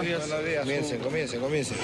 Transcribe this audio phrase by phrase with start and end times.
[0.00, 1.74] Comience, comience, comience.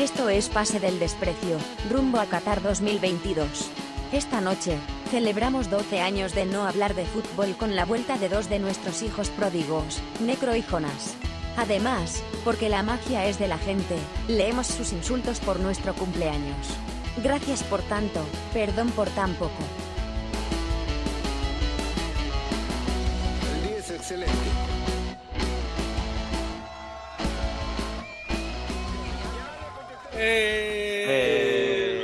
[0.00, 1.58] Esto es Pase del Desprecio,
[1.90, 3.70] rumbo a Qatar 2022.
[4.12, 4.78] Esta noche,
[5.10, 9.02] celebramos 12 años de no hablar de fútbol con la vuelta de dos de nuestros
[9.02, 11.16] hijos pródigos, Necro y Jonas.
[11.58, 13.96] Además, porque la magia es de la gente,
[14.26, 16.68] leemos sus insultos por nuestro cumpleaños.
[17.22, 18.24] Gracias por tanto,
[18.54, 19.52] perdón por tan poco.
[30.18, 31.96] Eh.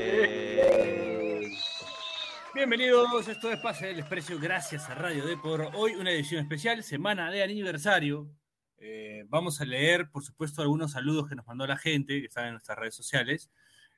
[2.55, 6.83] Bienvenidos, esto es Pase del Desprecio, gracias a Radio D por hoy una edición especial,
[6.83, 8.30] semana de aniversario.
[8.79, 12.47] Eh, vamos a leer, por supuesto, algunos saludos que nos mandó la gente que están
[12.47, 13.51] en nuestras redes sociales.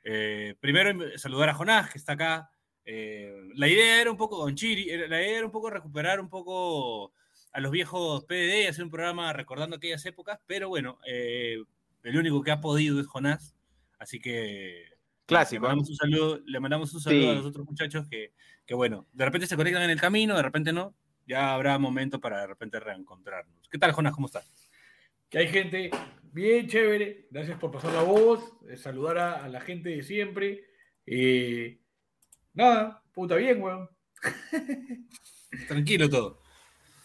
[0.05, 2.51] Eh, primero, saludar a Jonás, que está acá.
[2.85, 6.29] Eh, la idea era un poco, Don Chiri, la idea era un poco recuperar un
[6.29, 7.13] poco
[7.53, 11.57] a los viejos PDD y hacer un programa recordando aquellas épocas, pero bueno, eh,
[12.03, 13.54] el único que ha podido es Jonás,
[14.05, 14.85] así que
[15.27, 15.69] Clásico, le ¿eh?
[15.69, 17.29] mandamos un saludo, le mandamos un saludo Sí.
[17.31, 18.33] a los otros muchachos que,
[18.65, 20.95] que, bueno, de repente se conectan en el camino, de repente no,
[21.27, 23.69] ya habrá momento para de repente reencontrarnos.
[23.69, 24.15] ¿Qué tal, Jonás?
[24.15, 24.49] ¿Cómo estás?
[25.31, 25.91] que hay gente
[26.33, 27.27] bien chévere.
[27.31, 30.65] Gracias por pasar la voz, eh, saludar a, a la gente de siempre.
[31.07, 31.81] Eh,
[32.53, 33.89] nada, puta bien, weón.
[35.69, 36.41] Tranquilo todo.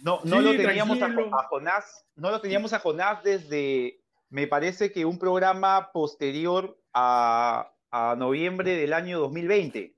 [0.02, 4.45] No, no Sí, lo teníamos a, a Jonás, no lo teníamos a Jonás desde, me
[4.47, 9.95] parece que un programa posterior a, a noviembre del año 2020,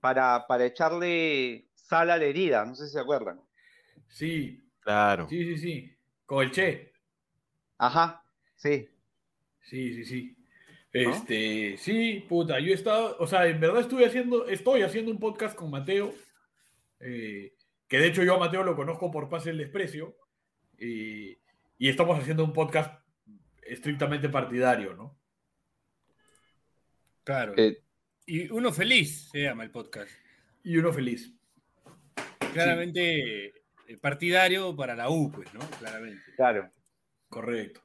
[0.00, 3.40] para, para echarle sal a la herida, no sé si se acuerdan.
[4.08, 5.28] Sí, Claro.
[5.28, 5.96] sí, sí, sí.
[6.24, 6.92] Con el Che.
[7.78, 8.22] Ajá,
[8.54, 8.88] sí.
[9.62, 10.36] Sí, sí, sí.
[10.92, 15.18] Este, sí, puta, yo he estado, o sea, en verdad estuve haciendo, estoy haciendo un
[15.18, 16.14] podcast con Mateo,
[17.00, 17.52] eh,
[17.86, 20.16] que de hecho yo a Mateo lo conozco por Pase el Desprecio,
[20.78, 21.36] y,
[21.78, 23.02] y estamos haciendo un podcast
[23.62, 25.18] estrictamente partidario, ¿no?
[27.26, 27.54] Claro.
[27.56, 27.82] Eh,
[28.24, 30.10] y uno feliz se llama el podcast.
[30.62, 31.34] Y uno feliz.
[32.52, 35.60] Claramente eh, partidario para la U, pues, ¿no?
[35.78, 36.22] Claramente.
[36.36, 36.70] claro.
[37.28, 37.80] Correcto.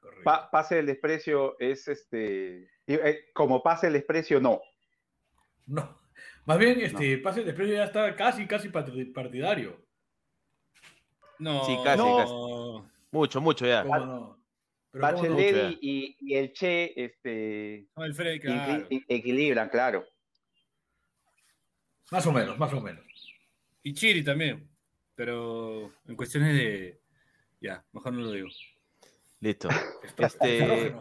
[0.00, 0.24] correcto.
[0.24, 4.60] Pa- pase el desprecio es este, eh, como pase el desprecio, no.
[5.66, 6.00] No.
[6.46, 9.84] Más bien, este, Pase el Desprecio ya está casi, casi partidario.
[11.40, 12.88] No, Sí, casi, no.
[13.10, 13.82] Mucho, mucho ya.
[13.82, 14.35] ¿Cómo no?
[14.98, 15.34] Pero ¿cómo no?
[15.36, 18.30] Bachelet y, y- y el Che, este, No, el claro.
[18.88, 20.04] equi- equilibran, claro.
[22.10, 23.04] Más o menos, más o menos.
[23.82, 24.68] Y Chiri también.
[25.14, 27.00] Pero en cuestiones de.
[27.60, 28.48] Ya, mejor no lo digo.
[29.40, 29.68] Listo.
[30.18, 30.94] Este-.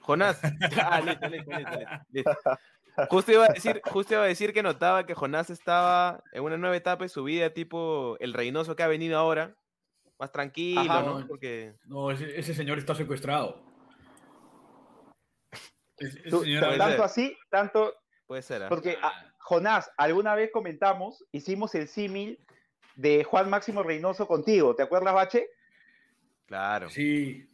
[0.00, 0.40] Jonás.
[0.82, 1.78] Ah, listo, listo, listo,
[2.10, 2.58] listo.
[3.10, 6.56] Justo iba, a decir, justo iba a decir que notaba que Jonás estaba en una
[6.56, 9.56] nueva etapa de su vida, tipo el Reynoso que ha venido ahora.
[10.18, 11.02] Más tranquilo, Ajá.
[11.02, 11.26] ¿no?
[11.26, 11.72] Porque.
[11.86, 13.62] No, ese, ese señor está secuestrado.
[15.98, 17.00] Es- Tú- tanto ser.
[17.02, 17.92] así, tanto,
[18.26, 18.64] Puede ser.
[18.64, 18.68] ¿ah?
[18.68, 22.38] porque ah, Jonás, alguna vez comentamos, hicimos el símil
[22.96, 25.48] de Juan Máximo Reynoso contigo, ¿te acuerdas, Bache?
[26.46, 26.90] Claro.
[26.90, 27.48] Sí.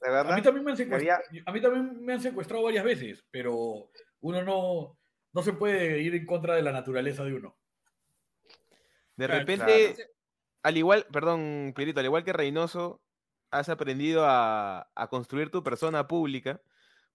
[0.00, 0.36] ¿De A verdad?
[0.36, 3.90] mí también me han secuestrado, Había- a mí también me han secuestrado varias veces, pero
[4.20, 4.98] uno no,
[5.32, 7.56] no se puede ir en contra de la naturaleza de uno.
[9.16, 10.10] De Claro, repente, claro.
[10.66, 13.00] Al igual, perdón, Pierito, al igual que Reynoso,
[13.50, 16.60] has aprendido a, a construir tu persona pública.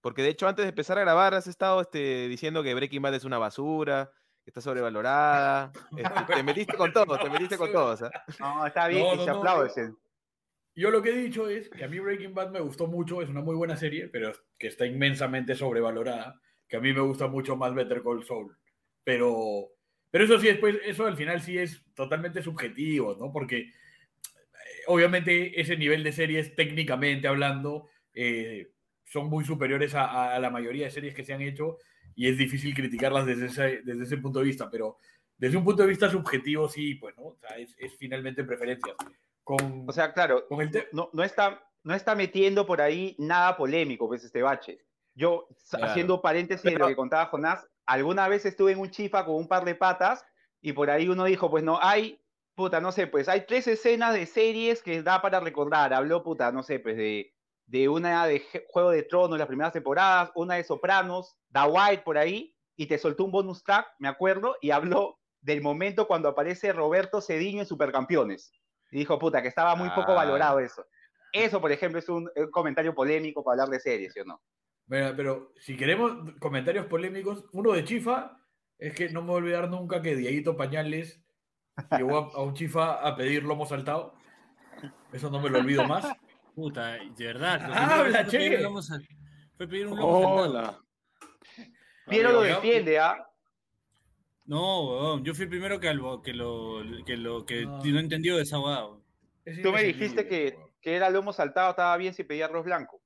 [0.00, 3.14] Porque de hecho, antes de empezar a grabar, has estado este, diciendo que Breaking Bad
[3.14, 4.10] es una basura,
[4.42, 5.70] que está sobrevalorada.
[5.96, 8.00] este, te metiste con todos, te metiste con todos.
[8.40, 9.68] No, está bien, No, y se no, aplaude.
[9.68, 9.92] yo- se-
[10.74, 13.28] Yo lo que he dicho es que a mí Breaking Bad me gustó mucho, es
[13.28, 17.54] una muy buena serie, pero que está inmensamente sobrevalorada, que a mí me gusta mucho
[17.56, 18.56] más Better Call Saul.
[19.04, 19.68] Pero,
[20.12, 23.32] pero eso sí, después, eso al final sí es totalmente subjetivo, ¿no?
[23.32, 23.72] Porque eh,
[24.86, 28.70] obviamente ese nivel de series, técnicamente hablando, eh,
[29.04, 31.78] son muy superiores a, a- a la mayoría de series que se han hecho
[32.14, 34.98] y es difícil criticarlas desde ese, desde ese punto de vista, pero
[35.36, 37.24] desde un punto de vista subjetivo sí, pues, ¿no?
[37.24, 38.94] O sea, es, es finalmente preferencias.
[39.42, 43.56] Con, O sea, claro, con el no, no, está, no está metiendo por ahí nada
[43.56, 44.78] polémico, pues, este bache.
[45.14, 45.86] Yo, Claro.
[45.86, 49.34] haciendo paréntesis de Pero- lo que contaba Jonás, alguna vez estuve en un chifa con
[49.36, 50.24] un par de patas
[50.60, 52.20] y por ahí uno dijo, pues no, hay,
[52.54, 55.92] puta, no sé, pues hay tres escenas de series que da para recordar.
[55.92, 57.34] Habló, puta, no sé, pues de,
[57.66, 62.18] de una de Juego de Tronos, las primeras temporadas, una de Sopranos, Da White por
[62.18, 66.72] ahí, y te soltó un bonus track, me acuerdo, y habló del momento cuando aparece
[66.72, 68.52] Roberto Cediño en Supercampeones.
[68.92, 70.16] Y dijo, puta, que estaba muy poco Ah.
[70.16, 70.86] valorado eso.
[71.32, 74.42] Eso, por ejemplo, es un, un comentario polémico para hablar de series, ¿sí o no?
[74.92, 78.36] Mira, pero si queremos comentarios polémicos, uno de Chifa
[78.78, 81.18] es que no me voy a olvidar nunca que Dieguito Pañales
[81.96, 84.12] llegó a, a un Chifa a pedir lomo saltado.
[85.10, 86.06] Eso no me lo olvido más.
[86.54, 87.62] Puta, de verdad.
[87.72, 88.56] Habla, pedir che.
[88.58, 89.08] un lomo sal-
[89.56, 90.50] Fue pedir un lomo saltado.
[90.50, 90.78] Hola.
[92.06, 93.16] Piero lo defiende, ¿ah?
[94.44, 97.82] No, weón, yo fui el primero que, albo- que lo que lo que No.
[97.82, 99.02] no entendió de esa weón.
[99.62, 103.01] Tú me dijiste que, que era lomo saltado, estaba bien si pedía arroz blanco.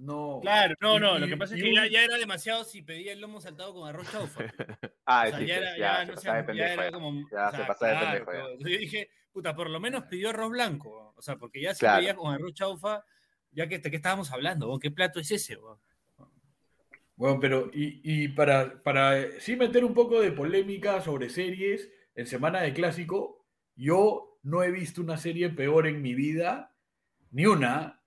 [0.00, 0.38] No.
[0.40, 2.80] Claro, no, no, Y- lo que pasa es que un- ya, ya era demasiado si
[2.80, 4.40] pedía el lomo saltado con arroz chaufa.
[5.04, 7.28] Ah, O sea, sí, ya era, ya, ya, se no de sé, ya era como.
[7.30, 8.70] Ya o se sea, pasaba de pendejo, ya.
[8.70, 11.12] Yo dije, puta, por lo menos pidió arroz blanco.
[11.16, 11.98] O sea, porque ya si Claro.
[11.98, 13.04] pedía con arroz chaufa,
[13.50, 14.78] ya que qué estábamos hablando?
[14.78, 15.58] ¿qué plato es ese?
[17.16, 21.90] Bueno, pero y, y para, para eh, sí meter un poco de polémica sobre series
[22.14, 23.44] en Semana de Clásico,
[23.76, 26.74] yo no he visto una serie peor en mi vida,
[27.30, 27.99] ni una,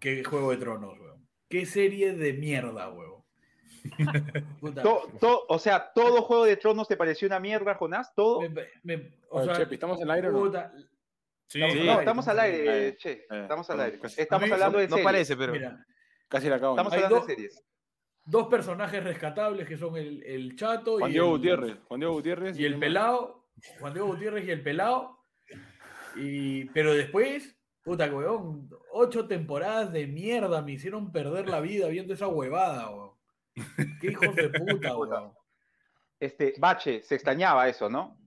[0.00, 1.26] que Juego de Tronos, weón.
[1.48, 3.22] ¿Qué serie de mierda, weón?
[4.60, 8.12] Puta, To- to- o sea, ¿todo Juego de Tronos te pareció una mierda, Jonás?
[8.14, 8.40] ¿Todo?
[8.42, 10.38] me- me- o Oye, sea, Chepi, ¿estamos en el aire o no?
[10.40, 10.72] puta,
[11.46, 11.78] Sí, Estamos Sí.
[11.86, 12.96] No, aire, estamos al aire, aire.
[12.98, 13.10] che.
[13.12, 13.98] Eh, Estamos al aire.
[13.98, 15.04] casi- Estamos hablando de No series.
[15.04, 15.52] parece, pero.
[15.54, 15.86] mira,
[16.28, 16.74] Casi la acabo.
[16.74, 17.64] Estamos hablando dos- de series.
[18.26, 21.78] dos personajes rescatables que son el, el Chato Juan y Diego el, Gutiérrez.
[21.88, 22.58] Juan Diego Gutiérrez.
[22.58, 23.48] y el pelado,
[23.80, 25.18] Juan Diego Gutiérrez y el pelado.
[26.16, 27.57] Y, pero después,
[27.88, 33.12] puta, weón, ocho temporadas de mierda me hicieron perder la vida viendo esa huevada, weón.
[34.00, 35.32] Qué hijos de puta, weón.
[36.20, 38.18] Este, Bache, se extrañaba eso, ¿no?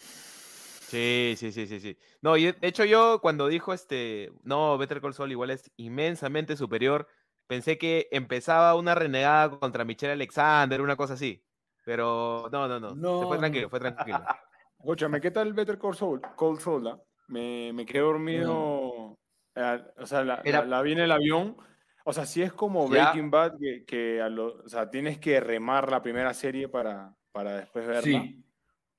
[0.00, 1.96] Sí, sí, sí, sí, sí.
[2.20, 6.56] No, y de hecho yo cuando dijo este, no, Better Call Saul igual es inmensamente
[6.56, 7.06] superior,
[7.46, 11.44] pensé que empezaba una renegada contra Michelle Alexander, una cosa así.
[11.84, 12.90] Pero no, no, no.
[12.90, 13.40] Se No, fue no.
[13.40, 14.18] tranquilo, fue tranquilo.
[14.80, 16.20] Escúchame, ¿qué tal Better Call Saul?
[16.36, 17.00] Call Saul, ah?
[17.28, 19.18] Me, me quedé dormido.
[19.54, 21.56] eh, o sea, la, Era- la- la vi en el avión.
[22.04, 23.04] O sea, sí es como Ya.
[23.10, 27.14] Breaking Bad, que, que a lo- o sea, tienes que remar la primera serie para,
[27.32, 28.02] para después verla.
[28.02, 28.44] Sí,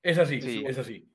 [0.02, 0.64] es así, Sí.
[0.66, 1.10] es así.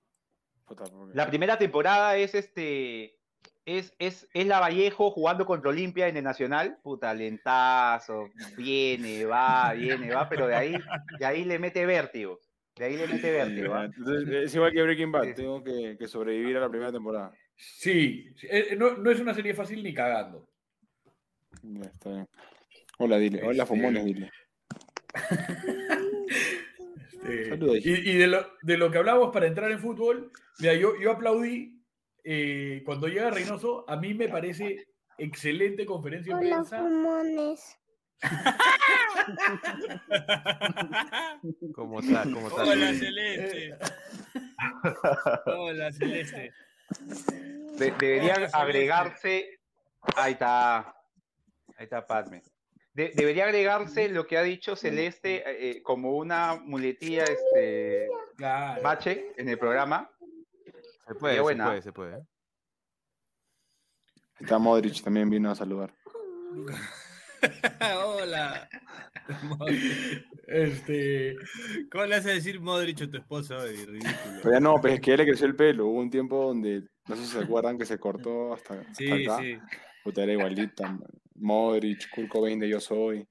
[0.65, 3.19] Puta, porque- La primera temporada es este.
[3.65, 6.79] Es, es, es la Vallejo jugando contra Olimpia en el Nacional.
[6.83, 8.29] Puta, lentazo.
[8.57, 10.27] Viene, va, viene, va.
[10.27, 10.75] Pero de ahí,
[11.19, 12.39] de ahí le mete vértigo.
[12.75, 13.73] De ahí le mete vértigo.
[13.75, 13.85] ¿ah?
[13.85, 15.33] Entonces, es igual que Breaking Bad, Sí.
[15.35, 17.31] tengo que, que sobrevivir a la primera temporada.
[17.55, 20.49] Sí, eh, no, no es una serie fácil ni cagando.
[21.61, 22.27] Ya, está bien.
[22.97, 23.41] Hola, dile.
[23.43, 24.31] Hola, Este- Fumones, dile.
[27.23, 27.77] Este, Saludos.
[27.85, 31.11] y y de, lo, de lo que hablamos para entrar en fútbol, mira, yo, yo
[31.11, 31.81] aplaudí
[32.23, 34.87] eh, cuando llega Reynoso, a mí me parece
[35.17, 36.79] excelente conferencia de Hola, prensa.
[36.79, 37.77] fumones.
[41.75, 42.23] ¿Cómo está?
[42.23, 42.63] ¿Cómo está?
[42.63, 43.77] Hola, Celeste.
[45.45, 46.53] Hola, Celeste.
[47.77, 49.59] De- debería Hola, agregarse.
[50.15, 50.79] Ahí está.
[50.79, 52.43] Ahí está Padme.
[52.93, 58.07] De- debería agregarse lo que ha dicho Celeste eh, eh, como una muletilla este,
[58.37, 58.81] Claro.
[58.81, 60.09] Bache en el programa.
[61.07, 62.25] Se puede, se puede, se puede.
[64.39, 65.93] Está Modric, también vino a saludar.
[68.05, 68.69] Hola.
[70.47, 71.35] Este,
[71.91, 73.57] ¿Cómo le hace decir Modric a tu esposa?
[73.65, 74.13] Ridículo.
[74.41, 75.87] Pero ya no, pues es que ya le creció el pelo.
[75.87, 79.25] Hubo un tiempo donde, no sé si se acuerdan, que se cortó hasta, hasta Sí,
[79.25, 79.37] acá.
[79.39, 79.57] sí.
[80.03, 80.97] Puta, era igualita.
[81.35, 83.25] Modric, Cobain de Yo Soy.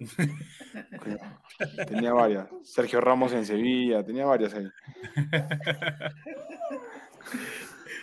[1.88, 2.48] Tenía varias.
[2.62, 4.66] Sergio Ramos en Sevilla, tenía varias ahí.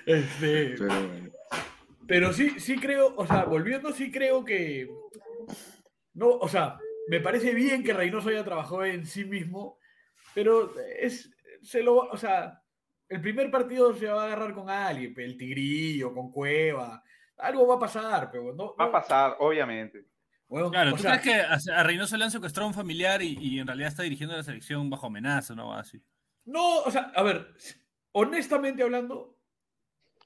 [0.06, 1.30] este, Pero bueno.
[2.07, 4.90] pero sí, sí creo, o sea, volviendo, sí creo que.
[6.14, 9.78] No, o sea, me parece bien que Reynoso haya trabajado en sí mismo,
[10.33, 11.30] pero es.
[11.61, 12.61] Se lo, va- o sea,
[13.09, 17.04] el primer partido se va a agarrar con alguien, el Tigrillo, con Cueva.
[17.37, 18.75] Algo va a pasar, pero no.
[18.75, 20.06] Va a pasar, obviamente.
[20.47, 21.35] bueno, Claro, ¿tú sea, crees
[21.68, 24.04] que a a Reynoso le han secuestrado a un familiar y, y en realidad está
[24.04, 25.73] dirigiendo la selección bajo amenaza, no?
[25.73, 26.02] Así.
[26.45, 27.47] No, o sea, a ver,
[28.11, 29.37] honestamente hablando,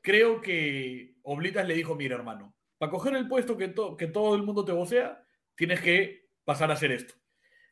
[0.01, 4.33] creo que Oblitas le dijo, mira hermano, para coger el puesto que, to- que todo
[4.36, 7.13] el mundo te vocea, tienes que pasar a hacer esto.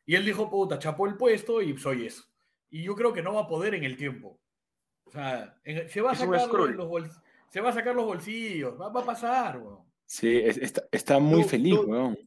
[0.06, 2.22] Y él dijo, puta, chapó el puesto y soy eso.
[2.70, 4.38] Y yo creo que no va a poder en el tiempo.
[5.04, 6.76] O sea, en- se, va a sacar los, Skrull.
[6.76, 9.80] los bols- se va a sacar los bolsillos, va, va a pasar, weón.
[10.06, 12.18] Sí, es- está, está muy Tú- feliz, tú- weón.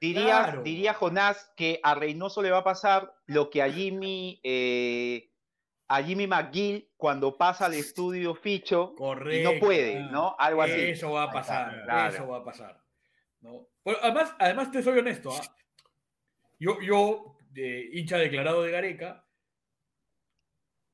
[0.00, 0.62] Diría, Claro.
[0.62, 5.30] diría Jonás que a Reynoso le va a pasar lo que a Jimmy, eh,
[5.88, 9.52] a Jimmy McGill cuando pasa al estudio Ficho y Correcto.
[9.52, 10.00] no puede.
[10.10, 10.36] ¿no?
[10.38, 10.80] Algo así.
[10.80, 12.14] Eso va a pasar, claro.
[12.14, 12.82] eso va a pasar.
[13.40, 13.68] ¿no?
[13.84, 15.30] Bueno, además, además, te soy honesto.
[15.32, 15.56] ¿ah?
[16.58, 19.26] Yo, yo eh, hincha declarado de Gareca,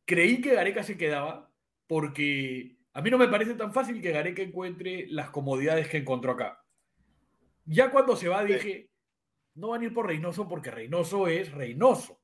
[0.05, 1.53] creí que Gareca se quedaba
[1.87, 6.33] porque a mí no me parece tan fácil que Gareca encuentre las comodidades que encontró
[6.33, 6.65] acá.
[7.65, 8.91] Ya cuando se va dije,
[9.55, 12.21] no van a ir por Reynoso porque Reynoso es Reynoso.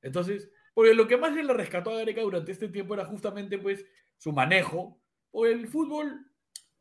[0.00, 3.84] Entonces, porque lo que más le rescató a Gareca durante este tiempo era justamente pues
[4.16, 4.98] su manejo.
[5.30, 6.24] O el fútbol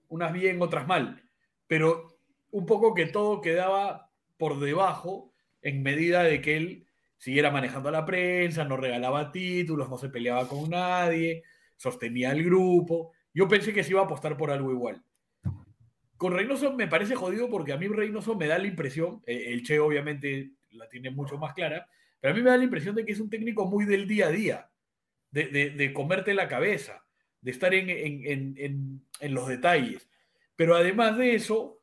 [0.08, 1.22] unas bien, otras mal,
[1.68, 2.18] pero
[2.50, 6.88] un poco que todo quedaba por debajo en medida de que él
[7.18, 11.44] siguiera manejando a la prensa, no regalaba títulos, no se peleaba con nadie,
[11.76, 13.12] sostenía el grupo.
[13.34, 15.04] Yo pensé que se iba a apostar por algo igual.
[16.16, 19.64] Con Reynoso me parece jodido porque a mí Reynoso me da la impresión, eh, el
[19.64, 21.86] Che obviamente la tiene mucho más clara,
[22.20, 24.28] pero a mí me da la impresión de que es un técnico muy del día
[24.28, 24.72] a día,
[25.32, 27.06] de, comerte la cabeza,
[27.42, 30.10] de estar en, los detalles.
[30.56, 31.82] Pero además de eso,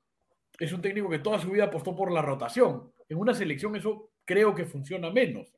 [0.59, 2.93] es un técnico que toda su vida apostó por la rotación.
[3.09, 5.55] En una selección eso creo que funciona menos.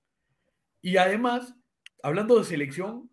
[0.81, 1.55] Y además,
[2.03, 3.11] hablando de selección,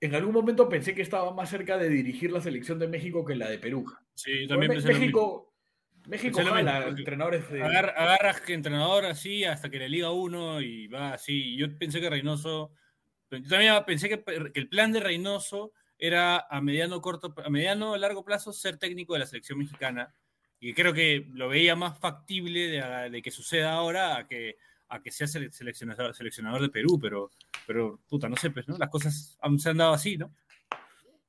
[0.00, 3.36] en algún momento pensé que estaba más cerca de dirigir la selección de México que
[3.36, 3.84] la de Perú.
[4.14, 5.49] Sí, también pensé México,
[6.06, 7.62] México jala entrenadores de...
[7.62, 11.56] agarras que entrenador así hasta que le liga uno y va así.
[11.56, 12.72] Yo pensé que Reynoso,
[13.30, 18.24] yo también pensé que, el plan de Reynoso era a mediano corto, a mediano largo
[18.24, 20.14] plazo ser técnico de la selección mexicana
[20.58, 24.56] y creo que lo veía más factible de, que suceda ahora a que
[24.88, 27.30] a que sea seleccionador, seleccionador de Perú, pero,
[27.64, 28.76] pero puta, no sé, pues, ¿no?
[28.76, 30.34] Las cosas se han dado así, ¿no?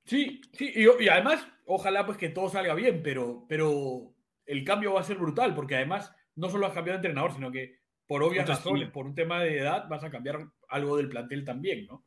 [0.04, 4.11] Sí, sí, y, además, ojalá pues que todo salga bien, pero, pero
[4.51, 7.51] el cambio va a ser brutal, porque además no solo has cambiado de entrenador, sino
[7.51, 11.46] que por obvias razones, por un tema de edad, vas a cambiar algo del plantel
[11.46, 12.05] también, ¿no?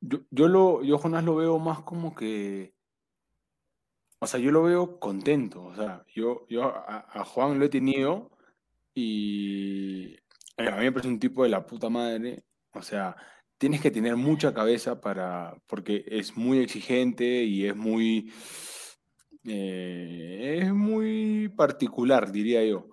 [0.00, 2.74] Yo, yo, lo, yo Jonás lo veo más como que,
[4.18, 8.30] o sea, yo lo veo contento, o sea, yo, yo a Juan lo he tenido
[8.94, 10.16] y
[10.56, 12.44] a mí me parece un tipo de la puta madre.
[12.72, 13.16] O sea,
[13.58, 15.56] tienes que tener mucha cabeza para.
[15.66, 18.32] porque es muy exigente y es muy.
[19.44, 22.88] Eh, es muy particular, diría yo.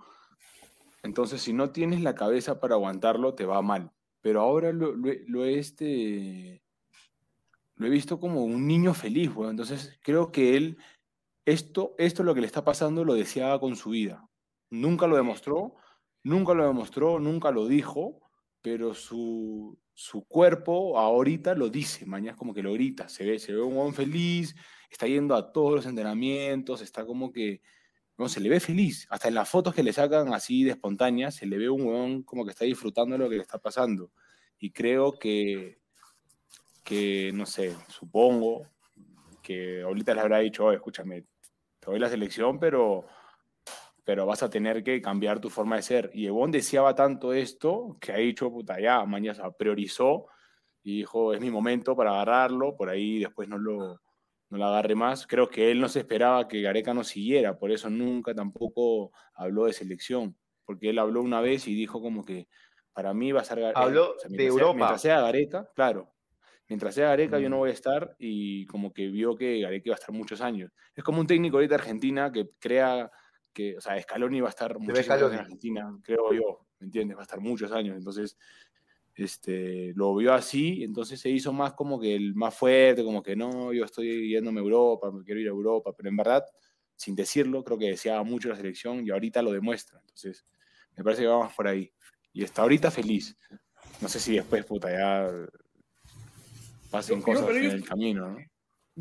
[1.03, 3.91] Entonces, si no tienes la cabeza para aguantarlo, te va mal.
[4.21, 6.61] Pero ahora lo, lo, este,
[7.75, 9.51] lo he visto como un niño feliz, bueno.
[9.51, 10.77] Entonces, creo que él,
[11.45, 14.27] esto, esto lo que le está pasando, lo deseaba con su vida.
[14.69, 15.75] Nunca lo demostró,
[16.23, 18.19] Nunca lo demostró, nunca lo dijo,
[18.61, 23.37] pero su, su cuerpo ahorita lo dice, mañana es como que lo grita, se ve,
[23.37, 24.55] se ve un hombre feliz,
[24.89, 27.61] está yendo a todos los entrenamientos, está como que,
[28.17, 31.31] no, se le ve feliz, hasta en las fotos que le sacan así de espontánea,
[31.31, 34.13] se le ve un huevón como que está disfrutando de lo que le está pasando.
[34.57, 35.79] Y creo que,
[36.85, 38.69] que no sé, supongo
[39.43, 41.23] que ahorita le habrá dicho, escúchame,
[41.81, 43.05] te doy la selección, pero
[44.09, 46.09] pero vas a tener que cambiar tu forma de ser.
[46.15, 50.25] Y Ebon deseaba tanto esto que ha dicho, puta, ya, mañana priorizó
[50.81, 54.01] y dijo, es mi momento para agarrarlo, por ahí después no lo,
[54.49, 55.27] no lo agarre más.
[55.27, 59.65] Creo que él no se esperaba que Gareca no siguiera, por eso nunca tampoco habló
[59.65, 60.35] de selección,
[60.65, 62.47] porque él habló una vez y dijo como que
[62.93, 63.79] para mí va a ser Gareca.
[63.79, 64.73] Habló de Europa.
[64.73, 66.15] mientras sea Gareca, claro,
[66.67, 67.59] mientras sea Gareca yo no mm.
[67.59, 70.71] voy a estar y como que vio que Gareca iba a estar muchos años.
[70.95, 73.11] Es como un técnico ahorita Argentina que crea
[73.53, 77.17] que, o sea, Scaloni va a estar muchos años en Argentina, creo yo, ¿me entiendes?
[77.17, 78.37] Va a estar muchos años, entonces
[79.15, 83.35] este, lo vio así, entonces se hizo más como que el más fuerte, como que
[83.35, 86.43] no, yo estoy yéndome a Europa, me quiero ir a Europa, pero en verdad,
[86.95, 90.45] sin decirlo, creo que deseaba mucho la selección y ahorita lo demuestra, entonces
[90.95, 91.91] me parece que vamos por ahí.
[92.33, 93.35] Y está ahorita feliz.
[94.01, 95.31] No sé si después, puta, ya
[96.91, 98.37] pasen cosas en el camino, ¿no?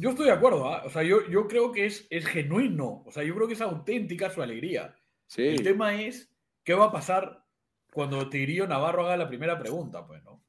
[0.01, 0.85] Yo estoy de acuerdo, ¿ah?
[0.85, 3.61] o sea, yo, yo creo que es, es genuino, o sea, yo creo que es
[3.61, 4.95] auténtica su alegría.
[5.27, 5.43] Sí.
[5.43, 6.31] El tema es,
[6.63, 7.45] ¿qué va a pasar
[7.93, 10.41] cuando Tigrillo Navarro haga la primera pregunta, pues, ¿no?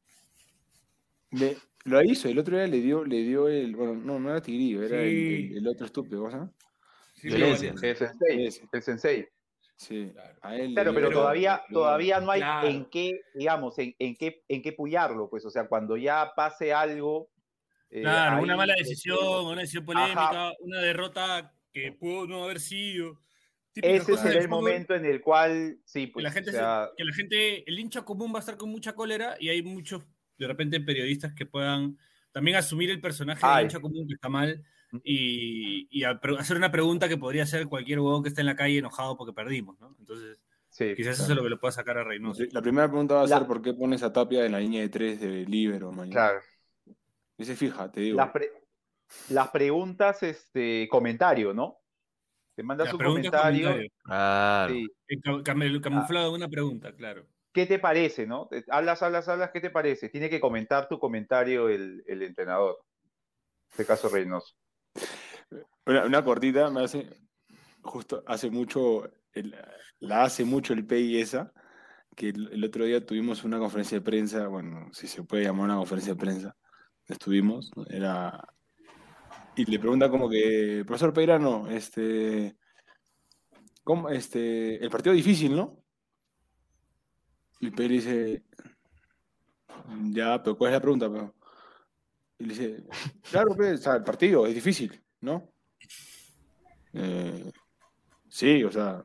[1.85, 4.83] lo hizo, el otro día le dio, le dio el, bueno, no, no era Tigrillo,
[4.83, 6.51] era el, otro estúpido, ¿cómo se llama?
[7.15, 9.27] Sí, el, sensei, el sensei.
[9.75, 14.73] Sí, claro, pero, todavía, todavía no hay en qué, digamos, en, en, qué, en qué
[14.73, 17.29] puyarlo, pues, o sea, cuando ya pase algo,
[17.89, 23.19] eh, claro, una mala decisión, una decisión polémica, una derrota que pudo no haber sido.
[23.75, 26.21] Ese será el momento en el cual, sí, pues.
[26.21, 29.37] Que la, gente que la gente, el hincha común va a estar con mucha cólera
[29.39, 30.03] y hay muchos,
[30.37, 31.97] de repente, periodistas que puedan
[32.31, 34.63] también asumir el personaje del hincha común que está mal
[35.03, 38.79] y, y hacer una pregunta que podría ser cualquier huevón que esté en la calle
[38.79, 39.95] enojado porque perdimos, ¿no?
[39.99, 40.39] Entonces,
[40.77, 42.43] quizás eso es lo que le pueda sacar a Reynoso.
[42.51, 44.89] La primera pregunta va a ser: ¿por qué pones a Tapia en la línea de
[44.89, 46.11] tres de Libero mañana?
[46.11, 46.39] Claro.
[47.39, 48.17] Dice, fija, te digo.
[49.29, 51.79] Las, preguntas, este, comentario, ¿no?
[52.53, 53.69] Te manda su comentario.
[54.03, 54.75] Claro.
[55.81, 57.25] camuflado una pregunta, claro.
[57.53, 58.49] ¿Qué te parece, no?
[58.69, 60.09] Hablas, hablas, hablas, ¿qué te parece?
[60.09, 62.77] Tiene que comentar tu comentario el, entrenador.
[62.77, 64.53] En este caso, Reynoso.
[65.85, 67.09] Una, cortita, me hace,
[67.81, 69.09] justo hace mucho,
[69.99, 71.53] la hace mucho el PI esa,
[72.17, 75.65] que el, el, otro día tuvimos una conferencia de prensa, bueno, si se puede llamar
[75.65, 76.55] una conferencia de prensa,
[77.09, 78.47] estuvimos, era...
[79.55, 82.55] y le pregunta como que, profesor Peirano, este,
[83.83, 85.83] ¿cómo, este, el partido difícil, ¿no?
[87.59, 88.43] Y Peire dice,
[90.11, 91.11] ya, pero ¿cuál es la pregunta?
[91.11, 91.35] Pero?
[92.37, 92.83] Y le dice,
[93.29, 95.51] claro, pues, o sea, el partido es difícil, ¿no?
[96.93, 97.51] Eh,
[98.29, 99.03] sí, o sea,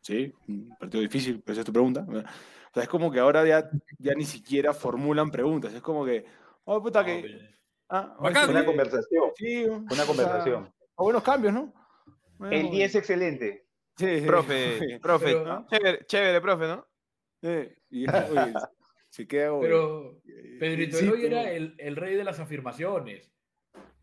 [0.00, 0.32] sí,
[0.78, 2.06] partido difícil, pero esa es tu pregunta.
[2.08, 6.24] O sea, es como que ahora ya, ya ni siquiera formulan preguntas, es como que,
[6.66, 7.38] oh, puta, que...
[7.88, 9.30] Ah, Bacán, Una conversación.
[9.36, 10.72] Sí, Una o sea, conversación.
[10.96, 11.72] o buenos cambios, ¿no?
[12.40, 13.66] El Bueno, 10 excelente.
[13.96, 14.26] sí, sí.
[14.26, 16.86] Profe, profe, Pero- chévere, chévere, profe, ¿no?
[17.42, 18.52] Sí, y oye,
[19.08, 23.30] se queda como- Pero eh, Pedrito Eloy era el, el rey de las afirmaciones.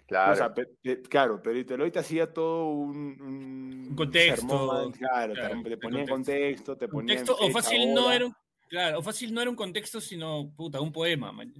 [0.07, 0.33] Claro.
[0.33, 4.91] O sea, pe- pe- claro, Pedrito Eloy te hacía todo un, un, Un contexto, sermón,
[4.93, 6.73] claro, te- claro, te, de ponía en contexto.
[6.73, 8.35] contexto, te ponía en Contexto, o fecha, fácil no era un,
[8.73, 11.53] claro, o fácil no era un contexto, sino puta, un poema, man.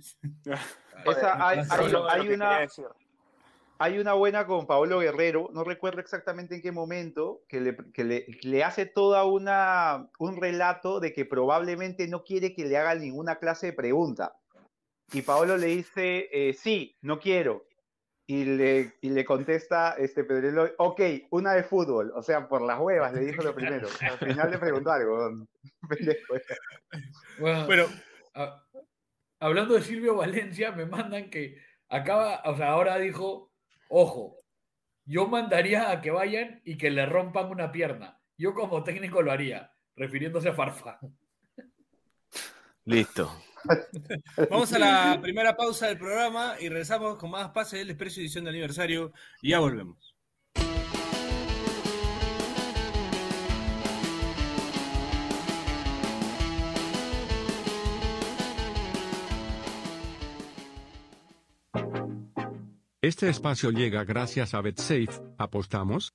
[1.05, 2.67] Esa, hay, hay- Solo hay una,
[3.77, 8.03] hay una buena con Paolo Guerrero, no recuerdo exactamente en qué momento, que le, que
[8.03, 12.95] le, le hace toda una un relato de que probablemente no quiere que le haga
[12.95, 14.35] ninguna clase de pregunta.
[15.11, 17.65] Y Paolo le dice, eh, sí, no quiero.
[18.25, 21.01] Y le, y le contesta este Pedro Eloy, ok,
[21.31, 22.11] una de fútbol.
[22.15, 23.87] O sea, por las huevas, le dijo lo primero.
[23.99, 25.45] Al final le preguntó algo.
[25.89, 26.33] Pendejo.
[27.39, 27.87] Bueno, Pero,
[28.35, 28.63] a-
[29.39, 31.57] hablando de Silvio Valencia, me mandan que
[31.89, 33.51] acaba, o sea, ahora dijo,
[33.89, 34.37] ojo,
[35.05, 38.21] yo mandaría a que vayan y que le rompan una pierna.
[38.37, 40.97] Yo como técnico lo haría, refiriéndose a Farfán.
[42.85, 43.31] Listo.
[44.49, 48.43] vamos a la primera pausa del programa y regresamos con más pases del desprecio edición
[48.43, 50.13] de aniversario y ya volvemos.
[63.03, 65.09] Este espacio llega gracias a BetSafe.
[65.37, 66.13] ¿Apostamos?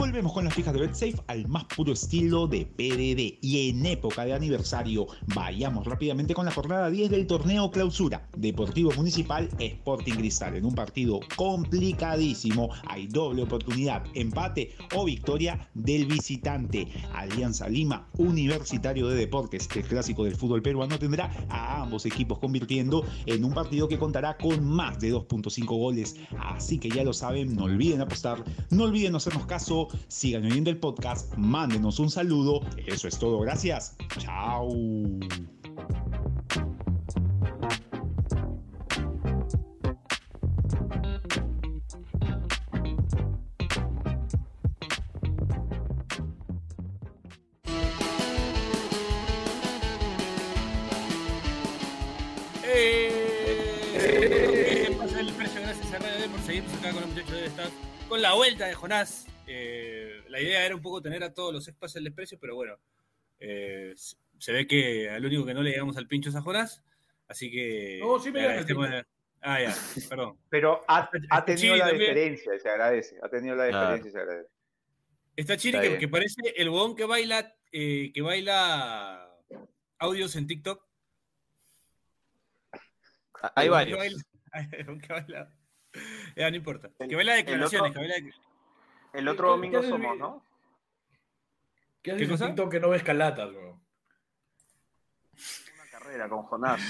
[0.00, 3.38] Volvemos con las fijas de BetSafe al más puro estilo de PDD.
[3.42, 8.26] Y en época de aniversario, vayamos rápidamente con la jornada 10 del torneo clausura.
[8.34, 10.56] Deportivo Municipal Sporting Cristal.
[10.56, 16.88] En un partido complicadísimo, hay doble oportunidad, empate o victoria del visitante.
[17.12, 23.04] Alianza Lima, Universitario de Deportes, el clásico del fútbol peruano, tendrá a ambos equipos convirtiendo
[23.26, 26.16] en un partido que contará con más de 2.5 goles.
[26.38, 30.78] Así que ya lo saben, no olviden apostar, no olviden hacernos caso, sigan oyendo el
[30.78, 32.60] podcast, mándenos un saludo.
[32.86, 33.96] Eso es todo, gracias.
[34.18, 34.68] Chao.
[58.08, 59.19] Con la vuelta de Jonás.
[60.42, 62.78] La idea era un poco tener a todos los espacios del desprecio, pero bueno,
[63.38, 63.92] eh,
[64.38, 66.82] se- ve que al único que no le llegamos al pincho es a Jonás.
[67.28, 67.98] Así que.
[68.00, 69.06] No, sí me al.
[69.42, 69.74] Ah, ya,
[70.08, 70.36] perdón.
[70.50, 72.10] Pero ha, ha tenido la también.
[72.10, 73.16] diferencia, y se agradece.
[73.22, 74.48] Ha tenido la diferencia y se agradece.
[75.36, 79.30] Está Chiri Está que, parece el huevón que baila, eh, que baila
[79.98, 80.84] audios en TikTok.
[83.42, 83.98] Ah, Hay que varios.
[83.98, 84.24] baila-
[85.06, 85.50] que baila-
[86.36, 86.90] Ya, no importa.
[87.08, 88.34] Que baila declaraciones, otro- que baila-
[89.12, 90.44] El otro ¿Qué- domingo qué somos, ¿no?
[92.02, 92.46] ¿Qué ¿Qué haces en?
[92.48, 93.80] TikTok que no ves calatas, weón?
[95.74, 96.80] Una carrera con Jonás.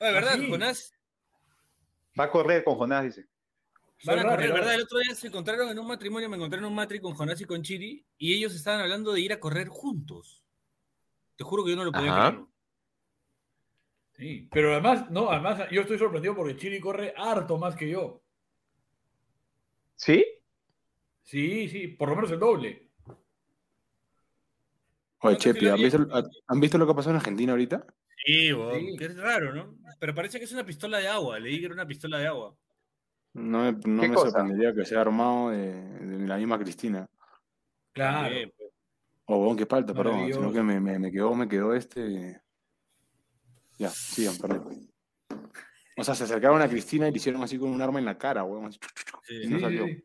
[0.00, 0.50] De verdad, ¿Ah, sí?
[0.50, 0.92] Jonás
[2.18, 3.26] Va a correr con Jonás, dice.
[4.04, 4.74] Van a correr, ¿verdad?
[4.74, 7.40] El otro día se encontraron en un matrimonio, me encontré en un matri con Jonás
[7.40, 10.44] y con Chiri, y ellos estaban hablando de ir a correr juntos.
[11.36, 12.30] Te juro que yo no lo podía Ajá.
[12.30, 12.44] creer.
[14.16, 18.22] Sí, pero además, no, además yo estoy sorprendido porque Chiri corre harto más que yo.
[19.96, 20.24] ¿Sí?
[21.22, 22.90] Sí, sí, por lo menos el doble.
[23.06, 23.16] Oye,
[25.18, 27.86] ¿Cuántos Chepi, ¿han visto, kilos ¿han visto lo que ha pasado en Argentina ahorita?
[28.26, 28.96] Sí, Sí.
[28.98, 29.76] que es raro, ¿no?
[29.98, 31.38] Pero parece que es una pistola de agua.
[31.38, 32.54] Leí que era una pistola de agua.
[33.32, 34.30] No me, no ¿Qué me cosa?
[34.30, 37.08] sorprendería que sea armado de, de la misma Cristina.
[37.92, 38.34] Claro.
[38.34, 38.70] Bien, pues.
[39.26, 40.30] O bueno, qué falta, perdón.
[40.32, 42.40] Sino que me, me, me quedó, me quedó este.
[43.78, 44.73] Ya, sigan, perdón.
[45.96, 48.18] O sea, se acercaron a Cristina y le hicieron así con un arma en la
[48.18, 48.72] cara, weón.
[48.72, 48.78] Sí,
[49.44, 49.86] y no salió.
[49.86, 50.02] sí,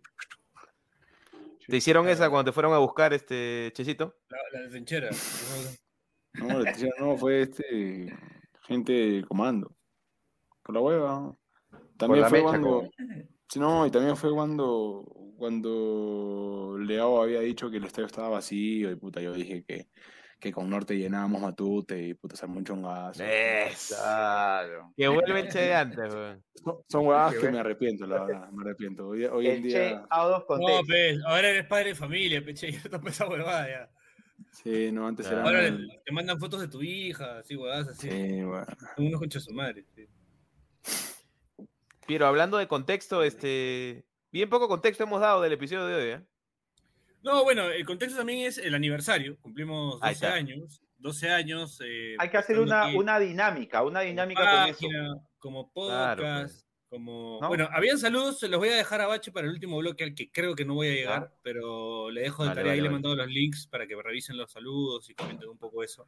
[1.67, 4.15] ¿Te hicieron esa cuando te fueron a buscar este Chesito?
[4.29, 5.09] La, la trinchera.
[6.33, 8.15] No, le hicieron- no, fue este.
[8.67, 9.75] Gente de comando.
[10.63, 11.35] Por la hueva.
[11.97, 12.89] También la fue mecha, cuando.
[13.49, 15.05] Sí, No, y también fue cuando.
[15.37, 19.87] Cuando Leao había dicho que el estadio estaba vacío y puta, yo dije que,
[20.39, 23.23] que con Norte llenábamos Matute y puta, se armó un chongazo.
[23.23, 23.95] Eso.
[23.97, 24.93] Claro.
[24.95, 26.43] Que vuelve el Che de antes, weón.
[26.55, 29.07] Son, son huevadas que me arrepiento, la verdad, me arrepiento.
[29.07, 30.83] Hoy, hoy en día, No, context.
[30.87, 33.89] pues, ahora eres padre de familia, peche, ya te esa huevada ya.
[34.51, 35.43] sí, no, antes era...
[35.43, 38.09] Ahora te mandan fotos de tu hija, así, huevadas así.
[38.09, 38.65] Sí, bueno.
[38.97, 39.85] Unos conchas su madre.
[39.95, 40.07] sí.
[42.07, 44.03] Pero hablando de contexto, este.
[44.31, 46.25] Bien poco contexto hemos dado del episodio de hoy, ¿eh?
[47.23, 49.37] No, bueno, el contexto también es el aniversario.
[49.41, 50.33] Cumplimos Ahí 12 está.
[50.37, 50.81] años.
[50.97, 51.79] 12 años.
[51.83, 54.79] eh, Hay que hacer una, aquí una dinámica, una como dinámica con eso.
[54.79, 56.65] página, Como Claro, podcast, pues.
[56.89, 57.39] como...
[57.41, 57.47] ¿No?
[57.47, 60.13] Bueno, habían saludos, se los voy a dejar a Bache para el último bloque al
[60.15, 62.81] que creo que no voy a llegar, pero le dejo de Vale, tarea y le
[62.81, 62.93] he vale.
[62.93, 66.07] mandado los links para que revisen los saludos y comenten un poco eso.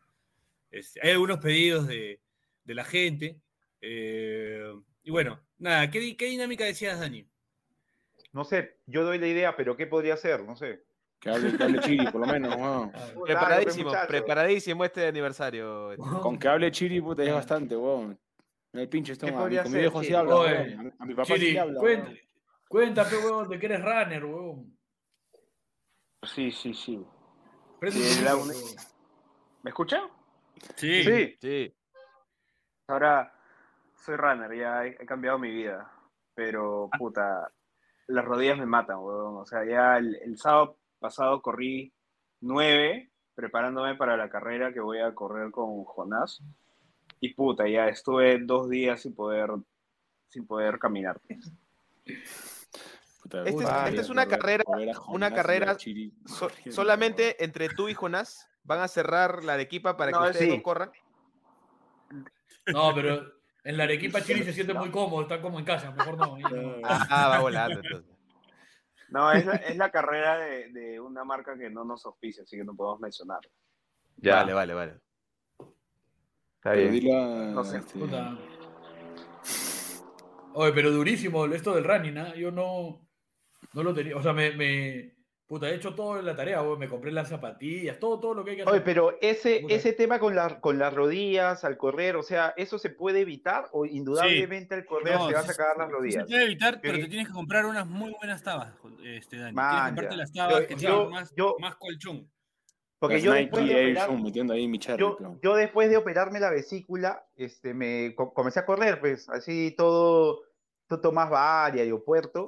[0.70, 2.20] Este, hay algunos pedidos de,
[2.64, 3.38] de la gente.
[3.82, 7.26] eh, y bueno, nada, ¿qué, di- qué dinámica decías, Dani?
[8.34, 10.44] No sé, yo doy la idea, pero ¿qué podría ser?
[10.44, 10.84] No sé.
[11.22, 12.92] Que hable, que hable Chiri, por lo menos, weón.
[13.24, 14.08] Preparadísimo, muchacho.
[14.08, 15.92] preparadísimo este aniversario.
[15.92, 16.04] este.
[16.04, 18.20] Con que hable Chiri, puta, ya es bastante, weón.
[18.74, 20.18] El pinche está ¿Qué a mi, podría con mi viejo así Chiri?
[20.18, 20.94] habla, weón.
[20.98, 21.80] A, mi papá sí Chiri, le habla.
[21.80, 22.20] cuenta, weón.
[22.68, 24.78] cuéntate, weón, de que eres runner, weón.
[26.24, 27.06] Sí, sí, sí.
[27.90, 28.26] Sí.
[29.64, 30.02] ¿Me escuchan?
[30.76, 31.04] Sí.
[31.04, 31.76] Sí, Sí.
[32.88, 33.32] Ahora
[33.96, 35.92] soy runner, ya he, he cambiado mi vida.
[36.34, 37.52] Pero, puta,
[38.08, 39.38] las rodillas me matan, weón.
[39.38, 41.92] O sea, ya el, el sábado pasado corrí
[42.40, 46.42] nueve, preparándome para la carrera que voy a correr con Jonás.
[47.20, 49.50] Y puta, ya estuve dos días sin poder,
[50.30, 51.20] sin poder caminar.
[53.22, 54.64] Puta, Este es- esta es una carrera-
[55.08, 59.98] una carrera Chiri So- corriendo, solamente entre tú y Jonás van a cerrar la Arequipa
[59.98, 60.58] para No, que ustedes sí.
[60.58, 60.92] no corran.
[62.68, 63.24] No, pero
[63.64, 66.38] en la Arequipa Chiri se siente muy cómodo, está como en casa, mejor no.
[66.84, 68.11] Ah, va volando entonces.
[69.12, 72.58] No, es la, es la carrera de, de una marca que no nos auspicia, así
[72.58, 73.42] que no podemos mencionar.
[74.18, 74.38] ya.
[74.38, 74.94] Vale, vale, vale.
[76.56, 77.54] Está bien.
[77.54, 78.38] No sé, este, Puta.
[80.54, 82.36] Oye, pero durísimo esto del running, ¿ah?
[82.36, 83.08] Yo no,
[83.74, 84.16] no lo tenía.
[84.16, 85.16] O sea, me, me.
[85.52, 86.64] Puta, he hecho todo en la tarea.
[86.80, 88.74] Me compré las zapatillas, todo, todo lo que hay que hacer.
[88.74, 89.74] Oye, pero ese, Puta.
[89.74, 93.68] ese tema con, la, con las rodillas al correr, o sea, ¿eso se puede evitar
[93.74, 96.24] o indudablemente al correr No, te vas sí, a cagar las Sí rodillas?
[96.24, 97.02] Se puede evitar, pero Sí.
[97.04, 99.52] te tienes que comprar unas muy buenas tabas, este, Dani.
[99.54, 100.18] Man, tienes que comprarte ya.
[100.18, 102.32] las tabas Yo- que yo- más, yo- más colchón.
[102.98, 105.98] Porque yo después, de operar- Zoom metiendo ahí mi cherry, yo, pero- yo después de
[105.98, 110.44] operarme la vesícula, este, me co- comencé a correr, pues, así todo,
[110.88, 112.48] todo más varia, aeropuerto.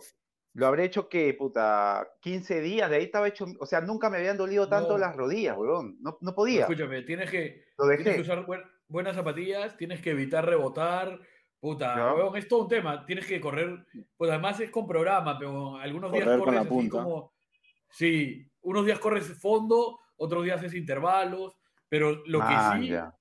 [0.56, 4.18] Lo habré hecho que, puta, 15 días, de ahí estaba hecho, o sea, nunca me
[4.18, 4.98] habían dolido tanto No.
[5.00, 5.98] las rodillas, weón.
[6.00, 10.12] No, no podía, Escúchame, tienes que, lo tienes que usar buen- buenas zapatillas, tienes que
[10.12, 11.20] evitar rebotar.
[11.60, 12.14] Puta, Ya.
[12.14, 13.06] weón, es todo un tema.
[13.06, 13.86] Tienes que correr.
[14.18, 17.04] Pues además es con programa, pero algunos días Correr con corres así punta.
[17.04, 17.34] como.
[17.90, 21.58] Sí, unos días corres fondo, otros días es intervalos.
[21.90, 23.16] Pero lo que Man, sí, ya.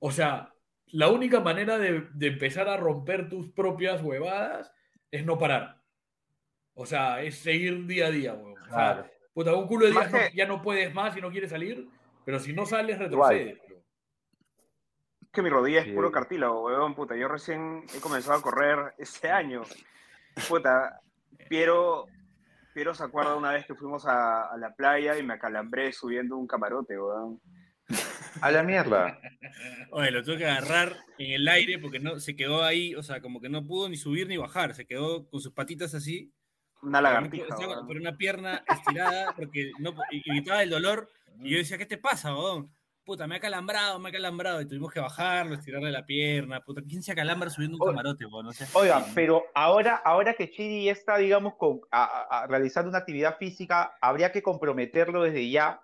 [0.00, 0.52] o sea,
[0.86, 4.70] la única manera de, de empezar a romper tus propias huevadas
[5.10, 5.77] es no parar.
[6.80, 8.52] O sea, es seguir día a día, weón.
[8.52, 9.10] O sea, Claro.
[9.34, 11.88] puta, un culo de días no- ya no puedes más y no quieres salir,
[12.24, 13.58] pero si no sales, retrocedes.
[15.20, 15.88] Es que mi rodilla Sí.
[15.90, 17.16] es puro cartílago, weón, puta.
[17.16, 19.62] Yo recién he comenzado a correr este año.
[20.48, 21.00] Puta,
[21.48, 22.06] Piero,
[22.74, 26.36] Piero se acuerda una vez que fuimos a, a la playa y me acalambré subiendo
[26.36, 27.40] un camarote, weón.
[28.40, 29.18] A la mierda.
[29.90, 33.20] Oye, lo tuve que agarrar en el aire porque no se quedó ahí, o sea,
[33.20, 36.32] como que no pudo ni subir ni bajar, se quedó con sus patitas así,
[36.82, 39.94] Una lagartija, por una pierna estirada porque no
[40.26, 41.10] evitaba el dolor
[41.42, 42.72] y yo decía, ¿qué te pasa, weón?
[43.04, 46.82] Puta, me ha calambrado, me ha calambrado y tuvimos que bajarlo, estirarle la pierna, puta,
[46.86, 48.26] ¿quién se acalambra subiendo un camarote?
[48.30, 48.66] No sé.
[48.74, 53.96] Oiga, pero ahora, ahora que Chiri ya está, digamos, con, a- realizando una actividad física,
[54.02, 55.80] habría que comprometerlo desde ya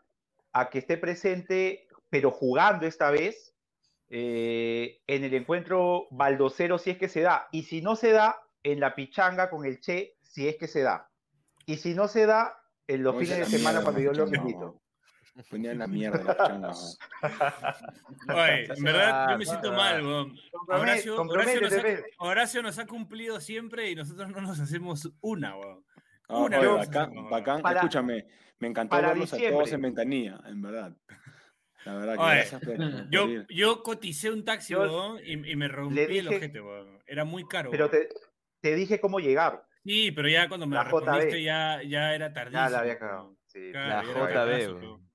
[0.53, 3.55] a que esté presente, pero jugando esta vez,
[4.11, 7.49] eh, en el encuentro baldocero si es que se da.
[7.53, 10.83] Y si no se da, en la pichanga con el Che, si es que se
[10.83, 11.09] da.
[11.65, 14.33] Y si no se da, en los Oye, fines de semana mierda, cuando yo los
[14.35, 14.59] invito.
[14.59, 14.81] weón.
[15.51, 16.71] Ponía en la mierda la pichanga,
[18.29, 18.39] weón.
[18.39, 19.77] Oye, en verdad, yo me Ah, siento ah.
[19.77, 20.39] mal, weón.
[20.69, 21.85] Horacio, Horacio, nos ha,
[22.19, 25.85] Horacio nos ha cumplido siempre y nosotros no nos hacemos una, weón.
[26.29, 27.63] Ah, Una oye, vez bacán, bacán.
[27.63, 28.27] Para- Escúchame,
[28.59, 29.51] me encantó verlos a diciembre.
[29.59, 30.97] todos en ventanilla, en verdad.
[31.85, 35.57] La verdad que Oye, gracias por, Yo, yo coticé un taxi, Yo weón, y, y
[35.57, 36.99] me rompí el dije- ojete, weón.
[37.07, 37.71] Era muy caro.
[37.71, 38.07] Pero weón.
[38.09, 38.15] te,
[38.61, 39.65] te dije cómo llegar.
[39.85, 42.63] Sí, pero ya cuando me La respondiste ya, ya era tardísimo.
[42.65, 43.23] Ya la había cagado.
[43.25, 43.39] weón.
[43.47, 45.11] Sí, Claro, La JB, weón.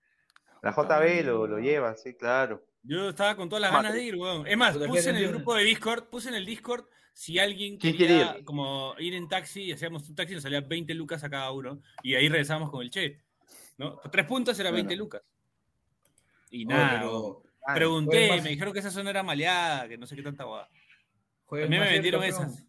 [0.62, 2.63] La JB lo, lo lleva, sí, claro.
[2.84, 4.45] Yo estaba con todas las ganas de ir, weón.
[4.47, 7.38] Es más, Puta, ¿qué puse en el grupo de Discord, puse en el Discord si
[7.39, 8.45] alguien ¿Quién quería quiere ir?
[8.45, 11.82] como ir en taxi, y hacíamos un taxi, nos salía 20 lucas a cada uno,
[12.03, 13.21] y ahí regresamos con el che.
[13.77, 13.97] ¿no?
[14.12, 15.03] Tres puntos era 20 Bueno.
[15.03, 15.21] lucas.
[16.51, 16.99] Y nada.
[17.01, 17.43] pero-
[17.75, 20.69] Pregunté, me dijeron que esa zona era maleada, que no sé qué tanta guada.
[21.49, 22.65] También me vendieron esas.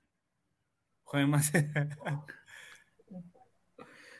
[1.10, 1.52] Jueguen más.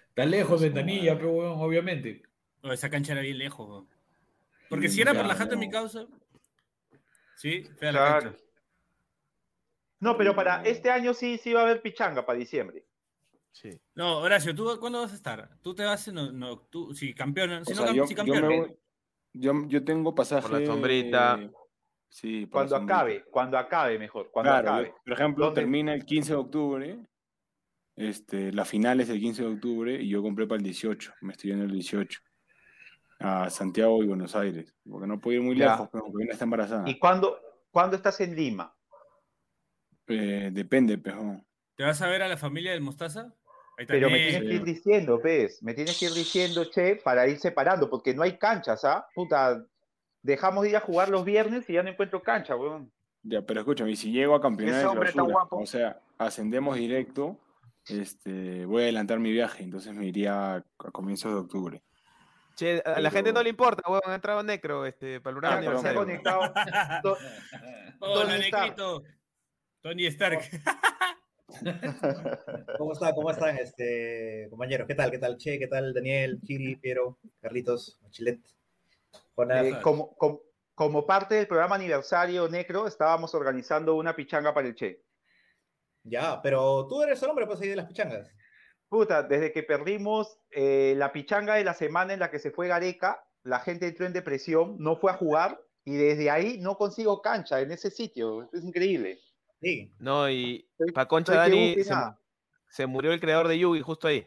[0.09, 2.23] Está lejos de Tanilla, pero weón, obviamente.
[2.65, 3.89] No, esa cancha era bien lejos, weón.
[4.69, 6.07] Porque si era por la jato en mi causa.
[7.37, 8.23] Sí, fea la Claro.
[8.33, 8.45] cancha.
[10.01, 12.85] No, pero para este año sí, sí va a haber pichanga para diciembre.
[13.53, 13.81] Sí.
[13.95, 15.49] No, Horacio, ¿tú cuándo vas a estar?
[15.63, 16.17] Tú te vas en.
[16.17, 17.65] No, no, tú, si campeón.
[17.65, 18.49] Si O no, sea, cam- yo, si yo campeón.
[18.49, 18.77] me voy-
[19.35, 20.49] yo- yo tengo pasaje.
[20.49, 21.51] Por la sombrita.
[22.13, 24.89] Sí, Cuando acabe, cuando acabe mejor, cuando Claro, acabe.
[24.89, 25.61] yo, por ejemplo, ¿Dónde?
[25.61, 26.99] termina el 15 de octubre.
[27.95, 31.15] Este, la final es el 15 de octubre y yo compré para el 18.
[31.21, 32.21] Me estoy yendo el 18.
[33.21, 34.75] A Santiago y Buenos Aires.
[34.89, 35.71] Porque no puedo ir muy Ya.
[35.73, 36.89] lejos, pero porque una está embarazada.
[36.89, 37.39] ¿Y cuándo,
[37.71, 38.75] cuándo estás en Lima?
[40.09, 41.47] Eh, depende, pejón.
[41.77, 43.33] ¿Te vas a ver a la familia del Mostaza?
[43.79, 45.63] Ahí Pero me tienes que ir diciendo, ¿ves?
[45.63, 49.07] Me tienes que ir diciendo, che, para ir separando, porque no hay canchas, ¿ah?
[49.15, 49.65] Puta,
[50.23, 52.93] dejamos de ir a jugar los viernes y ya no encuentro cancha, weón.
[53.23, 54.87] Ya, pero escúchame, si llego a campeonar
[55.51, 57.39] o sea, ascendemos directo,
[57.87, 61.83] este, voy a adelantar mi viaje, entonces me iría a, a comienzos de octubre.
[62.57, 65.61] Che, a la gente no le importa, weón, ha entrado Necro este, para el programa
[65.61, 66.01] perdón, aniversario.
[66.01, 66.53] conectado.
[67.03, 67.17] Do-
[68.01, 68.39] Hola.
[68.39, 69.03] Negrito.
[69.83, 70.41] Tony Stark.
[72.79, 73.15] ¿Cómo está?
[73.15, 74.87] ¿Cómo están, este, compañeros?
[74.87, 75.11] ¿Qué tal?
[75.11, 75.37] ¿Qué tal?
[75.37, 75.93] Che, ¿qué tal?
[75.93, 78.41] Daniel, Chiri, Piero, Carlitos, Machilet.
[79.49, 80.43] Eh, como, como,
[80.75, 85.05] como parte del programa aniversario Necro, estábamos organizando una pichanga para el Che.
[86.05, 88.31] Ya, pero tú eres el hombre, pues, ahí de las pichangas.
[88.89, 92.67] Puta, desde que perdimos eh, la pichanga de la semana en la que se fue
[92.67, 97.23] Gareca, la gente entró en depresión, no fue a jugar y desde ahí no consigo
[97.23, 98.49] cancha en ese sitio.
[98.53, 99.19] Es increíble.
[99.61, 99.93] Sí.
[99.99, 101.77] No, y pa' concha Dani,
[102.69, 104.27] se, murió el creador de Yugi justo ahí.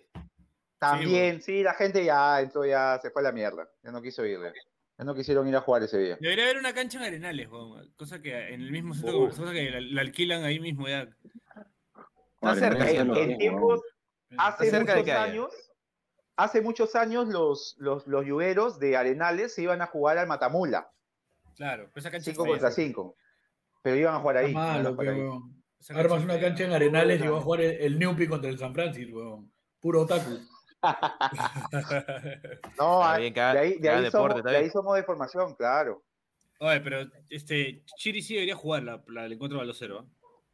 [0.78, 3.68] También, sí, la gente ya entró, ya se fue a la mierda.
[3.84, 4.54] Ya no quiso irle.
[4.98, 6.18] Ya no quisieron ir a jugar ese día.
[6.22, 7.92] Debería haber una cancha en Arenales, weón.
[7.96, 9.30] Cosa que en el mismo centro, Uh.
[9.30, 11.08] cosa que la, la alquilan ahí mismo ya.
[12.42, 13.82] Está cerca, En, sí, en tiempos,
[14.38, 15.52] hace cerca de muchos años,
[16.36, 20.90] hace muchos años los, los, los yugueros de Arenales se iban a jugar al Matamula,
[21.56, 22.54] Claro, pero esa cancha 5 es fea.
[22.54, 23.16] contra 5.
[23.84, 24.54] Pero iban a jugar ahí.
[24.54, 25.20] Malo, iban a jugar pe, ahí.
[25.22, 25.64] weón.
[25.80, 28.58] Esa Armas una cancha en Arenales y va a jugar el, el Newpi contra el
[28.58, 29.52] San Francisco, weón.
[29.80, 30.40] Puro otaku.
[32.78, 34.62] No, Está ahí- bien, haga- de ahí, de que haga ahí deporte, somos, de ahí
[34.64, 34.72] bien.
[34.72, 36.04] somos de formación, claro.
[36.60, 40.02] Oye, pero este, Chiri sí debería jugar la, la- el encuentro balocero.
[40.02, 40.06] ¿eh?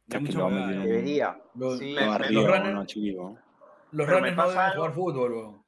[0.08, 0.52] Lo ¿eh?
[0.72, 1.40] en- Debería.
[1.54, 3.36] Los, Sí, Me- me- los runners- no, chiquillo.
[3.92, 4.74] los runners no deben algo.
[4.76, 5.64] jugar fútbol, weón.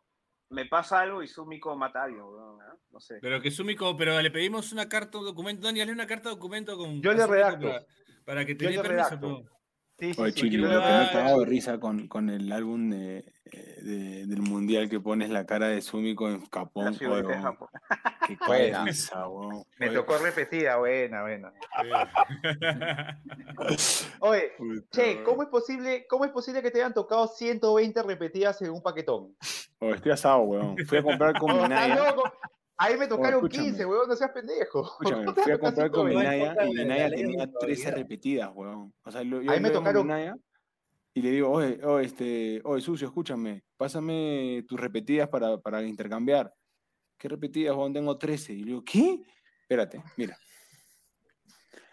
[0.51, 2.77] Me pasa algo y Sumiko mata a alguien, weón, ¿ah?
[2.90, 3.18] No sé.
[3.22, 5.66] Pero que Sumiko, pero le pedimos una carta o documento.
[5.66, 7.01] Dani, hazle una carta o documento con.
[7.01, 7.68] Yo le redacto.
[7.68, 7.87] Para,
[8.27, 9.44] para que te Yo dé le permiso.
[10.03, 12.09] Sí, sí, Oye, sí, Chiri, yo lo le que me he cagado de risa con,
[12.09, 16.45] con el álbum de, eh, de- del mundial que pones la cara de Sumiko en
[16.51, 16.99] Japón.
[16.99, 17.07] Qué
[18.85, 19.62] risa, weón.
[19.79, 21.53] Me Oye, tocó repetida, buena, buena.
[24.19, 24.51] Oye,
[24.91, 25.23] che.
[25.23, 29.37] ¿cómo es posible, cómo es posible que te hayan tocado 120 repetidas en un paquetón?
[29.79, 30.77] Oye, estoy asado, weón.
[30.85, 32.12] Fui a comprar con Oh, mi ¿estás Naya.
[32.85, 33.66] Ahí me tocaron escúchame.
[33.68, 34.83] 15, weón, no seas pendejo.
[35.01, 36.29] Escúchame, ¿Cómo te fui a comprar con mi 120?
[36.38, 37.95] Naya importa y mi la Naya ley de tenía la 13 probabilidad.
[37.97, 38.95] repetidas, weón.
[39.05, 40.37] O sea, lo- yo Ahí me tocaron- Naya
[41.14, 46.53] y le digo, oye, oye, este, oye, sucio, escúchame, pásame tus repetidas para, para intercambiar.
[47.18, 47.92] ¿Qué repetidas, weón?
[47.92, 48.53] Tengo 13.
[48.55, 49.21] Y le digo, ¿qué?
[49.62, 50.37] Espérate, mira.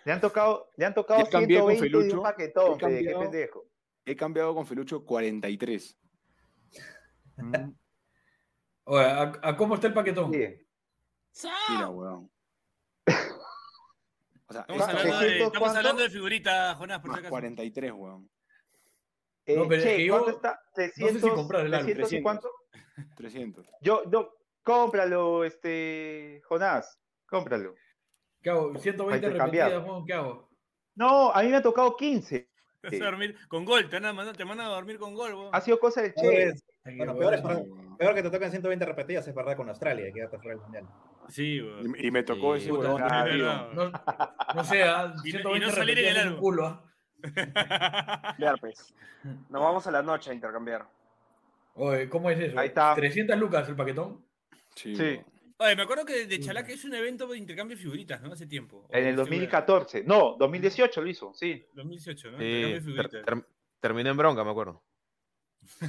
[0.05, 2.71] Le han tocado, le han tocado Ya cambié con 120 de un Felucho, paquetón, he
[2.73, 3.19] pe, qué cambiado.
[3.19, 3.65] pendejo.
[4.05, 5.97] He cambiado con Felucho 43.
[8.85, 10.33] Oye, ¿a, a cómo está el paquetón?
[10.33, 10.47] Sí.
[11.69, 12.31] Mira, weón.
[14.47, 15.77] O sea, Estamos, esta hablando de, 600 estamos cuánto?
[15.77, 17.29] hablando de figurita, Jonás, por si más acaso.
[17.29, 18.29] 43, weón.
[19.45, 20.49] Eh, No, pero es che, yo- ¿cuánto está?
[20.65, 22.23] no sé si 300, comprar el álbum, 300 y 300.
[22.23, 22.51] cuánto?
[23.15, 23.67] 300.
[23.81, 27.75] Yo, yo, cómpralo, este, Jonás, cómpralo.
[28.41, 28.75] ¿Qué hago?
[28.77, 29.71] 120 Hay que cambiar.
[29.71, 30.49] repetidas, ¿qué hago?
[30.95, 32.49] No, a mí me ha tocado 15.
[32.81, 35.13] Te vas a dormir con gol, te van a mandar, te mandan a dormir con
[35.13, 35.49] gol, weón.
[35.53, 36.95] Ha sido cosa del Peor Che.
[36.95, 37.97] bueno, peor, es, weón.
[37.97, 40.87] peor que te toquen 120 repetidas es verdad con Australia, que quedaste fuera del mundial.
[41.29, 41.61] Sí.
[41.97, 43.71] Y, y me tocó Sí, ese puta, huevón verdad.
[43.73, 43.91] No,
[44.55, 46.39] no sé, ah, Y no- y 120 no salir en el álbum.
[46.39, 46.65] culo,
[47.55, 48.33] ah.
[48.37, 48.93] Claro, pues.
[49.49, 50.87] Nos vamos a la noche a intercambiar.
[51.75, 52.59] Oye, ¿cómo es eso?
[52.59, 52.93] Ahí está.
[52.95, 54.25] 300 lucas el paquetón.
[54.75, 54.95] Sí.
[54.95, 55.19] Sí.
[55.61, 58.31] Oye, me acuerdo que de Chalaca es un evento de intercambio de figuritas, ¿no?
[58.31, 58.85] Hace tiempo.
[58.89, 60.03] En el estoy- 2014.
[60.05, 61.65] No, 2018 lo hizo, sí.
[61.73, 62.37] 2018, ¿no?
[62.37, 63.25] Sí, Intercambio de figuritas.
[63.25, 63.45] ter-
[63.81, 64.81] terminó en bronca, me acuerdo.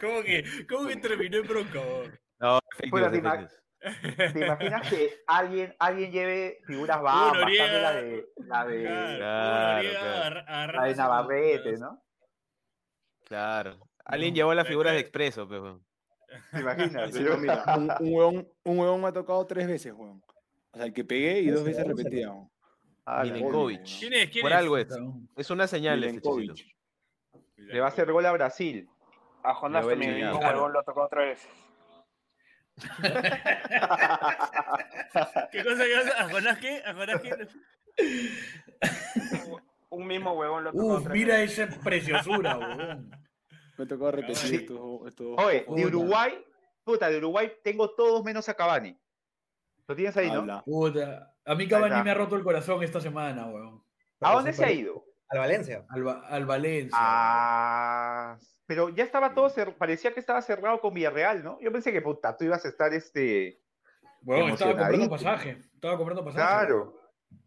[0.00, 2.18] ¿Cómo que, cómo que terminó en bronca, weón?
[2.40, 4.32] No, fake Fuera news, de fake ma- news.
[4.32, 8.82] ¿Te imaginas que alguien, alguien lleve figuras bastante la de, la de,
[9.18, 12.02] Claro, la de Navarrete, ¿no?
[13.24, 13.78] Claro.
[14.04, 15.80] Alguien llevó las figuras de eh, expreso, pero.
[16.50, 17.12] ¿Te imaginas?
[17.12, 20.22] Sí, mira, un, un huevón, un huevón me ha tocado tres veces, huevón.
[20.72, 22.32] O sea, el que pegué y dos veces repetía.
[23.04, 23.84] Ah, Milenkovic.
[24.00, 24.30] ¿Quién es?
[24.30, 24.58] ¿Quién Por es?
[24.58, 24.88] algo es.
[25.36, 26.20] Es una señal ese.
[27.56, 28.88] Le va a hacer gol a Brasil.
[29.42, 31.48] A Jonás Lo también, mismo huevón lo tocó otra vez.
[35.52, 36.10] ¿Qué cosa que hace?
[36.16, 36.82] ¿A Jonás qué?
[36.84, 37.48] ¿A Jonás qué?
[39.90, 41.58] Un mismo huevón lo tocó Uf, mira vez.
[41.58, 43.10] esa preciosura, weón.
[43.78, 44.56] Me tocado repetir Sí.
[44.56, 45.86] estos, estos Oye, de.
[45.86, 46.44] Uruguay,
[46.84, 48.98] puta, de Uruguay tengo todos menos a Cavani.
[49.86, 50.40] Lo tienes ahí, ¿no?
[50.40, 50.62] Habla.
[50.64, 51.34] Puta.
[51.44, 53.82] A mí Cavani me ha roto el corazón esta semana, weón.
[54.20, 55.04] ¿A dónde se ha ido?
[55.30, 55.84] Al Valencia.
[55.88, 56.98] Al, Va- al Valencia.
[57.00, 58.38] Ah,
[58.68, 61.58] pero ya estaba todo cerrado, parecía que estaba cerrado con Villarreal, ¿no?
[61.58, 63.62] Yo pensé que puta, tú ibas a estar este.
[64.22, 65.58] weón, estaba comprando pasaje.
[65.72, 66.66] Estaba comprando pasaje.
[66.66, 67.00] Claro.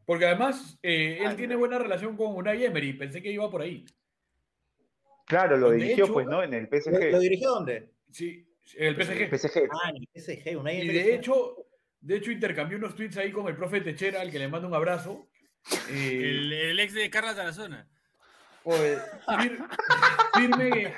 [0.04, 2.94] Porque además, eh, él Ay, tiene buena relación con Unai Emery.
[2.94, 3.86] Pensé que iba por ahí.
[5.28, 6.42] Claro, lo dirigió, hecho, pues, ¿no?
[6.42, 7.12] En el ¿Lo, PSG.
[7.12, 7.92] lo dirigió dónde?
[8.12, 8.44] Sí,
[8.76, 9.30] el PSG.
[9.30, 9.70] PSG.
[9.72, 10.58] Ah, en el PSG.
[10.58, 11.68] Una Y de hecho,
[12.00, 14.74] de hecho intercambió unos tweets ahí con el profe Techera, al que le mando un
[14.74, 15.30] abrazo.
[15.92, 17.88] Eh, El, el ex de Carla Tarazona.
[18.64, 18.98] Oye,
[19.28, 19.68] fir-
[20.36, 20.94] firme.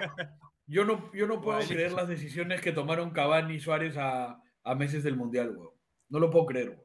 [0.68, 4.76] Yo no, yo no puedo creer las decisiones que tomaron Cavani y Suárez a, a
[4.76, 5.74] meses del Mundial, weón.
[6.10, 6.84] No lo puedo creer, weón.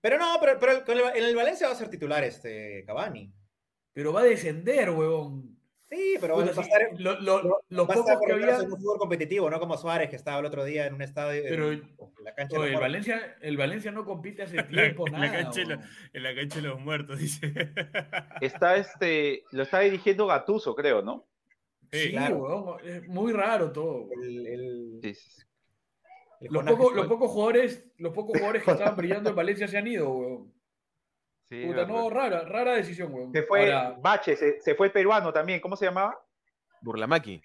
[0.00, 3.32] Pero no, pero, pero en el Valencia va a ser titular este Cavani.
[3.92, 5.53] Pero va a descender, weón.
[5.94, 8.32] Sí, pero Puta, va a estar, lo, lo- lo- lo va a estar poco que
[8.32, 8.58] había.
[8.60, 11.42] un fútbol competitivo, no como Suárez que estaba el otro día en un estadio.
[11.48, 11.82] Pero- en
[12.24, 12.80] la cancha de Oye, el los muertos.
[12.80, 15.32] Valencia, el Valencia no compite hace En tiempo, la nada.
[15.42, 15.80] cancha de weón.
[16.12, 17.52] En la cancha de los muertos, dice.
[18.40, 21.26] Está este, lo está dirigiendo Gatuso, creo, ¿no?
[21.92, 22.38] Sí, claro.
[22.38, 24.08] weón, es muy raro todo.
[24.22, 25.42] El, el- Sí, sí, sí.
[26.40, 29.78] el Los, que los pocos jugadores, los pocos jugadores que estaban brillando en Valencia se
[29.78, 30.52] han ido, weón.
[31.62, 33.32] Sí, Puta, no, rara, rara decisión, weón.
[33.32, 36.18] Se fue Ahora, Bache, se, se fue el peruano también, ¿cómo se llamaba?
[36.82, 37.40] Burlamaki.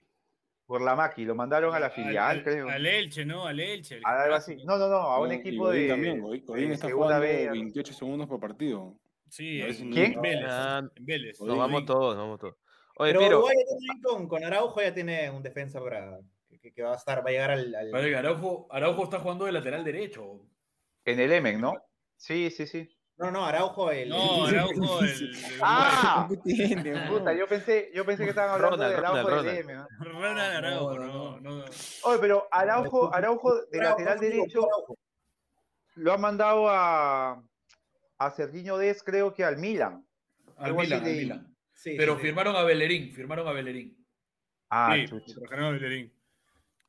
[0.68, 2.70] Burlamaki, lo mandaron a la filial, al, creo.
[2.70, 3.46] Al Elche, ¿no?
[3.48, 3.98] Al Elche.
[3.98, 4.56] el A algo así.
[4.66, 5.88] No, no, no, a un Y equipo de.
[5.88, 7.50] también, Godín, Godín de está segunda jugando B.
[7.52, 8.94] 28 segundos por partido.
[9.30, 10.14] Sí, en, no- ¿Quién?
[10.14, 10.46] en Vélez.
[10.50, 11.40] Ah, En Vélez.
[11.40, 11.58] Nos Godín.
[11.60, 12.56] vamos todos, nos vamos todos.
[12.98, 13.56] Oye, Pero Uruguay
[14.04, 16.20] con, con Araujo ya tiene un defensa para,
[16.62, 19.46] que, que va a estar, va a llegar al, al- Vale, Araujo, Araujo está jugando
[19.46, 20.46] de lateral derecho.
[21.06, 21.74] En el Emen, ¿no?
[22.18, 22.90] Sí, sí, sí.
[23.20, 24.08] No, no, Araujo el.
[24.10, 28.78] No, Araujo, el, el- Ah, ¿Qué tiene, puta, yo pensé, yo pensé que estaban hablando
[28.78, 29.90] Ronald, de Araujo Ronald, del Ronald.
[30.00, 30.06] ¿no?
[30.20, 31.66] Ronald Araujo, No, no, no, no.
[32.04, 34.98] Oye, pero Araujo, Araujo de Araujo, lateral derecho Araujo.
[35.96, 37.44] lo ha mandado a,
[38.20, 40.06] a Sergiño Des, creo que al Milan.
[40.56, 41.20] Al Milan, al leí.
[41.20, 41.56] Milan.
[41.74, 42.26] Sí, Pero sí, sí.
[42.28, 43.98] firmaron a Bellerín, firmaron a Bellerín.
[44.70, 46.14] Ah, Sí, trajeron a Bellerín.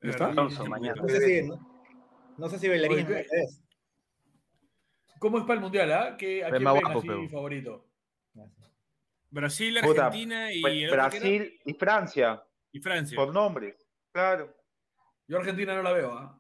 [0.03, 0.27] ¿Ya está?
[0.27, 1.03] Alonso, mañana.
[1.03, 1.85] No sé si, no,
[2.39, 3.61] no sé si Bellerín Oye, es.
[5.21, 6.17] ¿Cómo es para el Mundial, ah?
[6.19, 7.87] ¿Qué- ¿A quién guapo, así pero- favorito?
[9.31, 10.97] Brasil, Puta, Argentina y, ¿el otro?
[10.97, 13.17] Brasil y Francia, y Francia.
[13.17, 13.77] por nombres.
[14.13, 14.53] Claro.
[15.29, 16.37] Yo Argentina no la veo, ¿ah?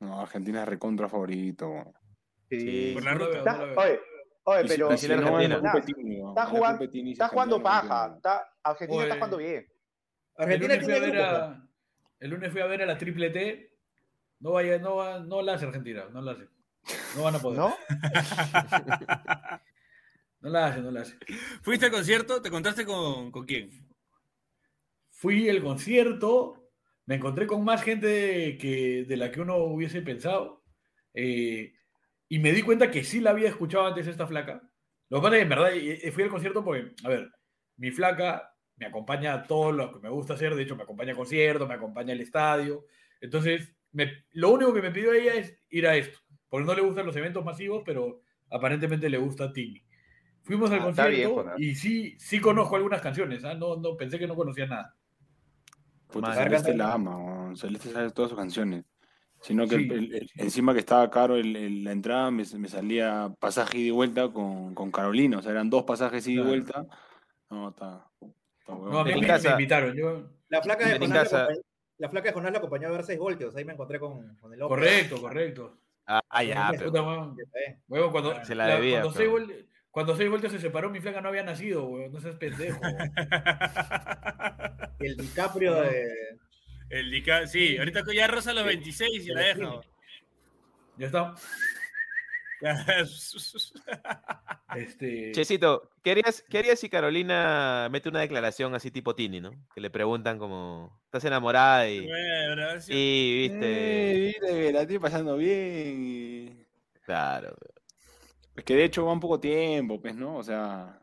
[0.00, 1.68] No, Argentina es recontra favorito.
[1.70, 1.92] weón.
[2.50, 2.90] Sí.
[2.94, 3.30] Por la No la ruta.
[3.30, 3.80] veo, no Está- la veo.
[3.80, 4.00] oye,
[4.44, 5.58] oye, pero Brasil, no, Argentina.
[5.58, 6.28] weón.
[6.28, 8.16] Está jugando- está jugando Argentina no paja.
[8.16, 9.54] Está, Argentina está jugando bien.
[10.36, 11.68] El Argentina lunes, fui a tiene a,
[12.20, 13.74] el lunes fui a ver a la triple T.
[14.40, 16.46] No vaya, no, va- no la hace Argentina, no la hace.
[17.16, 17.58] No van a poder.
[17.60, 17.74] ¿No?
[20.40, 21.16] No la hace, no la hace.
[21.62, 22.40] ¿Fuiste al concierto?
[22.40, 23.88] ¿Te contaste con, con quién?
[25.10, 26.70] Fui al concierto,
[27.06, 30.62] me encontré con más gente que, de la que uno hubiese pensado.
[31.14, 31.74] eh,
[32.30, 34.62] y me di cuenta que sí la había escuchado antes esta flaca.
[35.08, 37.30] Lo que pasa es que en verdad eh, eh, fui al concierto porque, a ver,
[37.78, 40.54] mi flaca me acompaña a todo lo que me gusta hacer.
[40.54, 42.84] De hecho, me acompaña a conciertos, me acompaña al estadio.
[43.20, 46.18] Entonces, me- lo único que me pidió ella es ir a esto.
[46.48, 49.82] Porque no le gustan los eventos masivos, pero aparentemente le gusta a Timmy.
[50.42, 53.44] Fuimos al Ah, bien, concierto y sí, sí conozco algunas canciones.
[53.44, 53.54] ¿ah?
[53.54, 54.96] No, no, pensé que no conocía nada.
[56.06, 56.44] Puta, Madre.
[56.44, 57.56] Celeste la ama, weón.
[57.56, 58.86] Celeste sabe todas sus canciones.
[59.42, 59.82] Sino que Sí.
[59.84, 63.78] el- el- el- encima que estaba caro el- el- la entrada, me, me salía pasaje
[63.78, 65.38] y vuelta con, con Carolina.
[65.38, 66.48] O sea, eran dos pasajes ida y Claro.
[66.48, 66.86] vuelta.
[67.50, 68.10] No, está.
[68.66, 69.48] No, a mí En me, casa.
[69.50, 69.94] me invitaron.
[69.94, 71.60] Yo, La flaca de Jonás la acompañó-
[71.98, 73.54] la flaca de Jonás la acompañó a ver 6 voltios.
[73.54, 74.80] Ahí me encontré con, con el hombre.
[74.80, 75.78] correcto, correcto.
[76.10, 77.36] Ah, ah, ya, pero Puta, weón.
[77.86, 80.88] Weón, cuando, Se la la- debía, cuando, pero- seis vol- cuando seis vueltas se separó,
[80.90, 82.10] mi flaca no había nacido, weón.
[82.12, 82.80] No seas pendejo.
[85.00, 86.08] el DiCaprio de.
[86.90, 89.80] El Dica, sí, ahorita ya rosa los 26 y la deja.
[90.96, 91.34] Ya está.
[94.76, 99.50] Este, Chesito, ¿qué harías, qué harías si Carolina mete una declaración así tipo Tini, ¿no?
[99.74, 101.88] Que le preguntan como, ¿estás enamorada?
[101.88, 106.04] Y, Bueno, si- y viste, Eh, mire, la estoy pasando bien.
[106.04, 106.66] y-
[107.04, 107.56] claro.
[108.54, 110.36] Es que de hecho va un poco tiempo, pues, ¿no?
[110.36, 111.00] O sea.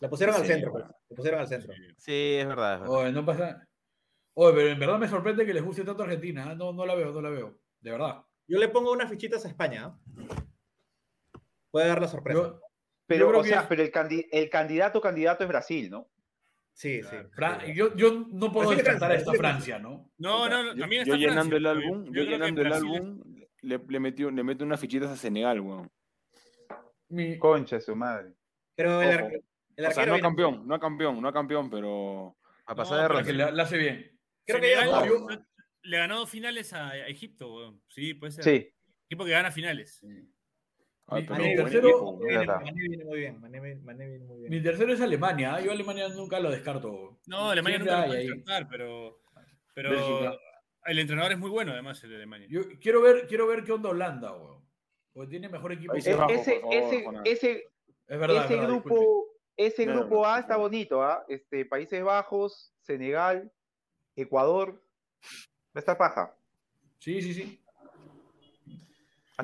[0.00, 0.86] La pusieron al Sí, centro, bueno.
[0.86, 0.98] pues.
[1.10, 1.74] La pusieron al centro.
[1.96, 2.74] Sí, es verdad.
[2.74, 2.96] es verdad.
[2.96, 3.66] oye, no pasa,
[4.34, 6.52] Oye, pero en verdad me sorprende que les guste tanto Argentina.
[6.52, 6.56] ¿eh?
[6.56, 7.58] No, no la veo, no la veo.
[7.80, 8.22] De verdad.
[8.46, 9.92] Yo le pongo unas fichitas a España.
[10.16, 10.22] ¿eh?
[11.70, 12.40] Puede dar la sorpresa.
[12.40, 12.60] Yo-
[13.06, 16.08] Pero, creo o que sea, es- pero el, candi- el candidato candidato es Brasil, ¿no?
[16.72, 17.16] Sí, sí.
[17.34, 20.10] Fra- yo, yo no puedo descartar a Francia, ¿no?
[20.18, 22.66] No, no, no, Yo, también yo está llenando Francia, el álbum, yo yo, llenando el
[22.68, 23.22] es- álbum,
[23.62, 25.90] le, le, metió, le meto unas fichitas a Senegal, weón.
[27.08, 28.32] Mi- Concha de su madre.
[28.76, 29.26] Pero el, Ojo.
[29.26, 29.42] arque-
[29.76, 33.16] el O sea, arquero no viene- campeón, no campeón, no campeón, pero A No, pasar
[33.16, 34.18] de que la, la hace bien.
[34.46, 35.26] Creo que ya yo-
[35.82, 37.82] le ganó dos finales a, a Egipto, weón.
[37.88, 38.44] Sí, puede ser.
[38.44, 38.72] Sí.
[39.06, 40.00] Equipo que gana finales.
[41.10, 42.28] Ah, Mi- pero mi buen tercero- equipo, Mané weón.
[42.28, 42.60] viene, verdad.
[42.60, 43.40] Mané viene muy bien.
[43.40, 44.50] Mané, viene- Mané viene muy bien.
[44.50, 45.58] Mi tercero es Alemania.
[45.58, 45.64] ¿eh?
[45.64, 47.18] Yo Alemania nunca lo descarto.
[47.26, 48.26] No, Alemania nunca lo ahí.
[48.26, 49.20] descartar, pero,
[49.74, 50.38] pero Bélgica.
[50.86, 52.46] el entrenador es muy bueno, además, el de Alemania.
[52.50, 54.60] Yo quiero ver, quiero ver qué onda Holanda, weón.
[55.12, 55.92] Porque tiene mejor equipo.
[55.94, 56.94] Que- Bajos, ese, favor, ese,
[57.24, 57.50] ese,
[58.06, 58.44] Es verdad.
[58.44, 58.66] ese es verdad, disculpe.
[58.66, 60.40] grupo, ese No, no, grupo A no.
[60.40, 61.24] está bonito, ¿ah?
[61.28, 63.50] Este, Países Bajos, Senegal,
[64.16, 64.80] Ecuador.
[65.68, 66.34] Va a estar paja.
[66.98, 67.59] Sí, sí, sí.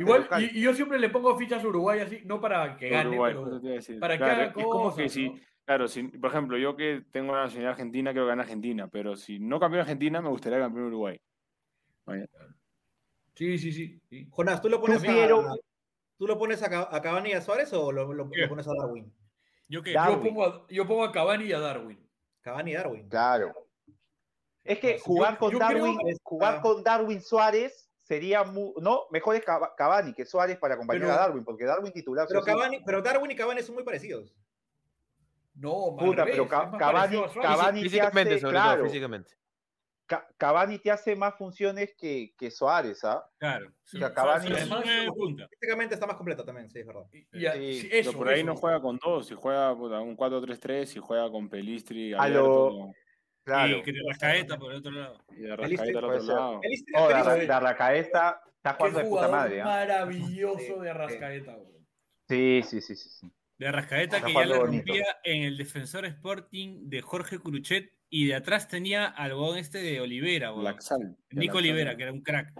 [0.00, 3.10] Igual, y, y yo siempre le pongo fichas a Uruguay así, no para que gane,
[3.10, 5.18] Uruguay, pero para que haga es como que cosas,
[5.64, 9.16] claro, si, por ejemplo, yo que tengo la nacionalidad argentina, creo que gana Argentina, pero
[9.16, 11.20] si no campeón Argentina, me gustaría campeón Uruguay.
[12.04, 12.26] Vaya.
[13.34, 14.00] Sí, sí, sí.
[14.08, 14.26] sí.
[14.30, 15.56] Jonás, ¿tú lo pones, quiero- a,
[16.16, 18.42] ¿tú lo pones a, a Cavani y a Suárez o lo, lo- ¿Qué?
[18.42, 19.12] lo pones a Darwin?
[19.68, 21.98] Yo que Yo pongo, a, yo pongo a Cavani y a Darwin.
[22.40, 23.08] Cavani y Darwin.
[23.08, 23.52] Claro.
[24.62, 26.60] Es que Yo- jugar con yo Darwin, creo- jugar Ah.
[26.62, 31.12] con Darwin Suárez sería mu- no, mejor es Cava- Cavani que Suárez para acompañar Pero-
[31.14, 32.26] a Darwin, porque Darwin titular.
[32.28, 32.56] Pero, sí sí.
[32.56, 34.32] Cavani, pero Darwin y Cavani son muy parecidos.
[35.54, 36.78] No, Puta, pero Cavani-.
[36.78, 38.76] Cavani- te Físicamente, hace- sobre claro.
[38.82, 39.32] todo, físicamente.
[40.06, 43.28] Ca- Cavani te hace más funciones que, que Suárez, ¿ah?
[43.38, 43.66] Claro.
[43.70, 45.48] O sea, Cavani- es.
[45.58, 47.06] Físicamente está más completo también, sí, es verdad.
[47.12, 48.46] Y- y a- Sí, sí, pero eso, por ahí eso.
[48.46, 52.70] no juega con dos, si juega puta, un 4-3-3, si juega con Pelistri, A Alberto,
[52.70, 52.92] lo-
[53.46, 53.78] Claro.
[53.78, 55.18] Y que Rascaeta por el otro lado.
[55.30, 56.60] y de Arrascaeta al puede otro lado.
[56.96, 59.64] Oh, Darra- Darracaeta está jugando de puta madre, ¿ah?
[59.64, 61.56] maravilloso de Arrascaeta.
[62.28, 63.08] Sí, sí, sí, sí.
[63.08, 63.30] sí.
[63.56, 64.84] De Rascaeta Está que ya la bonito.
[64.86, 69.78] rompía en el defensor Sporting de Jorge Curuchet y de atrás tenía al huevón este
[69.78, 70.50] de Olivera.
[70.50, 71.16] Laxal.
[71.30, 72.52] Nico Olivera, que era un crack.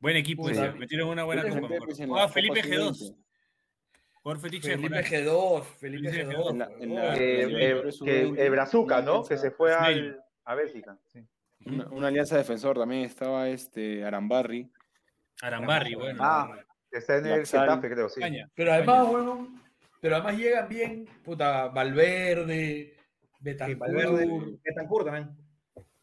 [0.00, 0.54] Buen equipo Sí.
[0.54, 1.68] ese, metieron una buena copa.
[2.16, 3.14] la Felipe Copa G2.
[4.20, 4.22] Sub-20.
[4.22, 5.10] Por fetiche de Felipe Jonás.
[5.12, 6.50] G2, Felipe Felipe G2.
[6.50, 7.14] En la- en la- huevón.
[7.14, 9.24] Eh, en la eh, Libertadores que Sub-20, el Brazuca, ¿no?
[9.24, 10.98] Que se fue al, a Bélgica.
[11.06, 11.20] sí.
[11.66, 14.70] Una, una alianza defensor también estaba este Arambarri.
[15.42, 16.18] Arambarri, bueno.
[16.24, 16.58] Ah,
[16.90, 17.46] que está en el.
[17.46, 18.20] Getafe, creo, sí.
[18.20, 18.50] España.
[18.54, 19.60] Pero además, bueno,
[20.00, 22.96] pero además llegan bien, puta, Valverde,
[23.40, 23.78] Betancourt.
[23.78, 25.36] Valverde, Betancourt también.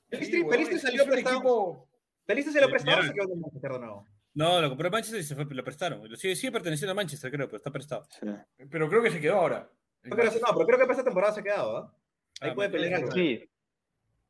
[0.09, 1.88] Pelistri, Sí, Pelistri es- salió es un prestado.
[2.28, 3.07] Pelistri se lo prestado o Villarreal.
[3.07, 4.07] se quedó en el Manchester de nuevo.
[4.38, 6.07] No, lo compró el Manchester y se fue, lo prestaron.
[6.07, 8.05] Lo Sigue, sigue perteneciendo a Manchester, creo, pero está prestado.
[8.11, 8.27] Sí.
[8.69, 9.67] Pero creo que se quedó ahora.
[10.03, 11.93] No, pero, no, pero creo que para esta temporada se ha quedado, ¿ah?
[12.41, 13.11] Ahí Ah, puede pelear algo.
[13.13, 13.49] Sí.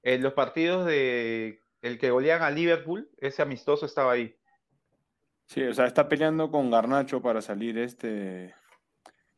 [0.04, 4.34] En los partidos de el que golean a Liverpool, ese amistoso estaba ahí.
[5.46, 8.56] Sí, o sea, está peleando con Garnacho para salir este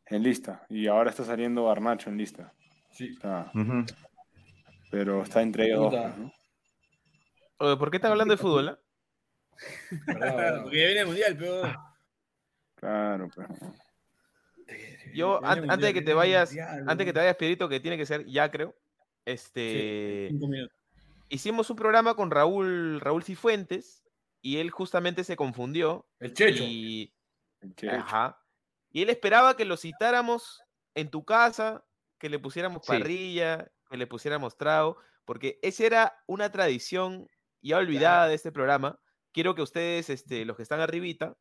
[0.06, 0.68] en lista.
[0.70, 2.54] Y ahora está saliendo Garnacho en lista.
[2.92, 3.16] Sí.
[3.18, 3.52] O sea,
[4.92, 5.92] pero está entre ellos
[7.58, 7.78] ¿no?
[7.80, 8.70] ¿Por qué están hablando de fútbol?
[8.70, 8.80] ah?
[10.06, 11.62] Porque ya viene el mundial, pero.
[12.76, 13.48] Claro, pues.
[15.14, 17.98] Yo, antes de que te vayas, mundial, antes de que te vayas, Pierito, que tiene
[17.98, 18.76] que ser ya, creo.
[19.26, 20.28] Este.
[20.30, 20.76] Cinco minutos.
[21.30, 24.04] Hicimos un programa con Raúl, Raúl Cifuentes,
[24.42, 26.08] y él justamente se confundió.
[26.20, 26.64] El Checho.
[26.64, 27.14] Y,
[27.62, 27.96] El Checho.
[27.96, 28.42] ajá,
[28.92, 30.64] y él esperaba que lo citáramos
[30.96, 31.86] en tu casa,
[32.18, 32.92] que le pusiéramos Sí.
[32.92, 37.30] parrilla, que le pusiéramos trago, porque esa era una tradición
[37.62, 39.00] ya olvidada de este programa.
[39.32, 41.38] Quiero que ustedes, este, los que están arribita,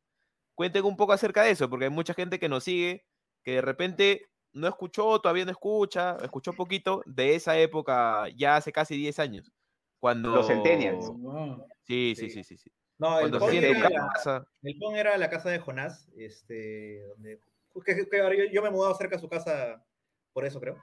[0.55, 3.05] cuenten un poco acerca de eso, porque hay mucha gente que nos sigue,
[3.43, 8.71] que de repente no escuchó, todavía no escucha, escuchó poquito de esa época, ya hace
[8.71, 9.51] casi 10 años.
[9.99, 10.33] Cuando...
[10.35, 11.11] Los centennials.
[11.17, 11.65] No.
[11.83, 12.43] Sí, sí, Sí.
[12.43, 12.57] sí, sí.
[12.57, 12.71] sí.
[12.97, 14.47] No, el Cuando PON se siente en era, la- casa.
[14.63, 17.39] el PON era la casa de Jonás, este, donde,
[17.85, 19.85] que- que ahora yo, yo me he mudado cerca de su casa,
[20.33, 20.77] por eso creo.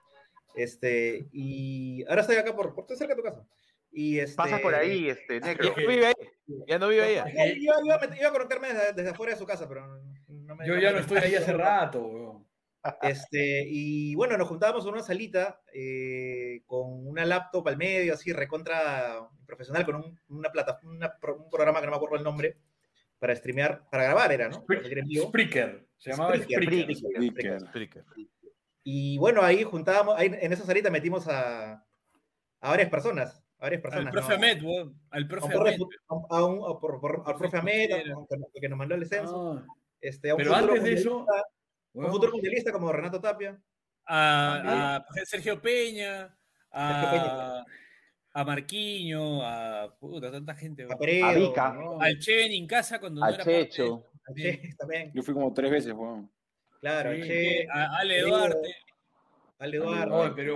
[0.55, 3.47] Este, y ahora estoy acá por, por estoy cerca de tu casa.
[3.93, 5.75] Y este, Pasa por ahí, este, negro.
[5.77, 6.15] vive ahí,
[6.67, 7.61] ya no vive ahí.
[7.65, 9.87] Yo iba, a met- iba a conectarme desde, desde afuera de su casa, pero
[10.29, 12.47] no me Yo ya no estoy ahí hace rato, weón.
[13.03, 18.33] Este, y bueno, nos juntábamos en una salita eh, con una laptop al medio, así
[18.33, 22.55] recontra profesional, con un, una plata, una un programa que no me acuerdo el nombre,
[23.19, 24.63] para streamear, para grabar era, ¿no?
[24.63, 25.87] Spreaker.
[25.97, 26.97] Se llamaba Spreaker, Spreaker.
[26.97, 27.61] Spreaker, Spreaker.
[27.69, 28.03] Spreaker.
[28.03, 28.05] Explica.
[28.85, 31.73] Y bueno, ahí juntábamos, ahí en esa salita metimos a,
[32.61, 34.35] a varias personas, a varias Al profe ¿no?
[34.35, 35.01] Ahmed, weón.
[35.11, 35.79] Al profe Ahmed.
[36.09, 38.03] a un- a por- por- al profe Ahmed, Era.
[38.53, 39.53] que, que nos mandó el descenso.
[39.59, 39.67] Ah,
[40.01, 41.49] Este, a un Pero antes de eso, mundialista-
[41.95, 43.59] un futuro mundialista como Renato Tapia.
[44.07, 46.37] A, a Sergio Peña.
[46.71, 47.65] A,
[48.35, 50.83] a Marquiño, a puta, tanta gente.
[50.83, 50.99] A weón.
[50.99, 51.73] Peredo, A Vica.
[51.73, 52.01] ¿no?
[52.01, 54.05] Al Chen en casa cuando no A era parte de- Checho.
[54.37, 55.11] Che también.
[55.15, 56.31] Yo fui como tres veces, weón.
[56.81, 58.75] Claro, Sí, a Che, a Ale Duarte,
[59.59, 60.55] Ale Eduardo, pero,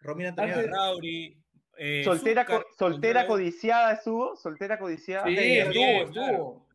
[0.00, 0.66] Romina Antonio.
[0.66, 1.39] Rauri.
[1.82, 5.26] Eh, Soltera, co- soltera codiciada estuvo, soltera codiciada.
[5.26, 6.66] Sí, estuvo, estuvo.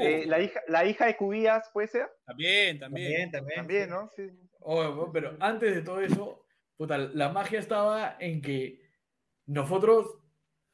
[0.00, 2.08] Eh, la, hija, la hija de Cubías, ¿puede ser?
[2.24, 3.30] También, también.
[3.30, 3.56] También, también.
[3.56, 3.90] También, sí.
[3.90, 4.10] ¿no?
[4.14, 4.48] Sí.
[4.60, 6.46] Weón, pero antes de todo eso,
[6.76, 8.80] puta, la magia estaba en que
[9.46, 10.18] nosotros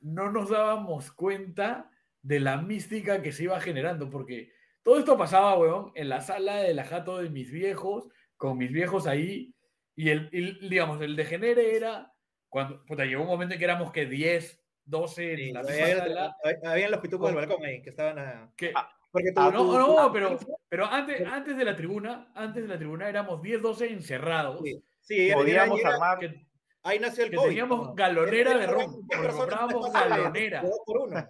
[0.00, 1.90] no nos dábamos cuenta
[2.22, 4.52] de la mística que se iba generando, porque
[4.82, 8.72] todo esto pasaba, weón, en la sala de la jato de mis viejos, con mis
[8.72, 9.54] viejos ahí,
[9.96, 12.09] y el, y, digamos, el degenere era
[12.50, 15.98] cuando, puta, llegó un momento en que éramos que 10, 12 Sí, en la había-
[15.98, 16.36] sala.
[16.64, 18.52] Habían los pitucos del balcón ahí, que estaban a...
[18.56, 18.72] que-
[19.12, 20.38] Porque tú, Ah, no, tú- no, tú- pero,
[20.68, 24.60] pero antes, antes de la tribuna, antes de la tribuna éramos 10, 12 encerrados.
[24.62, 26.18] Sí, sí, Podíamos era- armar.
[26.18, 26.46] que-
[26.82, 27.48] ahí nació el que COVID.
[27.48, 27.94] teníamos ¿no?
[27.94, 30.62] galonera de ron, 10 porque personas comprábamos la galonera.
[30.62, 31.28] dos por uno.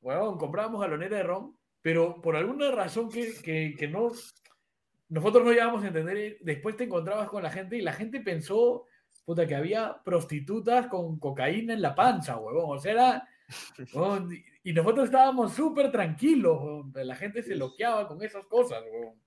[0.00, 4.10] Huevón, comprábamos galonera de ron, pero por alguna razón que, que, que no,
[5.08, 8.84] nosotros no llegábamos a entender, después te encontrabas con la gente y la gente pensó,
[9.28, 12.78] puta, que había prostitutas con cocaína en la panza, huevón.
[12.78, 13.28] O sea, era...
[13.92, 14.30] huevón,
[14.64, 19.20] y- nosotros estábamos súper tranquilos, huevón, la gente se loqueaba con esas cosas, huevón.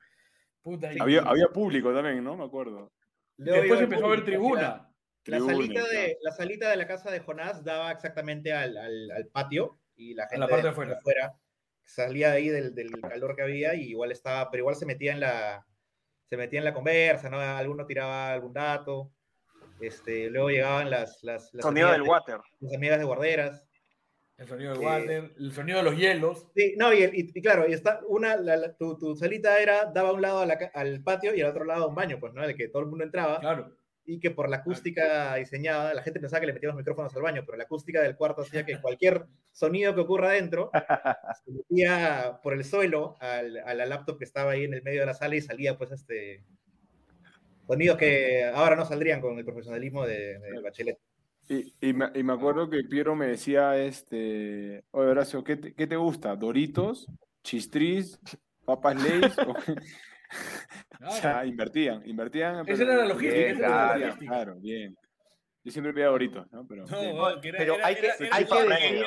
[0.63, 2.35] Puta, y- Había, había público también, ¿no?
[2.35, 2.91] Me acuerdo.
[3.37, 4.61] Luego después empezó a haber tribuna.
[4.61, 9.11] La, Tribuna, salita de, la salita de la casa de Jonás daba exactamente al, al-
[9.11, 11.35] al patio y la gente la parte de afuera.
[11.85, 15.19] salía ahí del, del calor que había y igual estaba, pero igual se metía en
[15.19, 15.63] la
[16.27, 17.39] se metía en la conversa, ¿no?
[17.39, 19.11] Alguno tiraba algún dato.
[19.81, 22.37] Este, luego llegaban las, las, las Sonido amigas del de- water.
[22.59, 23.67] las amigas de guarderas.
[24.37, 26.47] El sonido del Eh, water, el sonido de los hielos.
[26.55, 29.85] Sí, no, y, y- y claro, y está una, la- la- tu, tu salita era,
[29.85, 32.33] daba un lado a la al patio y al otro lado a un baño, pues,
[32.33, 32.43] ¿no?
[32.43, 33.39] El que todo el mundo entraba.
[33.39, 33.75] Claro.
[34.03, 37.43] Y que por la acústica diseñada, la gente pensaba que le metíamos micrófonos al baño,
[37.45, 40.71] pero la acústica del cuarto hacía que cualquier sonido que ocurra adentro
[41.45, 45.01] se metía por el suelo al, a la laptop que estaba ahí en el medio
[45.01, 46.43] de la sala y salía, pues, este.
[47.71, 50.97] Sonidos que ahora no saldrían con el profesionalismo de, de Bachelet.
[51.47, 55.73] Y, y me, y me acuerdo que Piero me decía, este, oye Horacio, ¿qué te,
[55.73, 56.35] qué te gusta?
[56.35, 57.07] ¿Doritos?
[57.43, 58.19] ¿Chistris?
[58.65, 59.37] ¿Papas Lays?
[59.39, 59.55] O-
[61.07, 62.67] o sea, invertían, invertían.
[62.67, 64.31] Esa era la logística, Bien, esa era la claro, logística.
[64.33, 64.97] claro, bien.
[65.63, 66.67] Yo siempre pedía Doritos, ¿no?
[66.67, 69.05] Pero, No, que era- Pero era- hay que- era- era- hay que decir-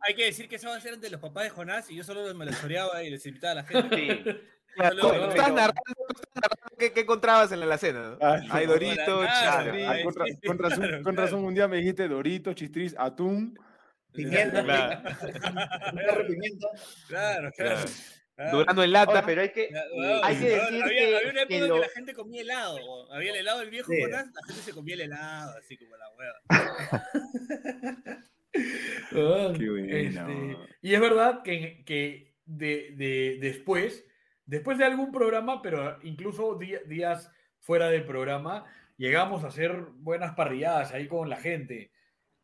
[0.00, 2.04] hay que decir que eso va a ser ante los papás de Jonás y yo
[2.04, 3.96] solo me los choreaba y les invitaba a la gente.
[4.24, 4.40] Sí.
[4.78, 5.82] Estás narrando, tú estás narrando
[6.78, 8.10] qué, qué encontrabas en la alacena.
[8.10, 8.18] ¿no?
[8.20, 9.86] Ah, Hay no, Dorito, claro, Chistris.
[9.88, 11.22] Ah, con, razón, claro, con claro.
[11.26, 13.58] razón un día me dijiste Doritos, Chistris, atún.
[14.12, 15.00] Pimienta, Claro.
[16.26, 16.66] pimienta.
[17.08, 17.76] Claro, claro.
[17.76, 17.90] Claro.
[18.36, 18.50] claro.
[18.56, 19.22] Durando en Oye, lata.
[19.26, 21.74] pero hay que, weón, hay que decir había, que, había una que época en lo-
[21.74, 23.12] que la gente comía helado.
[23.12, 24.00] Había el helado del viejo Sí.
[24.10, 26.38] La gente se comía el helado, así como la hueva.
[29.12, 34.04] Ah, Qué buena, este, y es verdad que, que de, de- después,
[34.48, 37.30] después de algún programa, pero incluso días
[37.60, 38.64] fuera del programa,
[38.96, 41.92] llegamos a hacer buenas parrilladas ahí con la gente.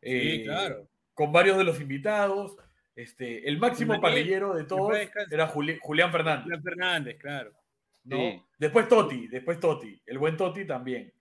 [0.01, 0.87] Sí, Eh, claro.
[1.13, 2.57] Con varios de los invitados.
[2.95, 4.95] Este, el máximo parrillero de todos
[5.29, 6.43] era Juli- Julián Fernández.
[6.43, 7.51] Julián Fernández, claro.
[8.05, 8.17] ¿no?
[8.17, 8.41] Sí.
[8.57, 11.11] Después Toti, después Toti, el buen Toti también.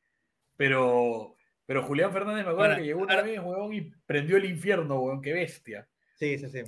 [0.57, 1.35] Pero,
[1.67, 4.45] pero Julián Fernández me acuerdo Ahora, que llegó una ahora- vez, huevón, y prendió el
[4.45, 5.89] infierno, huevón, qué bestia.
[6.15, 6.63] Sí, sí, sí.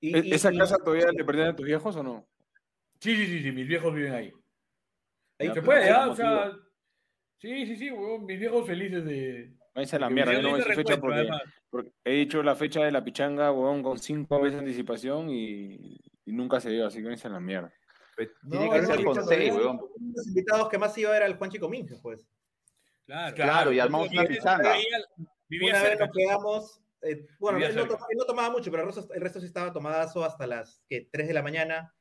[0.00, 2.26] Y- ¿E- y- ¿Esa y- casa todavía le pertenece a tus viejos o no?
[3.00, 4.32] Sí, sí, sí, sí, mis viejos viven ahí.
[5.38, 6.08] Se puede, ¿ah?
[6.08, 6.52] O sea,
[7.38, 9.54] sí, sí, sí, huevón, mis viejos felices de...
[9.74, 11.00] Váyanse a la mierda, Yo no voy a fecha
[11.70, 16.00] porque, he dicho la fecha de la pichanga, huevón, con cinco veces de anticipación y,
[16.24, 17.72] y nunca se dio, así que váyanse a la mierda.
[18.50, 19.76] Tiene que no, ser no, con no, seis, no, weón.
[19.76, 22.26] Uno de los invitados que más iba era el Juan Chico Minge, pues.
[23.06, 24.74] Claro, Claro, y armamos una pichanga.
[25.48, 27.94] vivía- Una vez nos quedamos, eh, bueno, él no, cerca.
[27.96, 30.82] toma- él no tomaba mucho, pero el resto, el resto sí estaba tomadazo hasta las
[30.88, 31.08] ¿qué?
[31.10, 31.94] 3 de la mañana.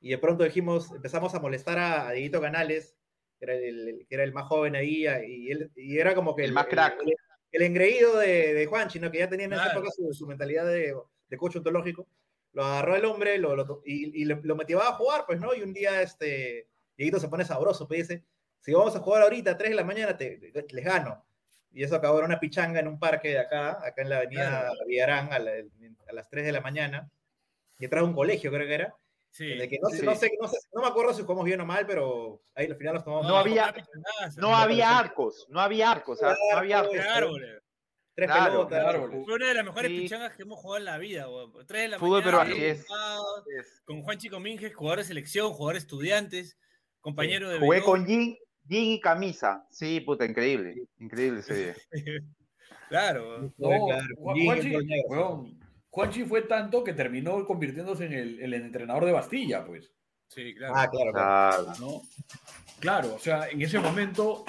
[0.00, 2.96] Y de pronto dijimos, empezamos a molestar a, a Dieguito Canales,
[3.38, 6.34] que era el, el- que era el más joven ahí, y, él, y era como
[6.34, 6.98] que El más crack.
[7.04, 7.14] El,
[7.52, 9.10] el engreído de, de Juanchi, ¿no?
[9.10, 9.78] que ya tenía en esa Claro.
[9.80, 10.94] época su, su mentalidad de,
[11.28, 12.08] de coach ontológico.
[12.54, 15.54] Lo agarró el hombre lo, lo y, y lo, lo motivaba a jugar, pues, ¿no?
[15.54, 18.24] Y un día, este, Dieguito se pone sabroso, pues dice,
[18.60, 20.38] si vamos a jugar ahorita a 3 de la mañana, te,
[20.70, 21.24] les gano.
[21.74, 24.48] Y eso acabó en una pichanga en un parque de acá, acá en la avenida
[24.60, 24.74] Claro.
[24.86, 25.52] Villarán, a, la-
[26.08, 27.10] a las 3 de la mañana.
[27.78, 28.94] Y detrás de un colegio, creo que era.
[29.34, 29.50] Sí.
[29.50, 30.04] en el que no, sé, Sí.
[30.04, 32.76] no, sé, no, sé- no me acuerdo si jugamos bien o mal, pero ahí al
[32.76, 33.26] final nos tomamos.
[33.26, 33.72] No había-.
[34.36, 36.98] No había arcos, no había arcos, no había arcos.
[36.98, 37.62] Árboles.
[38.14, 38.84] Tres Claro, pelotas.
[38.94, 39.24] árboles.
[39.24, 40.00] Fue una de las mejores Sí.
[40.00, 41.66] pichangas que hemos jugado en la vida, weón.
[41.66, 42.52] Tres de la Fútbol mañana, peruano.
[42.52, 43.80] Así es.
[43.86, 46.58] con Juan Chico Minges, jugador de selección, jugador de estudiantes,
[47.00, 49.66] compañero de Jugué con Jin, jean y camisa.
[49.70, 50.86] Sí, puta, increíble.
[50.98, 51.74] Increíble ese día.
[52.88, 53.50] Claro.
[53.56, 53.70] No,
[54.18, 54.76] Juanchi,
[55.08, 59.90] weón, fue tanto que terminó convirtiéndose en el, el entrenador de Bastilla, pues.
[60.28, 60.74] Sí, claro.
[60.76, 61.72] Ah, claro, claro.
[61.80, 62.02] ¿no?
[62.80, 64.44] Claro, o sea, en ese momento.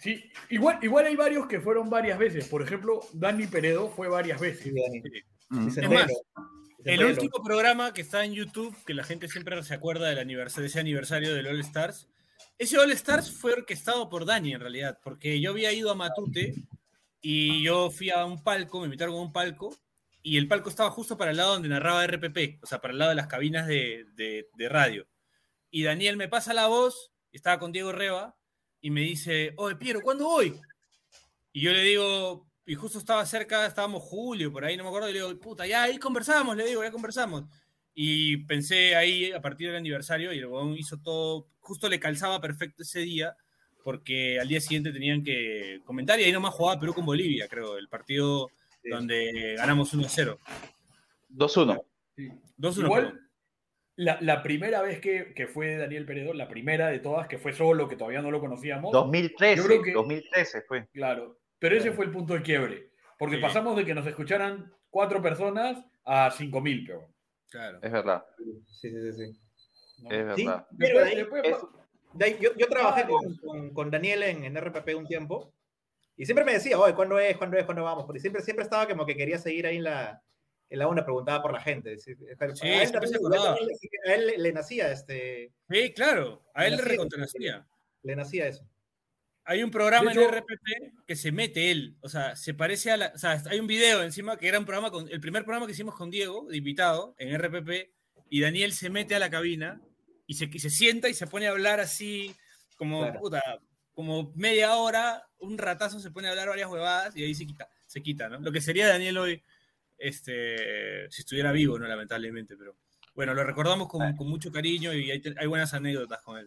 [0.00, 2.46] Sí, igual, igual hay varios que fueron varias veces.
[2.46, 4.64] Por ejemplo, Dani Peredo fue varias veces.
[4.64, 5.02] Sí, Dani.
[5.48, 5.70] Mm.
[5.70, 6.12] Sí, Es más.
[6.84, 10.64] El último programa que está en YouTube, que la gente siempre se acuerda del aniversario,
[10.64, 12.10] de ese aniversario del All Stars,
[12.58, 16.54] ese All Stars fue orquestado por Dani en realidad, porque yo había ido a Matute
[17.20, 19.74] y yo fui a un palco, me invitaron a un palco,
[20.22, 22.98] y el palco estaba justo para el lado donde narraba RPP, o sea, para el
[22.98, 25.06] lado de las cabinas de, radio.
[25.70, 28.36] Y Daniel me pasa la voz, estaba con Diego Reba,
[28.80, 30.60] y me dice, oye, Piero, ¿cuándo voy?
[31.52, 35.08] Y yo le digo, y justo estaba cerca, estábamos julio, por ahí, no me acuerdo,
[35.08, 37.44] y le digo, puta, ya ahí conversamos, le digo, ya conversamos.
[37.94, 42.40] Y pensé ahí a partir del aniversario y el huevón hizo todo, justo le calzaba
[42.40, 43.36] perfecto ese día,
[43.84, 47.76] porque al día siguiente tenían que comentar y ahí nomás jugaba Perú con Bolivia, creo,
[47.78, 48.48] el partido
[48.82, 48.90] Sí.
[48.90, 50.38] donde ganamos 1-0.
[51.30, 51.82] 2-1.
[52.58, 52.84] 2-1.
[52.84, 53.20] Igual,
[53.96, 57.52] la, la primera vez que, que fue Daniel Peredo, la primera de todas, que fue
[57.52, 58.92] solo, que todavía no lo conocíamos.
[58.92, 59.56] 2013.
[59.56, 60.86] Yo creo que- 2013 fue.
[60.92, 62.90] Claro, pero ese fue el punto de quiebre.
[63.18, 63.42] Porque Sí.
[63.42, 67.08] pasamos de que nos escucharan cuatro personas a cinco mil, pero.
[67.54, 67.78] Claro.
[67.80, 68.24] Es verdad.
[68.68, 69.40] Sí, sí, sí, sí.
[70.02, 70.10] ¿no?
[70.10, 70.66] Es Sí, verdad.
[70.76, 73.90] pero Después- de ahí- después- Es- de ahí- yo, yo trabajé Ah, con, con, con
[73.92, 75.52] Daniel en, en RPP un tiempo
[76.16, 77.36] y siempre me decía, oye, ¿cuándo es?
[77.36, 77.64] ¿Cuándo es?
[77.64, 78.06] ¿Cuándo vamos?
[78.06, 80.20] Porque siempre, siempre estaba como que quería seguir ahí en la,
[80.68, 81.96] en la onda, preguntaba por la gente.
[81.98, 83.54] Sí, a él siempre también- se acordaba.
[83.54, 83.70] a él-
[84.08, 87.64] a él le, le nacía este, Sí, claro, a él le Nacía.
[88.02, 88.64] le nacía eso.
[89.46, 92.96] Hay un programa hecho- en RPP que se mete él, o sea, se parece a
[92.96, 95.66] la, o sea, hay un video encima que era un programa con, el primer programa
[95.66, 97.92] que hicimos con Diego, de invitado, en RPP,
[98.30, 99.80] y Daniel se mete a la cabina
[100.26, 102.34] y se, y se sienta y se pone a hablar así,
[102.76, 103.20] como, Claro.
[103.20, 103.42] puta,
[103.92, 107.68] como media hora, un ratazo se pone a hablar varias huevadas y ahí se quita,
[107.86, 108.40] se quita, ¿no?
[108.40, 109.42] Lo que sería Daniel hoy,
[109.98, 111.86] este, si estuviera vivo, ¿no?
[111.86, 112.76] Lamentablemente, pero
[113.14, 116.46] bueno, lo recordamos con, con mucho cariño y hay, hay buenas anécdotas con él.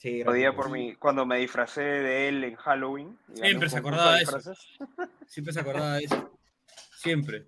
[0.00, 3.18] Sí, Otro día era- por mi, cuando me disfracé de él en Halloween.
[3.34, 4.40] Siempre se acordaba de eso.
[5.28, 6.38] Siempre se acordaba de eso.
[6.96, 7.46] Siempre.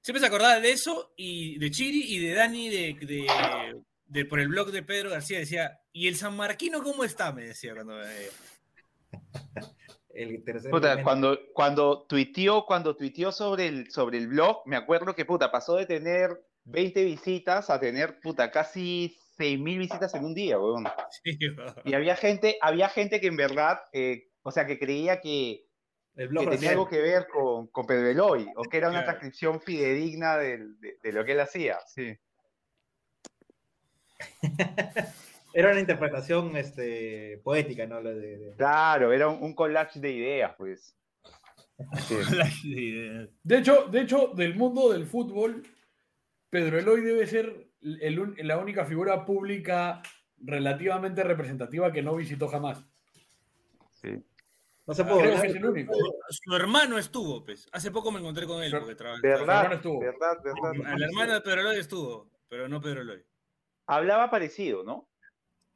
[0.00, 4.40] Siempre se acordaba de eso y de Chiri y de Dani de, de- de- por
[4.40, 5.40] el blog de Pedro García.
[5.40, 7.32] Decía, ¿y el San Marquino cómo está?
[7.32, 8.30] Me decía cuando me veía.
[10.14, 15.14] el tercer Puta, cuando, cuando tuiteó, cuando tuiteó sobre el, sobre el blog, me acuerdo
[15.14, 16.30] que puta, pasó de tener
[16.64, 20.84] 20 visitas a tener puta, casi 6.000 visitas en un día, weón.
[21.22, 21.38] Sí,
[21.84, 25.64] Y había gente, había gente que en verdad, eh, o sea, que creía que,
[26.16, 29.04] el blog que tenía algo que ver con, con Pedro Eloy, o que era una
[29.04, 30.58] transcripción fidedigna de,
[31.02, 32.16] de lo que él hacía, sí.
[35.54, 38.02] Era una interpretación este, poética, ¿no?
[38.02, 40.94] De- de- Claro, era un, un collage de ideas, pues.
[42.06, 42.16] Sí.
[43.42, 45.62] De hecho, de hecho, del mundo del fútbol,
[46.50, 50.02] Pedro Eloy debe ser el la única figura pública
[50.40, 52.84] relativamente representativa que no visitó jamás.
[53.92, 54.24] sí.
[54.86, 55.20] No se puede.
[55.20, 55.92] Creo que es el único.
[56.30, 57.68] Su hermano estuvo, pues.
[57.72, 58.70] Hace poco me encontré con él.
[58.70, 60.00] Su- Porque traba- Verdad, hermano estuvo.
[60.00, 60.94] verdad, verdad.
[60.96, 63.22] El hermano de Pedro Eloy estuvo, pero no Pedro Eloy.
[63.86, 65.10] Hablaba parecido, ¿no?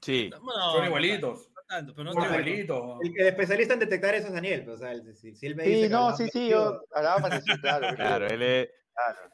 [0.00, 0.30] Sí.
[0.30, 0.38] No,
[0.72, 1.50] Son no igualitos.
[1.68, 3.00] tanto, pero no Son igualitos.
[3.02, 4.64] El, el especialista en detectar eso es Daniel.
[4.64, 7.56] pues, o sea, si, si él me dice Sí, no, sí, sí, yo hablaba parecido,
[7.60, 7.94] claro.
[7.94, 9.30] Claro, él es, claro.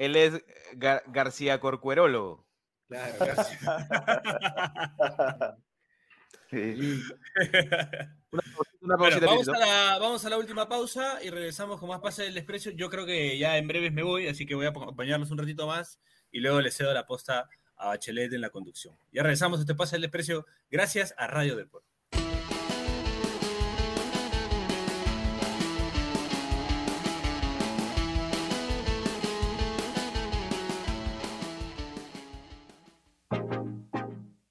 [0.00, 0.32] Él es
[0.74, 2.46] Gar- García Corcuerólogo.
[2.88, 3.14] Claro,
[6.50, 7.00] Sí.
[8.80, 12.24] Una Bueno, vamos, a la, vamos a la última pausa y regresamos con más Pase
[12.24, 12.72] del Desprecio.
[12.72, 15.66] Yo creo que ya en breves me voy, así que voy a acompañarlos un ratito
[15.68, 16.00] más
[16.32, 18.96] y luego le cedo la posta a Bachelet en la conducción.
[19.12, 21.84] Ya regresamos a este Pase del Desprecio gracias a Radio Deport.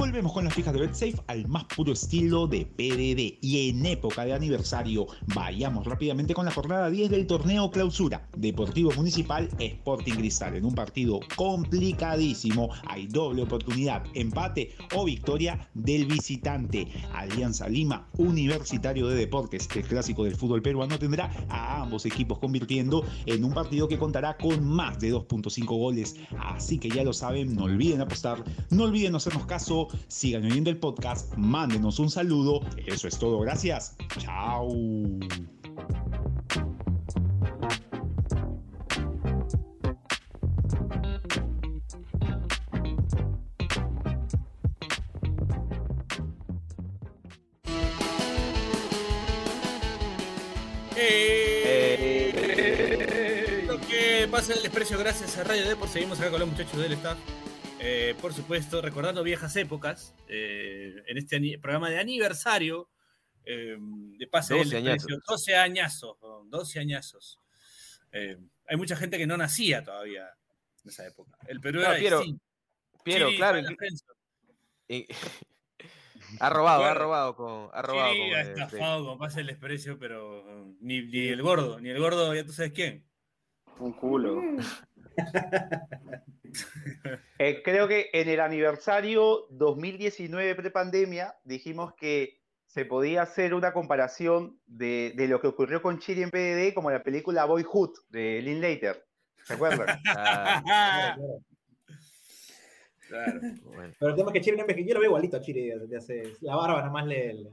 [0.00, 3.36] Volvemos con las fijas de BetSafe al más puro estilo de PDD.
[3.42, 8.26] Y en época de aniversario, vayamos rápidamente con la jornada 10 del torneo clausura.
[8.34, 10.56] Deportivo Municipal Sporting Cristal.
[10.56, 16.88] En un partido complicadísimo, hay doble oportunidad, empate o victoria del visitante.
[17.12, 23.04] Alianza Lima, Universitario de Deportes, el clásico del fútbol peruano, tendrá a ambos equipos convirtiendo
[23.26, 26.16] en un partido que contará con más de 2.5 goles.
[26.38, 30.78] Así que ya lo saben, no olviden apostar, no olviden hacernos caso, Sigan oyendo el
[30.78, 32.60] podcast, mándenos un saludo.
[32.86, 33.40] Eso es todo.
[33.40, 33.96] Gracias.
[34.18, 34.68] Chao.
[53.66, 55.92] Lo que pasa el desprecio gracias a Radio Deport.
[55.92, 57.18] Seguimos acá con los muchachos del staff.
[57.82, 62.90] Eh, por supuesto, recordando viejas épocas eh, en este programa de aniversario
[63.44, 65.08] eh, de Pase del 12 Desprecio.
[65.16, 65.24] añazos.
[65.26, 67.38] 12 añazos, weón, 12 añazos.
[68.12, 70.26] Eh, hay mucha gente que no nacía todavía
[70.84, 71.38] en esa época.
[71.48, 72.44] El Perú No, era Piero, distinto.
[73.02, 73.58] Piero, Chiri claro.
[74.88, 75.06] y-
[76.40, 77.70] ha robado, ha robado con.
[77.72, 80.44] Ha robado Chiri con, ha este, estafado con Pase del Desprecio, pero
[80.80, 83.06] ni, ni el gordo, ni el gordo, ya tú sabes quién.
[83.78, 84.42] Un culo.
[87.38, 94.58] Eh, creo que en el aniversario 2019 prepandemia dijimos que se podía hacer una comparación
[94.66, 99.06] de, de lo que ocurrió con Chile en PDD como la película Boyhood de Linklater.
[99.44, 99.86] ¿Se acuerdan?
[100.08, 101.16] ah,
[103.08, 103.40] Claro.
[103.64, 103.94] bueno.
[103.98, 105.96] Pero el tema es que Chiri no enveje- yo lo veo igualito a Chiri desde
[105.96, 106.36] hace.
[106.42, 107.50] La barba nada más le, le-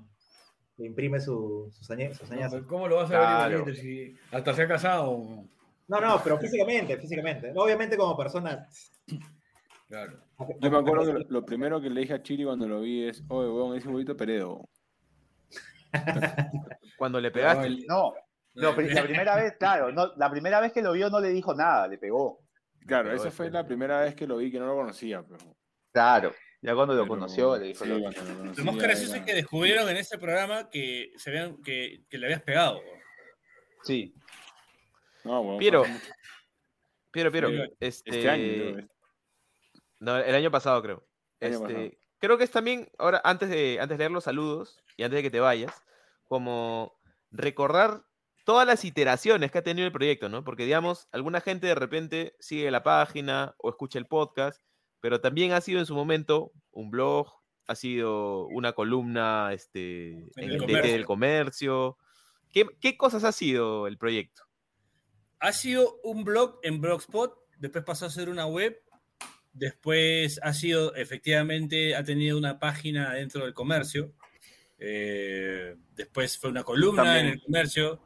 [0.77, 2.63] le imprime su- sus, añe- sus añazos.
[2.67, 5.45] ¿Cómo lo vas a ver igualito si hasta se ha casado?
[5.88, 7.51] No, no, pero físicamente, físicamente.
[7.55, 8.67] Obviamente como persona.
[9.88, 10.19] Claro.
[10.59, 13.07] Yo me acuerdo que lo, lo primero que le dije a Chiri cuando lo vi
[13.07, 14.67] es, oye, weón, ese huevito Peredo.
[16.97, 17.67] Cuando le No, pegaste.
[17.67, 18.13] el- No,
[18.55, 21.53] no, la primera vez, claro, no, la primera vez que lo vio no le dijo
[21.53, 22.39] nada, le pegó.
[22.85, 25.55] Claro, esa fue la primera vez que lo vi que no lo conocía, pero...
[25.91, 28.77] Claro, ya cuando lo pero- conoció le dijo sí, lo- cuando lo Lo conocía, más
[28.77, 32.79] gracioso es que descubrieron en ese programa que se vean que, que le habías pegado.
[33.83, 34.13] Sí.
[35.28, 35.84] No, weón, Piero,
[37.11, 37.49] Piero, Piero.
[37.49, 38.43] Este Este, Este año,
[38.75, 38.88] creo,
[39.99, 41.07] No, el año pasado creo.
[41.41, 41.91] Año Este, pasado.
[42.19, 45.23] creo que es también, ahora, antes de, antes de leer los saludos y antes de
[45.23, 45.73] que te vayas,
[46.25, 46.99] como
[47.32, 48.03] recordar
[48.45, 50.43] todas las iteraciones que ha tenido el proyecto, ¿no?
[50.43, 54.63] Porque, digamos, alguna gente de repente sigue la página o escucha el podcast,
[55.01, 57.28] pero también ha sido en su momento un blog,
[57.67, 60.91] ha sido una columna este, en el el, comercio.
[60.93, 61.97] del comercio.
[62.53, 64.46] ¿Qué, ¿Qué cosas ha sido el proyecto?
[65.39, 68.81] Ha sido un blog en Blogspot, después pasó a ser una web,
[69.53, 74.13] después ha sido, efectivamente, ha tenido una página dentro del comercio,
[74.79, 77.25] eh, después fue una columna También.
[77.25, 77.99] en el comercio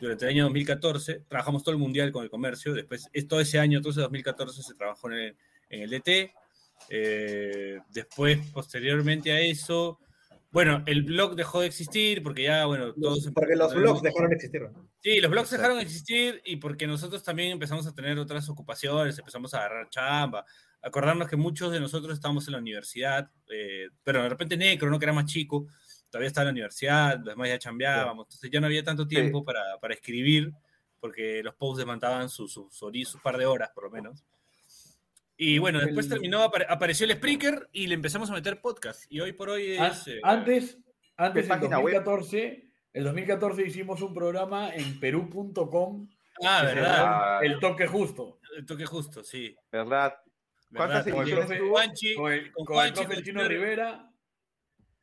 [0.00, 3.58] durante el año 2014, trabajamos todo el mundial con el comercio, después es todo ese
[3.58, 5.36] año, todo ese 2014 se trabajó en el,
[5.70, 6.34] en el DT,
[6.88, 9.98] eh, después, posteriormente a eso,
[10.54, 13.28] bueno, el blog dejó de existir porque ya, bueno, todos...
[13.34, 14.62] Porque los blogs dejaron de existir.
[14.62, 14.88] ¿no?
[15.00, 19.18] Sí, los blogs dejaron de existir y porque nosotros también empezamos a tener otras ocupaciones,
[19.18, 20.44] empezamos a agarrar chamba,
[20.80, 25.00] acordarnos que muchos de nosotros estábamos en la universidad, eh, pero de repente Necro, ¿no?
[25.00, 25.66] que era más chico,
[26.08, 29.42] todavía estaba en la universidad, los demás ya chambeábamos, entonces ya no había tanto tiempo
[29.42, 30.52] para, para escribir,
[31.00, 34.22] porque los posts demandaban sus su, su, su par de horas, por lo menos.
[35.36, 39.04] Y bueno, después El- terminó, apare- apareció el Spreaker y le empezamos a meter podcast.
[39.10, 40.06] Y hoy por hoy An- es...
[40.08, 40.78] eh, Antes,
[41.16, 41.94] antes en página web?
[41.94, 46.08] 2014, el 2014 hicimos un programa en perú.com.
[46.44, 47.44] ah, verdad.
[47.44, 48.38] El toque justo.
[48.56, 49.56] El toque justo, sí.
[49.72, 50.14] ¿Verdad?
[50.74, 51.22] ¿Cuántas ¿Verdad?
[51.22, 51.70] ediciones Con el tuvo?
[51.72, 54.10] Juanchi, Con el, con con el Juanchi, profe con Chino Chino- Rivera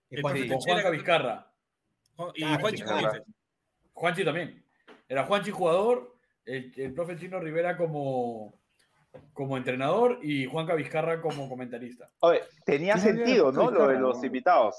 [0.10, 1.54] Y El con Juanca Vizcarra.
[2.36, 2.84] Y Ah, Juanchi.
[3.94, 4.64] Juanchi también.
[5.08, 6.16] Era Juanchi jugador,
[6.46, 8.61] el, el profe Chino Rivera como,
[9.34, 12.10] como entrenador y Juanca Vizcarra como comentarista.
[12.20, 13.72] Oye, tenía Sí, sabía sentido, ¿no?
[13.72, 14.76] Lo de los invitados.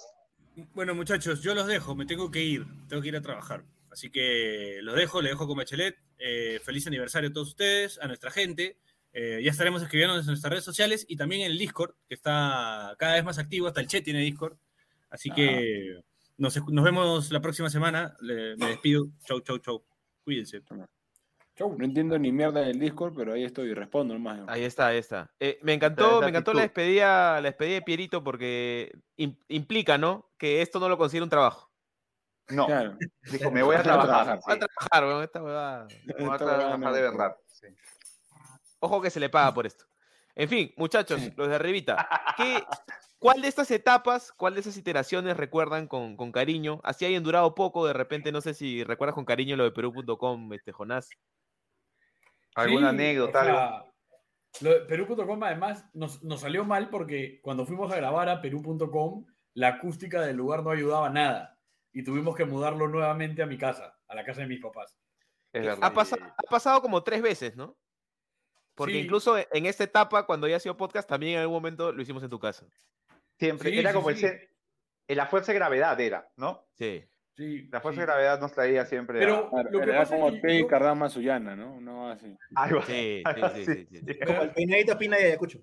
[0.75, 3.65] Bueno, muchachos, yo los dejo, me tengo que ir, tengo que ir a trabajar.
[3.91, 5.97] Así que los dejo, les dejo con Bachelet.
[6.19, 8.79] Eh, feliz aniversario a todos ustedes, a nuestra gente.
[9.13, 12.95] Eh, ya estaremos escribiendo en nuestras redes sociales y también en el Discord, que está
[12.99, 14.57] cada vez más activo, hasta el Che tiene Discord.
[15.11, 16.01] Así que
[16.39, 18.17] nos, nos vemos la próxima semana.
[18.21, 19.09] Le- me despido.
[19.27, 19.85] Chau, chau, chau.
[20.25, 20.63] Cuídense.
[21.57, 21.77] Chau.
[21.77, 24.41] No entiendo ni mierda del Discord, pero ahí estoy y respondo nomás.
[24.49, 25.31] Ahí está, ahí está.
[25.39, 30.31] Eh, me encantó, me encantó la despedida, la despedida de Pierito porque im- implica, ¿no?
[30.39, 31.71] Que esto no lo considera un trabajo.
[32.49, 32.97] No, Claro.
[33.31, 34.41] dijo, me voy a Voy a trabajar.
[34.49, 35.41] Va a trabajar, weón, esta.
[36.19, 37.37] Me voy a trabajar de verdad.
[37.47, 37.67] sí.
[38.81, 39.85] Ojo que se le paga por esto.
[40.35, 42.65] En fin, muchachos, los de arribita, ¿qué,
[43.19, 46.81] ¿cuál de estas etapas, cuál de esas iteraciones recuerdan con, con cariño?
[46.83, 50.53] Así hayan durado poco, de repente, no sé si recuerdas con cariño lo de Perú.com,
[50.55, 51.11] este Jonás.
[52.55, 53.41] ¿Alguna Sí, anécdota?
[53.41, 53.85] o sea,
[54.61, 59.25] lo de Perú.com además nos, nos salió mal porque cuando fuimos a grabar a Perú.com,
[59.55, 61.59] la acústica del lugar no ayudaba nada.
[61.93, 64.97] Y tuvimos que mudarlo nuevamente a mi casa, a la casa de mis papás.
[65.53, 65.79] Es verdad.
[65.83, 67.77] Ha, pasa- ha pasado como tres veces, ¿no?
[68.75, 69.01] Porque Sí.
[69.01, 72.23] incluso en esta etapa, cuando ya ha sido podcast, también en algún momento lo hicimos
[72.23, 72.67] en tu casa.
[73.39, 73.71] Siempre.
[73.71, 74.25] Sí, era sí, como sí.
[74.27, 76.67] el la fuerza de gravedad era, ¿no?
[76.79, 77.05] Sí.
[77.35, 78.01] Sí, La fuerza sí.
[78.01, 79.19] de gravedad nos traía siempre.
[79.19, 81.81] Pero Claro, lo que era pasa como es que T y yo- Cardama Suyana, ¿no?
[81.81, 82.37] No así.
[82.55, 84.19] algo Sí, algo sí, sí, así, sí, sí.
[84.27, 85.61] Como el peinadito Pina de Ayacucho.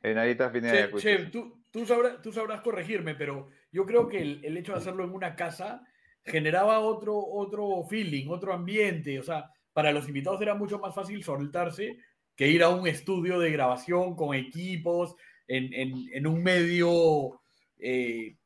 [0.00, 0.98] Pineda de Che, Ayacucho.
[1.02, 4.78] che, tú, tú, sabrás, tú sabrás corregirme, pero yo creo que el, el hecho de
[4.78, 5.82] hacerlo en una casa
[6.24, 9.18] generaba otro, otro feeling, otro ambiente.
[9.18, 11.96] O sea, para los invitados era mucho más fácil soltarse
[12.36, 15.14] que ir a un estudio de grabación con equipos
[15.48, 17.40] en, en- en un medio
[17.78, 18.36] eh,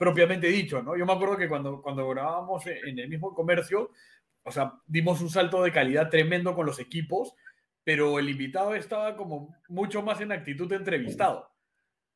[0.00, 0.96] propiamente dicho, ¿no?
[0.96, 3.90] Yo me acuerdo que cuando, cuando grabábamos en el mismo comercio,
[4.42, 7.34] o sea, dimos un salto de calidad tremendo con los equipos,
[7.84, 11.50] pero el invitado estaba como mucho más en actitud de entrevistado.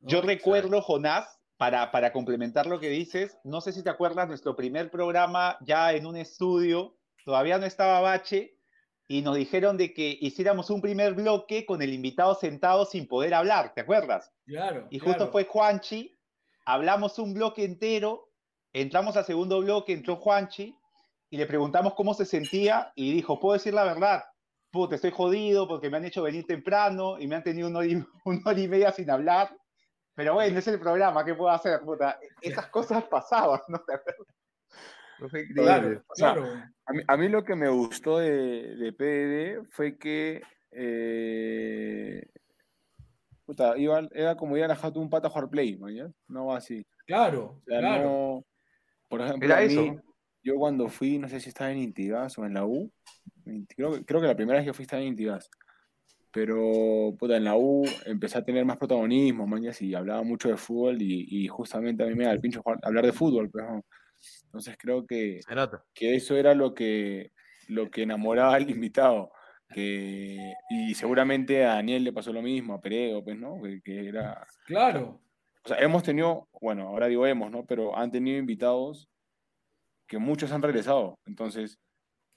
[0.01, 4.57] Yo recuerdo, Jonás, para, para complementar lo que dices, no sé si te acuerdas, nuestro
[4.57, 8.57] primer programa ya en un estudio, todavía no estaba Bache,
[9.09, 13.35] y nos dijeron de que hiciéramos un primer bloque con el invitado sentado sin poder
[13.35, 14.33] hablar, ¿te acuerdas?
[14.47, 14.87] Claro.
[14.89, 15.33] Y justo claro.
[15.33, 16.19] fue Juanchi,
[16.65, 18.31] hablamos un bloque entero,
[18.73, 20.77] entramos al segundo bloque, entró Juanchi,
[21.31, 24.25] y le preguntamos cómo se sentía, y dijo, puedo decir la verdad,
[24.71, 27.89] puta, estoy jodido porque me han hecho venir temprano y me han tenido una hora
[27.89, 27.95] y,
[28.25, 29.57] una hora y media sin hablar.
[30.17, 31.81] Pero bueno, es el programa, ¿qué puedo hacer?
[31.81, 32.19] Puta?
[32.41, 34.27] Esas cosas pasaban, ¿no te acuerdas?
[35.19, 35.63] Fue increíble.
[35.63, 36.63] Claro, O sea, claro.
[36.87, 42.29] A mí, a mí lo que me gustó de, de PDD fue que eh,
[43.45, 45.87] puta, iba- era como ir a la jato de un pata a jugar play, ¿no?
[46.29, 46.85] No va así.
[47.07, 48.05] Claro, O sea, claro.
[48.05, 48.45] no-
[49.09, 50.03] por ejemplo, Era a eso, mí, ¿no?
[50.43, 52.91] yo cuando fui, no sé si estaba en Intigas o en la U,
[53.77, 55.51] creo, que- creo que la primera vez que fui estaba en Intigas,
[56.33, 60.57] pero puta, en la U empecé a tener más protagonismo, mañas, y hablaba mucho de
[60.57, 63.65] fútbol y, y justamente a mí me da el pincho jugar- hablar de fútbol, pues,
[63.65, 63.85] ¿no?
[64.47, 65.41] Entonces creo que,
[65.93, 67.33] que eso era lo que,
[67.69, 69.31] lo que enamoraba al invitado.
[69.75, 73.61] Que, y seguramente a Daniel le pasó lo mismo, a Perego, pues, ¿no?
[73.61, 75.21] Que, que era, Claro.
[75.65, 77.67] o sea, hemos tenido, bueno, ahora digo hemos, ¿no?
[77.67, 79.09] Pero han tenido invitados
[80.07, 81.19] que muchos han regresado.
[81.27, 81.79] Entonces,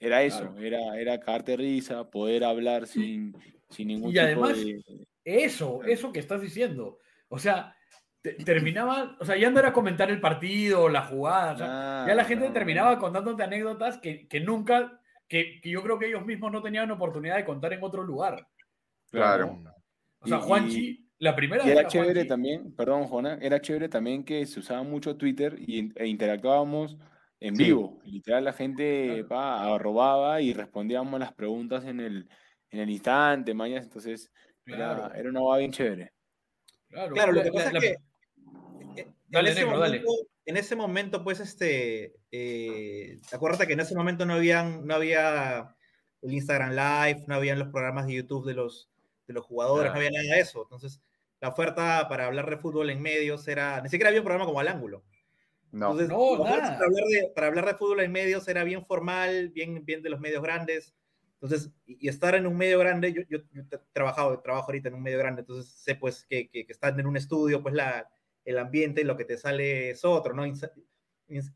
[0.00, 0.58] era eso, Claro.
[0.58, 3.36] era, era cagarte risa, poder hablar sin,
[3.68, 4.82] sin ningún Y tipo además, de...
[5.24, 6.98] Eso, eso que estás diciendo.
[7.28, 7.76] O sea,
[8.22, 12.14] te- terminaba, o sea, ya no era comentar el partido, la jugada, o sea, ya
[12.14, 14.97] la gente Claro, terminaba contándote anécdotas que, que nunca,
[15.28, 18.46] que, que yo creo que ellos mismos no tenían oportunidad de contar en otro lugar.
[19.10, 19.62] Claro.
[20.20, 23.60] O sea, Y- Juanchi, la primera Y vez era chévere Juanchi- también, perdón, Jona, era
[23.60, 26.96] chévere también que se usaba mucho Twitter y, e interactuábamos
[27.40, 27.64] en Sí.
[27.64, 28.00] vivo.
[28.04, 29.28] Literal, la gente Claro.
[29.28, 32.28] pa, robaba y respondíamos las preguntas en el,
[32.70, 33.84] en el instante, mañas.
[33.84, 34.30] Entonces,
[34.64, 35.06] Claro.
[35.06, 36.12] era, era una boda bien chévere.
[36.88, 37.90] Claro, Claro, lo la- que pasa la- es que
[39.02, 40.00] eh, Dale, en, ese negro, dale.
[40.00, 44.94] momento, en ese momento, pues, este, eh, acuérdate que en ese momento no habían, no
[44.94, 45.74] había
[46.22, 48.90] el Instagram Live, no habían los programas de YouTube de los,
[49.26, 50.06] de los jugadores, no Claro.
[50.06, 50.62] había nada de eso.
[50.62, 51.00] Entonces,
[51.40, 54.60] la oferta para hablar de fútbol en medios era, ni siquiera había un programa como
[54.60, 55.04] Al Ángulo.
[55.70, 55.92] No.
[55.92, 56.56] Entonces, No, nada.
[56.60, 60.10] para, hablar de, para hablar de fútbol en medios era bien formal, bien, bien de
[60.10, 60.94] los medios grandes.
[61.40, 64.88] Entonces, y, y estar en un medio grande, yo, yo, yo he trabajado, trabajo ahorita
[64.88, 67.74] en un medio grande, entonces sé pues que, que, que estar en un estudio, pues
[67.74, 68.08] la,
[68.44, 70.44] el ambiente, lo que te sale es otro, ¿no?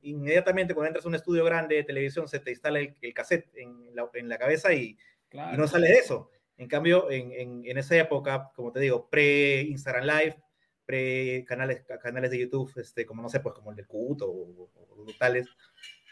[0.02, 3.48] Inmediatamente cuando entras a un estudio grande de televisión se te instala el, el cassette
[3.56, 4.98] en la, en la cabeza y, y
[5.30, 5.56] Claro.
[5.56, 6.30] no sale de eso.
[6.58, 10.36] En cambio, en, en, en esa época, como te digo, pre-Instagram Live,
[10.84, 14.70] pre-canales canales de YouTube, este, como no sé, pues como el del Cuto o, o-
[15.02, 15.46] o tales.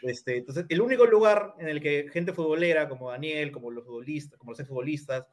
[0.01, 4.39] Este, entonces, el único lugar en el que gente futbolera, como Daniel, como los futbolistas,
[4.39, 5.27] como los exfutbolistas,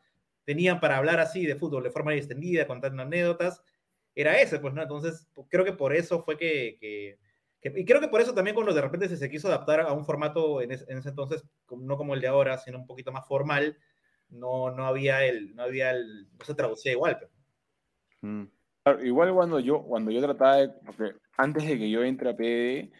[0.44, 3.62] tenían para hablar así de fútbol de forma extendida, contando anécdotas,
[4.14, 4.82] era ese, pues, ¿no?
[4.82, 7.18] Entonces, creo que por eso fue que, que-
[7.60, 9.92] que- y creo que por eso también cuando de repente se, se quiso adaptar a
[9.92, 13.12] un formato en, es- en ese entonces, no como el de ahora, sino un poquito
[13.12, 13.76] más formal,
[14.28, 17.18] no, no había el, no había el, no se traducía igual.
[17.18, 17.30] pues.
[18.84, 22.36] Claro, igual cuando yo, cuando yo trataba de, porque antes de que yo entre a
[22.36, 22.90] PD,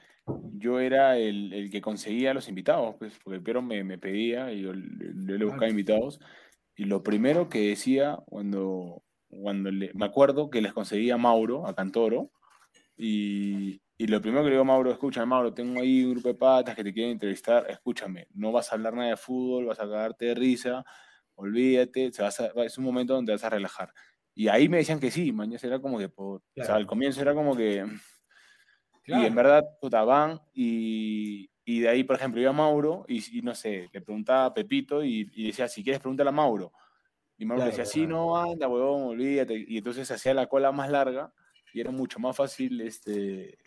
[0.53, 4.53] yo era el, el que conseguía los invitados, pues, porque el Piero me, me pedía
[4.53, 5.71] y yo, le- yo le buscaba Claro.
[5.71, 6.21] invitados.
[6.77, 11.67] Y lo primero que decía cuando, cuando le- me acuerdo que les conseguía a Mauro,
[11.67, 12.31] a Cantoro,
[12.97, 16.28] y, y lo primero que le digo a Mauro, escúchame Mauro, tengo ahí un grupo
[16.28, 19.80] de patas que te quieren entrevistar, escúchame, no vas a hablar nada de fútbol, vas
[19.80, 20.84] a cagarte de risa,
[21.34, 23.92] olvídate, se vas a- es un momento donde vas a relajar.
[24.34, 26.76] Y ahí me decían que sí, mañana era como que, por, o sea, Claro.
[26.76, 27.84] al comienzo era como que,
[29.07, 29.26] y Claro.
[29.26, 33.55] en verdad, puta, van y, y de ahí, por ejemplo, iba Mauro y, y no
[33.55, 36.72] sé, le preguntaba a Pepito y, y decía, si quieres, pregúntale a Mauro.
[37.38, 39.64] Y Mauro Claro, decía, sí, no, anda, huevón, olvídate.
[39.68, 41.32] Y entonces hacía la cola más larga
[41.72, 43.59] y era mucho más fácil este,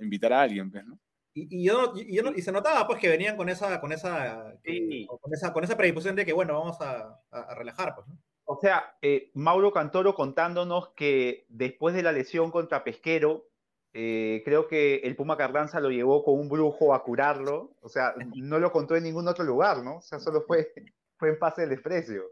[0.00, 0.98] invitar a alguien, pues, ¿no?
[1.34, 4.54] Y, y yo, y, yo y se notaba pues que venían con esa, con esa,
[4.62, 5.06] que- Sí.
[5.20, 8.18] con esa, con esa predisposición de que bueno, vamos a, a- a relajar, pues, ¿no?
[8.50, 13.46] O sea, eh, Mauro Cantoro contándonos que después de la lesión contra Pesquero,
[13.92, 17.74] eh, creo que el Puma Carranza lo llevó con un brujo a curarlo.
[17.82, 19.96] O sea, no lo contó en ningún otro lugar, ¿no?
[19.96, 20.72] O sea, solo fue,
[21.18, 22.22] fue en pase del desprecio.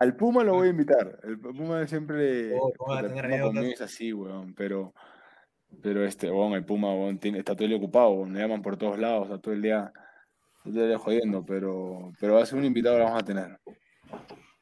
[0.00, 1.20] Al Puma lo voy a invitar.
[1.22, 2.56] El Puma siempre.
[2.58, 4.54] Oh, Puma va a puta, tener Puma conmigo es así, weón.
[4.54, 4.94] Pero,
[5.82, 8.62] Pero este, bueno, el Puma weón, tiene- está todo el día ocupado, weón, me llaman
[8.62, 9.92] por todos lados, está todo el día,
[10.64, 13.60] todo el día jodiendo, pero, pero va a ser un invitado que vamos a tener.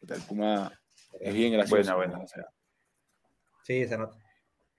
[0.09, 0.73] El Puma
[1.21, 1.77] es bien gracioso.
[1.77, 2.25] Buena, buena.
[2.25, 2.45] o sea,
[3.63, 4.17] Sí, se nota.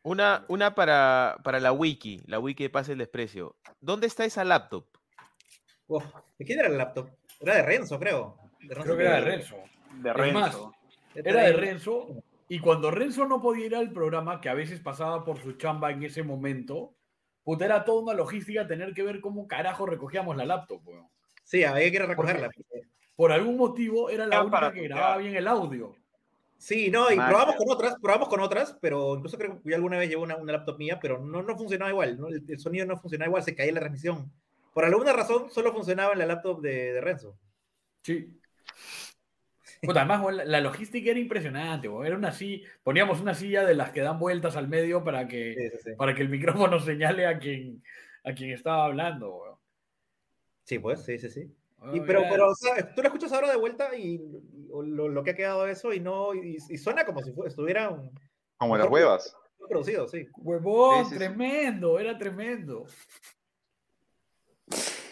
[0.04, 3.58] Una, una para, para la wiki, la wiki de Pase el Desprecio.
[3.82, 4.86] ¿Dónde está esa laptop?
[5.88, 6.06] Uf,
[6.38, 7.10] ¿De quién era el laptop?
[7.42, 8.38] Era de Renzo, creo.
[8.62, 9.22] De Renzo Creo que era de.
[9.22, 9.56] Renzo.
[10.02, 10.74] De Es más, Renzo.
[11.16, 12.24] era de Renzo.
[12.50, 15.92] Y cuando Renzo no podía ir al programa, que a veces pasaba por su chamba
[15.92, 16.96] en ese momento,
[17.44, 21.08] puta, era toda una logística tener que ver cómo carajo recogíamos la laptop, weón.
[21.44, 22.50] Sí, había que ir a recogerla.
[23.16, 25.96] Por algún motivo era la única para que grababa bien el audio.
[26.58, 29.98] Sí, no, y probamos con otras, probamos con otras, pero incluso creo que yo alguna
[29.98, 32.28] vez llevé una, una laptop mía, pero no, no funcionaba igual, ¿no?
[32.30, 34.32] El, el sonido no funcionaba igual, se caía la transmisión.
[34.74, 37.38] Por alguna razón, solo funcionaba en la laptop de, de Renzo.
[38.02, 38.40] Sí.
[39.82, 41.90] Puta, además, la, la logística era impresionante.
[42.06, 45.54] Era una silla, poníamos una silla de las que dan vueltas al medio para que,
[45.54, 45.96] Sí, sí, sí.
[45.98, 47.84] para que el micrófono señale a quien,
[48.24, 49.56] a quien estaba hablando, weón.
[50.64, 51.42] Sí, pues, sí, sí, sí.
[51.42, 54.20] Y, Weón, pero, pero o sea, tú lo escuchas ahora de vuelta y,
[54.70, 57.90] lo, lo que ha quedado de eso y no, y, y suena como si estuviera
[57.90, 58.12] un,
[58.58, 59.38] Como las huevas.
[59.70, 60.28] producido, sí.
[60.38, 61.18] Huevón, Sí, sí, sí.
[61.20, 62.86] tremendo, era tremendo.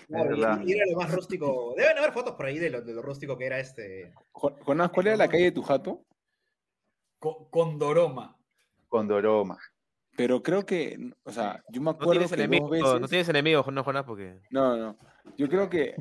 [0.08, 1.74] Claro, y- era lo más rústico.
[1.76, 4.14] Deben haber fotos por ahí de lo, de lo rústico que era este.
[4.32, 6.03] Jo- Jonás, ¿cuál era la calle de tu jato?
[7.20, 8.38] Co- Condoroma.
[8.88, 9.58] Con Doroma.
[10.16, 13.01] Pero creo que, o sea, yo me No acuerdo tienes que dos enemigos, veces...
[13.01, 14.39] no tienes enemigos, no, Jonás, porque.
[14.49, 14.97] No, no.
[15.38, 15.95] Yo creo que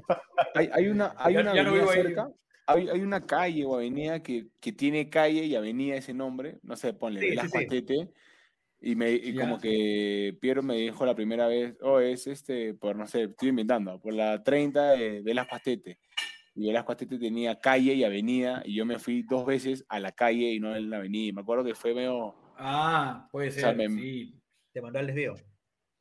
[0.54, 2.28] hay, hay una, hay Ya- una ya no avenida cerca,
[2.66, 6.76] hay, hay una calle o avenida que, que tiene calle y avenida ese nombre, no
[6.76, 8.08] sé, ponle Sí, sí, Velas sí.
[8.86, 9.40] Y, me, y Ya.
[9.40, 13.48] como que Piero me dijo la primera vez, oh, es este, por no sé, estoy
[13.48, 15.98] inventando, por la 30 de Velas Pastete.
[16.54, 20.12] Y Velas Pastete tenía calle y avenida, y yo me fui dos veces a la
[20.12, 21.28] calle y no en la avenida.
[21.28, 24.34] Y me acuerdo que fue medio, Ah, puede ser, sea, me- sí.
[24.74, 25.34] Te mandó al desvío.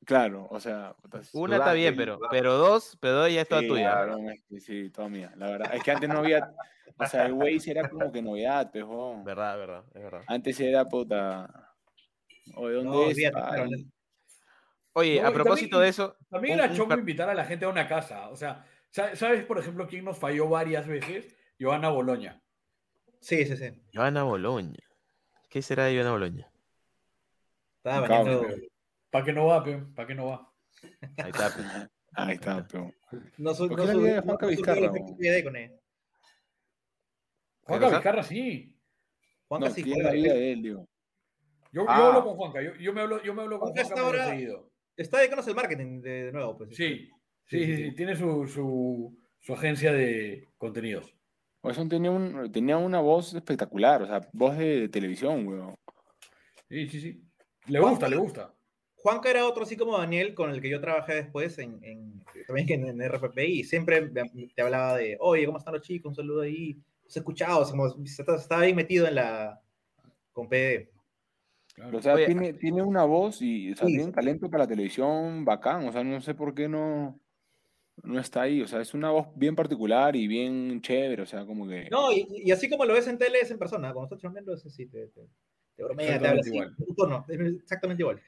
[0.06, 0.94] claro, o sea,
[1.32, 4.06] Una está bien, pero, pero dos, pero dos ya es toda Sí, tuya.
[4.50, 5.74] que sí, toda mía, la verdad.
[5.74, 6.52] Es que antes no había,
[6.98, 9.24] o sea, el Waze era como que novedad, pues, huevón.
[9.24, 10.22] Verdad, verdad, es verdad.
[10.28, 11.63] Antes era puta.
[12.56, 13.10] O de dónde No, es.
[13.16, 13.70] olvídate, Ay, claro,
[14.96, 17.70] Oye, No, a propósito también- de eso, También era chongo invitar a la gente a
[17.70, 18.30] una casa.
[18.30, 21.36] O sea, sa- ¿sabes, por ejemplo, quién nos falló varias veces?
[21.60, 22.42] Joana Boloña.
[23.20, 23.72] Sí, sí, sí.
[23.94, 24.78] Joana Boloña.
[25.50, 26.52] ¿Qué será de Joana Boloña?
[27.78, 28.46] Estaba bañando.
[29.10, 29.78] ¿Para qué no va, pe?
[29.96, 30.52] ¿Para qué no va?
[31.18, 31.50] Ahí está.
[31.56, 31.62] pe.
[32.16, 32.92] Ahí está, pero.
[33.38, 34.92] No su, ¿Por no qué la vida de no Juanca Vizcarra.
[37.64, 37.90] Juanca?
[37.90, 38.76] Vizcarra, sí.
[39.48, 40.88] Juanca No, sí la vida de él, digo.
[41.74, 42.08] Yo, yo Ah.
[42.08, 42.62] hablo con Juanca.
[42.62, 44.70] Yo, yo me hablo, yo me hablo con Juanca Juanca está ahora- seguido.
[44.96, 46.76] Está dedicándose al marketing de, de nuevo, pues.
[46.76, 47.10] Sí,
[47.46, 47.96] sí, sí, sí.
[47.96, 51.16] Tiene su, su, su agencia de contenidos.
[51.64, 55.76] Wilson tenía, un, tenía una voz espectacular, o sea, voz de, televisión, weón.
[56.70, 57.24] Sí, sí, sí.
[57.68, 58.54] Le gusta, le gusta.
[58.98, 62.70] Juanca era otro así como Daniel con el que yo trabajé después en, en- también
[62.70, 64.12] en, en RPP y siempre
[64.56, 66.10] te hablaba de, oye, ¿cómo están los chicos?
[66.12, 66.78] Un saludo ahí.
[67.08, 69.60] Se escuchado, como, se- estaba ahí metido en la
[70.34, 70.90] con PD.
[71.74, 71.98] Claro.
[71.98, 74.64] O sea, Oye, tiene, tiene una voz y o sea, Sí, tiene un talento para
[74.66, 77.20] la televisión bacán, o sea, no sé por qué no,
[78.04, 81.46] no está ahí, o sea, es una voz bien particular y bien chévere, o sea,
[81.46, 81.88] como que...
[81.90, 83.92] No, y, y así como lo ves en tele, es en persona.
[83.92, 85.22] Cuando estás chambeando, es así, te, te,
[85.76, 86.50] te bromea, te habla Exactamente así.
[86.56, 86.76] igual.
[86.78, 88.22] en tu tono, es exactamente igual.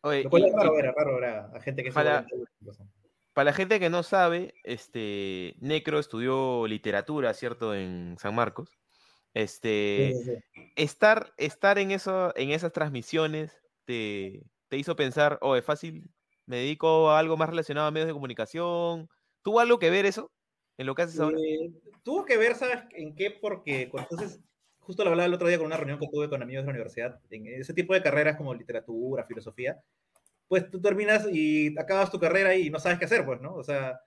[0.00, 3.88] Oye, Lo cual y- es raro y- raro a, gente que para la gente que
[3.88, 7.74] no sabe, este Necro estudió literatura, ¿cierto?
[7.74, 8.78] En San Marcos.
[9.34, 10.72] Este, Sí, sí, sí.
[10.76, 13.52] estar, estar en eso, en esas transmisiones
[13.84, 16.10] te, te hizo pensar, oh, es fácil,
[16.46, 19.08] me dedico a algo más relacionado a medios de comunicación.
[19.42, 20.30] ¿Tuvo algo que ver eso
[20.78, 21.38] en lo que haces ahora?
[21.38, 21.70] Eh,
[22.02, 23.30] tuvo que ver, ¿sabes en qué?
[23.30, 24.40] Porque entonces,
[24.80, 26.72] justo lo hablaba el otro día con una reunión que tuve con amigos de la
[26.72, 29.82] universidad, en ese tipo de carreras como literatura, filosofía,
[30.48, 33.54] pues tú terminas y acabas tu carrera y no sabes qué hacer, pues, ¿no?
[33.54, 34.00] O sea,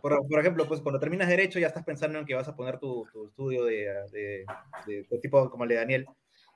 [0.00, 2.78] Por, por ejemplo, pues cuando terminas Derecho ya estás pensando en que vas a poner
[2.78, 4.44] tu, tu estudio de, de,
[4.86, 6.06] de- de tipo como el de Daniel.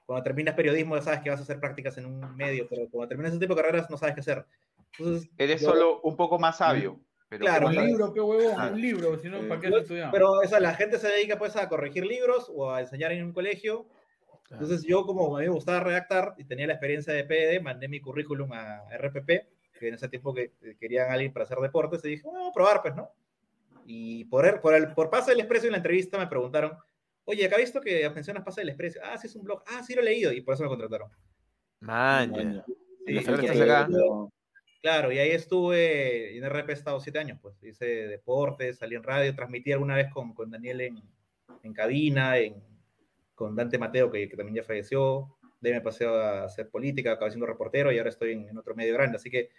[0.07, 3.09] Cuando terminas periodismo ya sabes que vas a hacer prácticas en un medio, pero cuando
[3.09, 4.47] terminas ese tipo de carreras no sabes qué hacer.
[4.99, 7.01] Entonces, Eres yo- solo un poco más sabio.
[7.29, 8.75] Pero Claro, Un libro, qué huevón, Claro.
[8.75, 10.11] un libro, si no, ¿para qué estudiado?
[10.13, 13.33] Pero esa, la gente se dedica pues a corregir libros o a enseñar en un
[13.35, 13.87] colegio.
[14.51, 17.87] Entonces yo como a mí me gustaba redactar y tenía la experiencia de PD, mandé
[17.87, 19.47] mi currículum a RPP,
[19.79, 22.39] que en ese tiempo que eh, querían a alguien para hacer deportes, y dije, "Bueno,
[22.41, 23.11] vamos a probar pues, ¿no?
[23.87, 26.77] Y por, el, por, el, por Pase del Expreso en la entrevista me preguntaron,
[27.25, 29.01] oye, acá he visto que mencionas Pase del Expreso.
[29.03, 29.63] Ah, sí, es un blog.
[29.67, 30.31] Ah, sí, lo he leído.
[30.33, 31.11] Y por eso me contrataron.
[31.81, 32.65] Man.
[33.07, 33.15] Sí,
[33.63, 33.87] acá.
[33.91, 34.33] pero-
[34.81, 37.61] Claro, y ahí estuve, en RP he estado siete años, pues.
[37.65, 41.03] Hice deportes, salí en radio, transmití alguna vez con, con Daniel en,
[41.65, 42.63] en cabina, en,
[43.35, 45.37] con Dante Mateo, que, que también ya falleció.
[45.61, 48.59] De ahí me pasé a hacer política, acabé siendo reportero y ahora estoy en, en
[48.59, 49.17] otro medio grande.
[49.17, 49.51] Así que,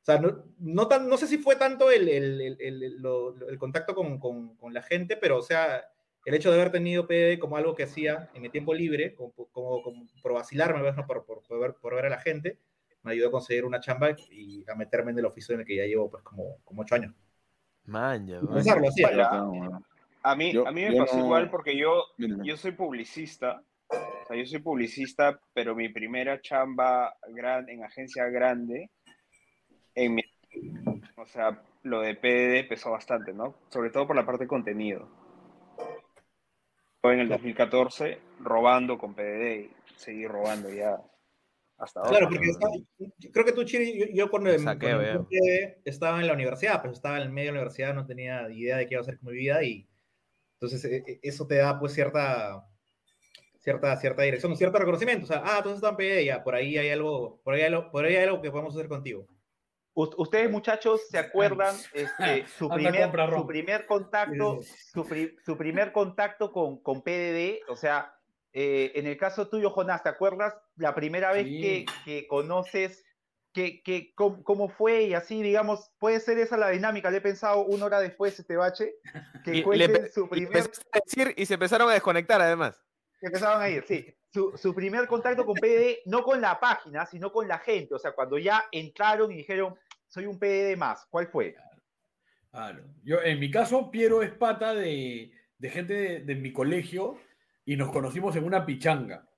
[0.00, 3.34] o sea, no, no, tan, no sé si fue tanto el, el, el, el- lo-
[3.48, 5.84] el contacto con, con, con la gente, pero, o sea,
[6.24, 9.32] el hecho de haber tenido PD como algo que hacía en mi tiempo libre, como,
[9.52, 10.80] como, como por vacilarme.
[10.92, 11.06] ¿no?
[11.06, 12.58] por, por, por ver, por ver a la gente,
[13.02, 15.76] me ayudó a conseguir una chamba y a meterme en el oficio en el que
[15.76, 17.14] ya llevo pues como, como ocho años.
[18.40, 19.02] Sin pensarlo, sí.
[19.02, 19.82] Bueno,
[20.22, 22.36] a mí, Yo- a mí me pasó no- igual porque yo, Mira.
[22.42, 23.62] yo soy publicista.
[24.28, 28.90] O sea, yo soy publicista, pero mi primera chamba gran, en agencia grande,
[29.94, 30.24] en mi-
[31.16, 33.54] o sea, lo de PDD pesó bastante, ¿no?
[33.70, 35.08] Sobre todo por la parte de contenido.
[37.00, 41.00] Fue en el 2014 robando con PDD y seguí robando ya
[41.78, 42.18] hasta ahora.
[42.18, 42.50] Claro, porque
[43.16, 46.34] yo creo que tú, Chiri, yo, yo cuando, El saqueo, cuando empecé, estaba en la
[46.34, 49.00] universidad, pues estaba en el medio de la universidad, no tenía idea de qué iba
[49.00, 49.88] a hacer con mi vida y
[50.60, 52.62] entonces e- e- eso te da pues cierta
[53.68, 56.88] cierta cierta dirección, cierto reconocimiento, o sea, ah, entonces están PD, ya, por ahí hay
[56.90, 59.26] algo, por ahí hay algo, por ahí hay algo que podemos hacer contigo.
[59.94, 65.92] U- Ustedes, muchachos, ¿se acuerdan este, su, primer, su primer contacto, su, pri- su primer
[65.92, 67.58] contacto con, con PDD?
[67.68, 68.14] O sea,
[68.54, 71.60] eh, en el caso tuyo, Jonás, ¿te acuerdas la primera vez Sí.
[71.60, 73.04] que, que conoces
[73.52, 77.10] que, que, cómo, cómo fue y así, digamos, puede ser esa la dinámica?
[77.10, 78.94] Le he pensado una hora después, este bache,
[79.44, 80.62] que Y, le su y primer
[80.92, 82.80] a decir y se empezaron a desconectar además.
[83.20, 84.14] Que empezaban a ir, sí.
[84.30, 87.94] Su, su primer contacto con PDD, no con la página, sino con la gente.
[87.94, 89.74] O sea, cuando ya entraron y dijeron,
[90.06, 91.06] soy un PDD más.
[91.10, 91.56] ¿Cuál fue?
[92.50, 92.84] Claro.
[93.02, 97.18] Yo, en mi caso, Piero es pata de, de gente de, de mi colegio
[97.64, 99.28] y nos conocimos en una pichanga.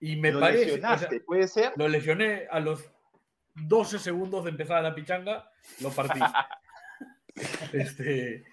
[0.00, 0.64] Y me Lo parece.
[0.66, 1.72] lesionaste, o sea, ¿puede ser?
[1.76, 2.90] lo lesioné a los
[3.54, 5.50] 12 segundos de empezar la pichanga,
[5.80, 6.20] lo partí.
[7.72, 8.44] este,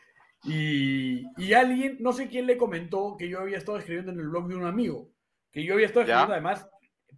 [0.44, 4.30] y, y alguien, no sé quién le comentó que yo había estado escribiendo en el
[4.30, 5.12] blog de un amigo,
[5.52, 6.14] que yo había estado ¿Ya?
[6.14, 6.70] escribiendo además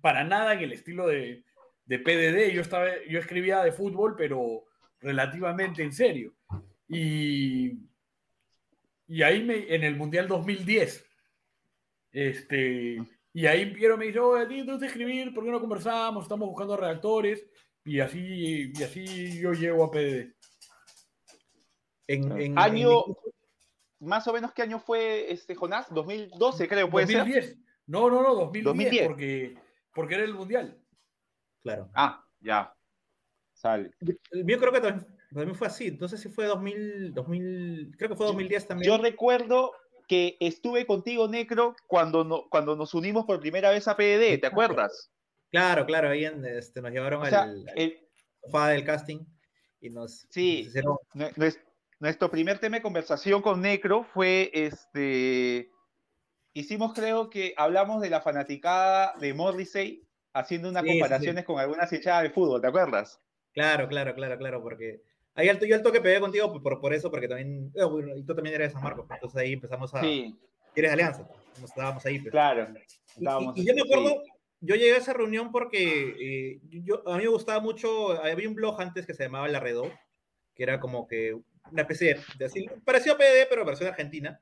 [0.02, 1.44] para nada en el estilo de,
[1.86, 4.64] de PDD, yo, estaba, yo escribía de fútbol, pero
[5.00, 6.34] relativamente en serio.
[6.88, 7.80] Y,
[9.08, 11.06] y ahí me, en el Mundial 2010,
[12.12, 12.98] este,
[13.34, 15.34] y ahí Piero me dice, oye, ¿tú te escribir?
[15.34, 16.24] ¿Por qué no conversamos?
[16.24, 17.46] Estamos buscando redactores.
[17.84, 20.34] Y así, y así yo llego a PDD.
[22.08, 23.16] En, en- Año, en-
[24.00, 25.88] más o menos, ¿qué año fue este Jonás?
[25.94, 27.18] 2012, creo, puede ser.
[27.20, 27.58] 2010.
[27.88, 29.08] No, no, no, 2010, 2010.
[29.08, 29.58] Porque,
[29.94, 30.78] porque era el Mundial.
[31.64, 31.90] claro.
[31.94, 32.74] Ah, ya.
[33.54, 33.92] Sale.
[34.32, 38.10] El mío creo que también, también fue así, no sé si fue 2000, 2000 creo
[38.10, 38.90] que fue 2010 también.
[38.92, 39.72] Yo recuerdo
[40.08, 44.48] que estuve contigo, Necro, cuando, no- cuando nos unimos por primera vez a PDD, ¿te
[44.48, 45.12] acuerdas?
[45.52, 48.00] Claro, claro, ahí en, este, nos llevaron O sea, al, al el-
[48.44, 49.20] sofá del casting
[49.80, 50.62] y nos, Sí.
[50.64, 50.98] nos hicieron
[52.02, 55.70] Nuestro primer tema de conversación con Necro fue este.
[56.52, 61.00] Hicimos, creo que hablamos de la fanaticada de Morrissey, haciendo unas Sí, sí, sí.
[61.00, 63.22] comparaciones con algunas hinchadas de fútbol, ¿te acuerdas?
[63.54, 65.04] Claro, claro, claro, claro, porque
[65.36, 68.24] ahí alto, yo alto que pegué contigo por, por eso, porque también, eh, bueno, y
[68.24, 70.36] tú también eres de San Marcos, pues, entonces ahí empezamos a, Sí,
[70.76, 71.30] eres Alianza,
[71.60, 72.18] nos estábamos ahí.
[72.18, 72.32] pues.
[72.32, 72.68] claro.
[73.16, 74.32] Y- Estábamos- y, y yo me acuerdo, sí.
[74.62, 78.56] yo llegué a esa reunión porque eh, yo, a mí me gustaba mucho, había un
[78.56, 79.84] blog antes que se llamaba La Redó,
[80.56, 81.38] que era como que
[81.72, 84.42] una especie de, así, pareció PD, pero versión argentina.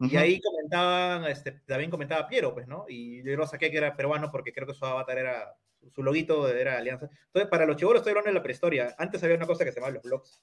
[0.00, 0.18] Y Ujú.
[0.18, 2.84] ahí comentaban, este, también comentaba Piero, pues, ¿no?
[2.88, 5.54] Y yo lo saqué que era peruano porque creo que su avatar era,
[5.92, 7.08] su loguito era Alianza.
[7.26, 8.94] Entonces, para los chivolos estoy hablando de la prehistoria.
[8.96, 10.40] Antes había una cosa que se llamaba los blogs,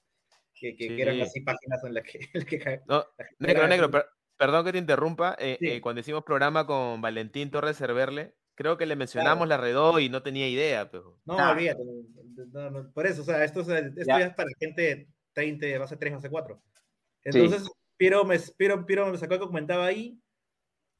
[0.54, 1.22] que, que, que eran Sí.
[1.22, 2.18] así páginas en las que...
[2.20, 4.06] en las que No, la negro, era- negro, per-
[4.36, 5.36] perdón que te interrumpa.
[5.38, 5.68] eh, Sí.
[5.68, 10.10] eh, cuando hicimos programa con Valentín Torres Cerverle, creo que le mencionamos la redó y
[10.10, 10.90] no tenía idea.
[10.90, 11.18] Pero...
[11.24, 11.52] No, Nah.
[11.52, 11.82] olvídate.
[12.52, 14.18] no, no, por eso, o sea, esto, es, esto Ya.
[14.18, 16.60] ya es para gente 30, base 3, base 4.
[17.22, 20.18] Entonces, Piero, me, Piero, Piero me sacó el que comentaba ahí.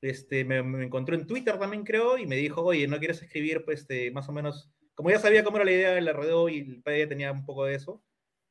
[0.03, 3.65] Este, me, me encontró en Twitter también, creo, y me dijo, oye, ¿no quieres escribir,
[3.65, 4.71] pues, este, más o menos?
[4.95, 7.45] Como ya sabía cómo era la idea de la rodeo y el PD tenía un
[7.47, 8.03] poco de eso.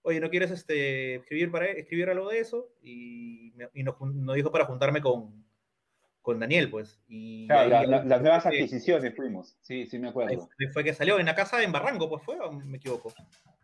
[0.01, 2.69] Oye, ¿no quieres este, escribir, para, escribir algo de eso?
[2.81, 5.45] Y, me- y nos, nos dijo para juntarme con,
[6.21, 6.99] con Daniel, pues.
[7.07, 9.55] Y Claro, la- la- las nuevas adquisiciones fuimos.
[9.61, 10.47] Sí, sí me acuerdo.
[10.57, 13.13] fue- fue que salió en la casa en Barranco, pues fue, o me equivoco.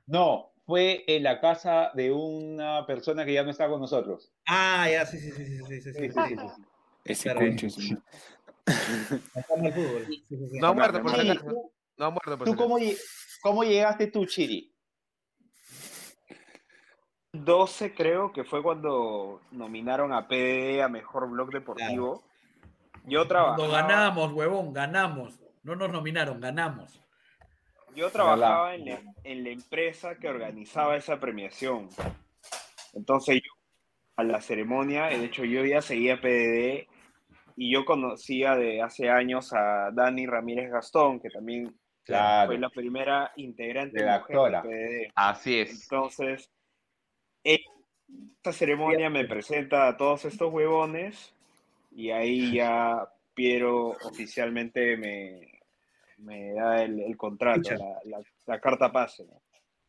[0.08, 4.32] No, fue en la casa de una persona que ya no está con nosotros.
[4.48, 6.36] Ah, ya, sí, sí, sí, sí, sí, sí, sí, Sí.
[7.04, 7.68] Ese concho
[9.76, 10.06] fútbol.
[10.08, 10.60] Sí, sí.
[10.62, 11.46] No ha muerto, por si acaso.
[11.50, 12.78] ¿tú- No ha muerto, por ¿Tú cómo,
[13.42, 14.74] cómo llegaste tú, Chiri?
[17.34, 22.24] 12 creo que fue cuando nominaron a PD a Mejor Blog Deportivo.
[23.04, 25.38] Yo Cuando trabajaba, ganamos, huevón, ganamos.
[25.64, 27.02] No nos nominaron, ganamos.
[27.96, 31.90] Yo trabajaba en la, en la empresa que organizaba esa premiación.
[32.94, 33.52] Entonces yo,
[34.18, 36.88] a la ceremonia, de hecho yo ya seguía PDD
[37.56, 41.74] y yo conocía de hace años a Dani Ramírez Gastón, que también
[42.04, 42.48] Claro.
[42.48, 45.12] fue la primera integrante De la mujer de PDD.
[45.16, 45.84] Así es.
[45.84, 46.52] Entonces,
[47.44, 51.34] esta ceremonia me presenta a todos estos huevones
[51.92, 55.51] y ahí ya Piero oficialmente me,
[56.22, 59.26] me da el, el contrato, la, la- la carta pase.
[59.26, 59.42] ¿no?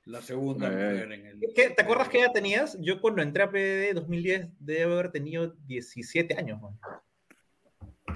[0.05, 0.71] La segunda Eh.
[0.71, 1.41] mujer en el.
[1.55, 2.77] ¿Qué- ¿Te acuerdas qué edad tenías?
[2.81, 6.61] Yo cuando entré a PDD 2010 debe haber tenido 17 años.
[6.61, 6.79] man.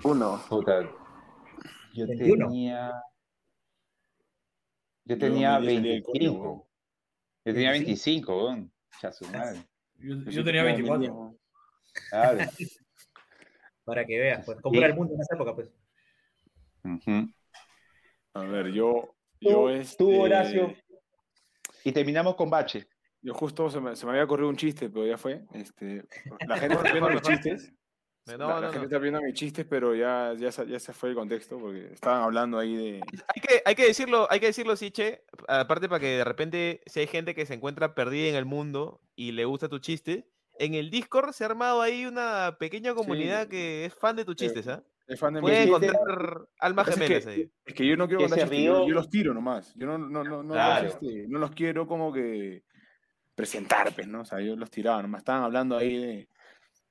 [0.04, 0.42] Uno.
[0.48, 0.82] Puta,
[1.94, 2.48] yo 21.
[2.48, 2.92] tenía.
[5.04, 6.42] Yo tenía me salí del cole, 25.
[6.42, 6.62] weón.
[7.44, 8.72] Yo tenía 25, weón.
[9.02, 9.60] Ya su madre.
[9.98, 10.98] Yo, Yo tenía como 24.
[10.98, 11.38] mínimo.
[12.10, 12.38] Claro.
[13.84, 15.70] Para que veas, pues, cómo era el mundo en esa época, pues.
[16.84, 17.30] Ujú.
[18.40, 19.14] A ver, yo.
[19.40, 20.74] Tú, yo este, tú, Horacio.
[21.84, 22.88] Y terminamos con Bache.
[23.22, 25.44] Yo justo se me, se me había ocurrido un chiste, pero ya fue.
[25.52, 26.04] Este,
[26.46, 27.72] la gente está viendo mis chistes.
[28.28, 28.72] No, la, no, la no.
[28.72, 31.92] gente está viendo mis chistes, pero ya, ya, se- ya se fue el contexto porque
[31.92, 32.94] estaban hablando ahí de.
[32.96, 36.98] Hay que, hay que decirlo, hay que decirlo, Siche, aparte para que de repente, si
[36.98, 40.74] hay gente que se encuentra perdida en el mundo y le gusta tu chiste, en
[40.74, 44.66] el Discord se ha armado ahí una pequeña comunidad que es fan de tus chistes,
[44.66, 44.82] ¿ah?
[45.06, 47.50] Es fan de Puede encontrar almas gemelas es que, ahí.
[47.64, 49.72] es que yo no quiero contar yo, los tiro nomás.
[49.76, 50.84] Yo no, no, no, no, Claro.
[50.84, 52.64] los, este, no los quiero como que
[53.34, 54.22] presentar, pues, ¿no?
[54.22, 55.20] O sea, yo los tiraba nomás.
[55.20, 56.28] Estaban hablando ahí de,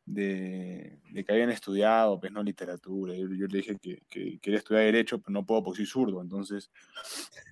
[0.05, 3.13] de, de que habían estudiado, pues, no literatura.
[3.15, 6.21] Yo, yo le dije que, que quería estudiar Derecho, pero no puedo porque soy zurdo,
[6.21, 6.71] entonces.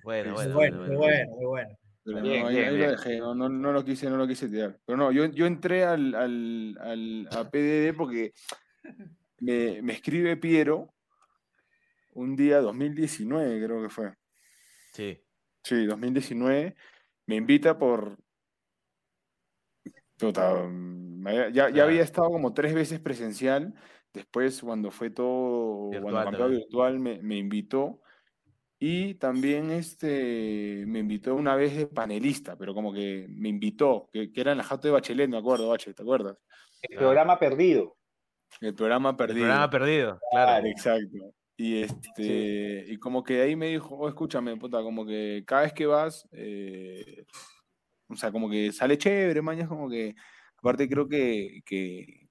[0.02, 0.98] Bueno, Muy bueno, Bueno, bueno, muy bueno.
[0.98, 1.78] bueno, muy bueno.
[2.06, 2.86] Pero Bien, no, ahí, bien, ahí bien.
[2.86, 4.78] lo dejé, no, no, no lo quise, no lo quise tirar.
[4.84, 8.32] Pero no, yo, yo entré al, al, al, a PDD porque
[9.40, 10.94] me, me escribe Piero
[12.12, 14.14] un día 2019, creo que fue.
[14.92, 15.20] Sí.
[15.62, 16.76] Sí, 2019.
[17.26, 18.18] Me invita por.
[20.18, 21.88] Puta, mm, me había- ya, ya Claro.
[21.90, 23.74] había estado como tres veces presencial.
[24.12, 28.00] Después, cuando fue todo, Virtual cuando cambió virtual, me, me invitó.
[28.78, 34.30] Y también este, me invitó una vez de panelista, pero como que me invitó, que,
[34.30, 36.36] que era en la jato de Bachelet, me acuerdo, Bachelet, ¿te acuerdas?
[36.82, 37.96] El programa perdido.
[38.60, 39.40] El programa El perdido.
[39.40, 40.66] programa perdido, claro.
[40.66, 41.34] Exacto.
[41.56, 45.72] Y este, y como que ahí me dijo, "Oh, escúchame, puta, como que cada vez
[45.72, 47.24] que vas, eh,
[48.08, 50.14] o sea, como que sale chévere, mañana como que,
[50.58, 52.28] aparte creo que, que,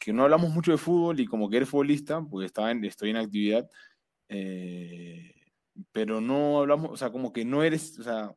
[0.00, 3.10] que no hablamos mucho de fútbol y como que eres futbolista, porque estaba en, estoy
[3.10, 3.68] en actividad,
[4.28, 5.32] eh,
[5.92, 8.34] pero no hablamos, o sea, como que no eres, o sea,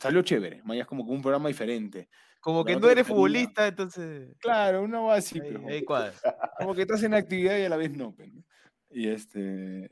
[0.00, 2.08] salió chévere, mañana es como que un programa diferente.
[2.46, 4.36] Como que No eres futbolista, entonces.
[4.38, 6.12] Claro, uno va así, Ahí, pero como ahí cuadra.
[6.60, 8.44] como que estás en actividad y a la vez no, pues, ¿no?
[8.88, 9.90] Y este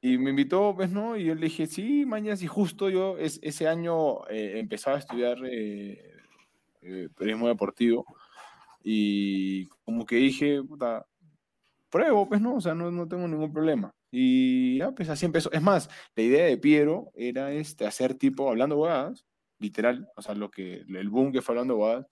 [0.00, 1.18] y me invitó, pues, ¿no?
[1.18, 5.00] Y yo le dije, sí, mañana, y justo yo es, ese año eh, empezaba a
[5.00, 6.14] estudiar eh,
[6.80, 8.06] eh, periodismo deportivo
[8.82, 11.06] y como que dije, puta,
[11.90, 12.54] pruebo, pues, ¿no?
[12.54, 13.94] O sea, no, no tengo ningún problema.
[14.10, 15.52] Y ya, pues así empezó.
[15.52, 19.26] Es más, la idea de Piero era este, hacer tipo, hablando huevadas,
[19.62, 22.06] literal, o sea, lo que, el boom que fue hablando huevadas,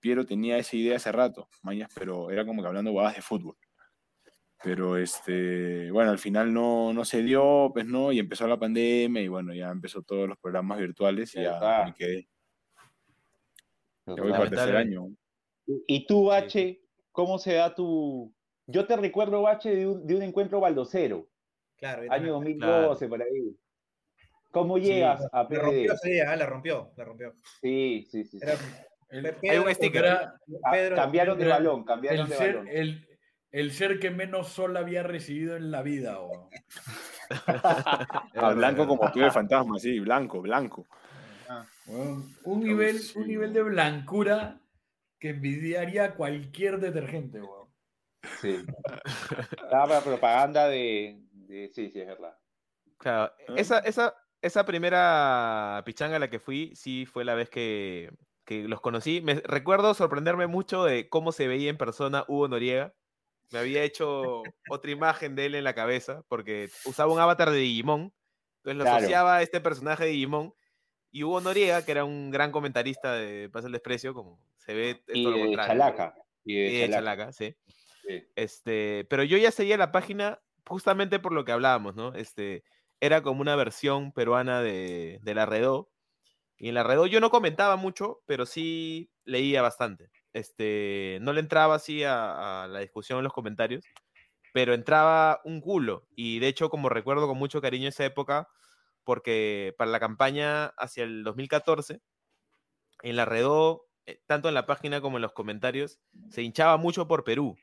[0.00, 3.56] Piero tenía esa idea hace rato, mañas, pero era como que hablando huevadas de fútbol.
[4.62, 9.22] Pero este, bueno, al final no, no se dio, pues no, y empezó la pandemia
[9.22, 11.84] y bueno, ya empezó todos los programas virtuales y Ya ya está.
[11.84, 12.28] me quedé.
[14.06, 15.08] Ya voy para el tercer año.
[15.86, 16.82] Y tú, Bache,
[17.12, 18.34] ¿cómo se da tu...?
[18.66, 21.28] Yo te recuerdo, Bache, de un, de un encuentro baldocero,
[21.76, 22.58] Claro, año también.
[22.58, 23.56] 2012, por ahí.
[24.54, 25.58] ¿Cómo llegas a La PDD?
[25.60, 27.34] rompió ese día, ah, la rompió, la rompió.
[27.60, 28.38] Sí, sí, sí.
[28.38, 28.46] sí.
[28.46, 28.56] Era-
[29.10, 30.04] El- Hay un sticker.
[30.04, 32.68] Era Ah, Pedro- cambiaron de balón, cambiaron el de ser, balón.
[32.68, 33.08] el,
[33.52, 36.18] el ser que menos sol había recibido en la vida.
[36.20, 36.48] weón.
[38.36, 40.86] Ah, blanco como tú de fantasma, sí, blanco, blanco.
[41.86, 44.60] Weón, Un nivel, sí, un nivel de blancura
[45.18, 47.40] que envidiaría a cualquier detergente.
[47.40, 47.68] weón.
[48.40, 48.64] Sí.
[49.62, 52.36] Estaba para propaganda de, de- Sí, sí, es verdad.
[52.98, 53.54] Claro, Ah.
[53.56, 54.14] esa, esa,
[54.46, 58.10] esa primera pichanga a la que fui, sí fue la vez que,
[58.44, 59.20] que los conocí.
[59.20, 62.94] Me recuerdo sorprenderme mucho de cómo se veía en persona Hugo Noriega.
[63.52, 67.58] Me había hecho otra imagen de él en la cabeza, porque usaba un avatar de
[67.58, 68.12] Digimon.
[68.58, 68.96] Entonces lo Claro.
[68.98, 70.54] asociaba a este personaje de Digimon.
[71.10, 75.02] Y Hugo Noriega, que era un gran comentarista de Pasa el Desprecio, como se ve
[75.08, 75.72] Y todo lo de contrario.
[75.72, 76.14] Chalaca.
[76.44, 76.96] Y de Y de Chalaca.
[76.96, 77.56] Chalaca, sí.
[78.06, 78.24] Sí.
[78.36, 82.14] Este, pero yo ya seguía la página justamente por lo que hablábamos, ¿no?
[82.14, 82.64] Este,
[83.04, 85.46] era como una versión peruana de, de la.
[86.56, 90.10] Y en la Redó yo no comentaba mucho, pero sí leía bastante.
[90.32, 93.84] Este, no le entraba así a, a la discusión en los comentarios,
[94.52, 96.06] pero entraba un culo.
[96.16, 98.48] Y de hecho, como recuerdo con mucho cariño esa época,
[99.04, 102.00] porque para la campaña hacia el 2014,
[103.02, 106.00] en la Redó, eh, tanto en la página como en los comentarios,
[106.30, 107.56] se hinchaba mucho por Perú.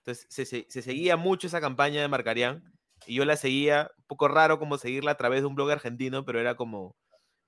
[0.00, 2.64] Entonces se, se- se seguía mucho esa campaña de Marcarián
[3.06, 6.24] y yo la seguía, un poco raro como seguirla a través de un blog argentino,
[6.24, 6.96] pero era como,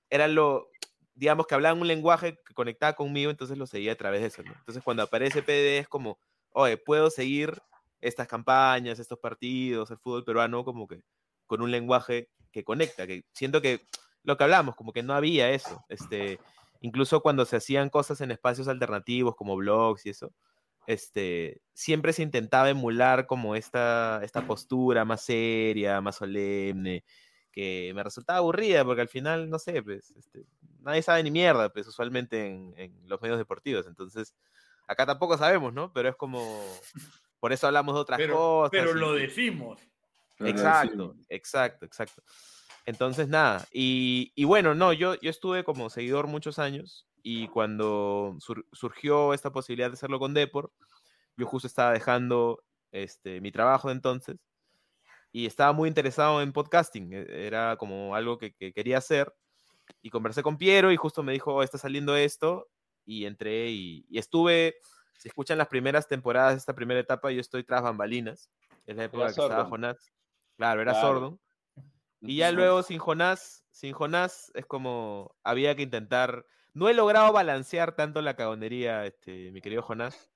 [0.09, 0.69] era lo,
[1.15, 4.41] digamos que hablaban un lenguaje que conectaba conmigo, entonces lo seguía a través de eso.
[4.41, 6.19] Entonces cuando aparece PD es como,
[6.51, 7.61] oye, puedo seguir
[7.99, 11.01] estas campañas, estos partidos, el fútbol peruano, como que
[11.45, 13.81] con un lenguaje que conecta, que siento que
[14.23, 16.39] lo que hablamos, como que no había eso, este,
[16.81, 20.31] incluso cuando se hacían cosas en espacios alternativos como blogs y eso,
[20.87, 27.03] este, siempre se intentaba emular como esta, esta postura más seria, más solemne,
[27.51, 30.45] que me resultaba aburrida porque al final, no sé, pues, este,
[30.79, 34.35] nadie sabe ni mierda, pues, usualmente en, en los medios deportivos, entonces,
[34.87, 35.91] acá tampoco sabemos, ¿no?
[35.93, 36.41] Pero es como,
[37.39, 38.71] por eso hablamos de otras Pero, cosas.
[38.71, 39.79] pero y- lo decimos.
[40.39, 42.23] Exacto, exacto, exacto.
[42.85, 48.35] Entonces, nada, y, y bueno, no, yo, yo estuve como seguidor muchos años y cuando
[48.39, 50.71] sur- surgió esta posibilidad de hacerlo con Depor,
[51.37, 54.37] yo justo estaba dejando este, mi trabajo de entonces
[55.31, 59.33] y estaba muy interesado en podcasting, e- era como algo que, que quería hacer
[60.01, 62.69] y conversé con Piero y justo me dijo, "Oh, está saliendo esto
[63.05, 64.75] y entré y, y estuve,
[65.17, 68.51] si escuchan las primeras temporadas de esta primera etapa, yo estoy tras bambalinas,
[68.85, 69.65] es la época que estaba.
[69.65, 70.11] Jonás,
[70.57, 71.07] claro, era Claro.
[71.07, 71.39] Sordon.
[72.21, 76.45] Y ya luego sin Jonás, sin Jonás es como había que intentar.
[76.73, 80.31] No he logrado balancear tanto la cagonería, este, mi querido Jonás,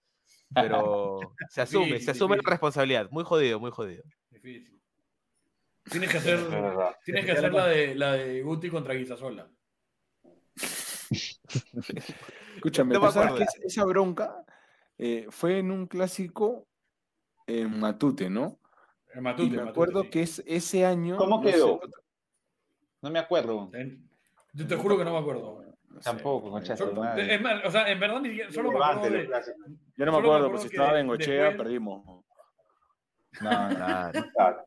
[0.54, 3.10] pero se asume, Difícil, se asume la responsabilidad.
[3.12, 4.04] Muy jodido, muy jodido.
[4.30, 4.82] Difícil.
[5.90, 6.40] Tienes que hacer,
[7.06, 9.50] tienes que hacer la de, la de Guti contra Guisasola.
[12.56, 13.36] Escúchame, No me ¿tú sabes acuerdo.
[13.38, 14.46] que es- esa bronca
[14.98, 16.68] eh, fue en un clásico
[17.48, 18.60] en Matute, ¿no?
[19.14, 20.10] El Matute, y me Matute, acuerdo sí.
[20.10, 21.18] que es, ese año.
[21.18, 21.80] ¿Cómo no sé, quedó?
[21.80, 21.98] puta,
[23.02, 23.72] No me acuerdo.
[24.54, 25.65] Yo te juro que no me acuerdo.
[25.96, 26.02] No.
[26.02, 27.34] Tampoco, concha Solo- madre.
[27.36, 29.30] es más, o sea, en verdad ni solo me acuerdo de.
[29.98, 32.24] Yo no me acuerdo, pues si estaba en Gochea, después- perdimos.
[33.42, 34.66] No, no, claro.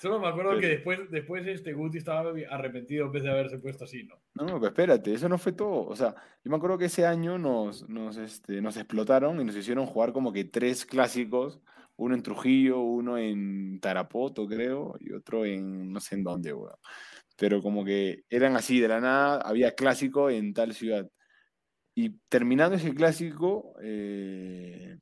[0.00, 3.58] solo me acuerdo Pero- que después, después este Guti estaba arrepentido en vez de haberse
[3.58, 4.14] puesto así, ¿no?
[4.34, 5.86] No, no, pero espérate, eso no fue todo.
[5.88, 6.14] O sea,
[6.44, 10.12] yo me acuerdo que ese año nos, nos, este, nos explotaron y nos hicieron jugar
[10.12, 11.60] como que tres clásicos,
[11.96, 16.76] uno en Trujillo, uno en Tarapoto, creo, y otro en no sé en dónde, weón.
[17.38, 21.08] Pero como que eran así, de la nada, había clásico en tal ciudad.
[21.94, 24.98] Y terminando ese clásico, eh,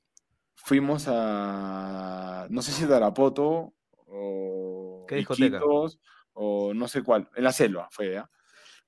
[0.54, 3.74] fuimos a, no sé si Tarapoto
[4.06, 5.56] o ¿Qué discoteca?
[5.56, 5.98] Iquitos,
[6.34, 8.30] o no sé cuál, en la selva fue, ¿ya?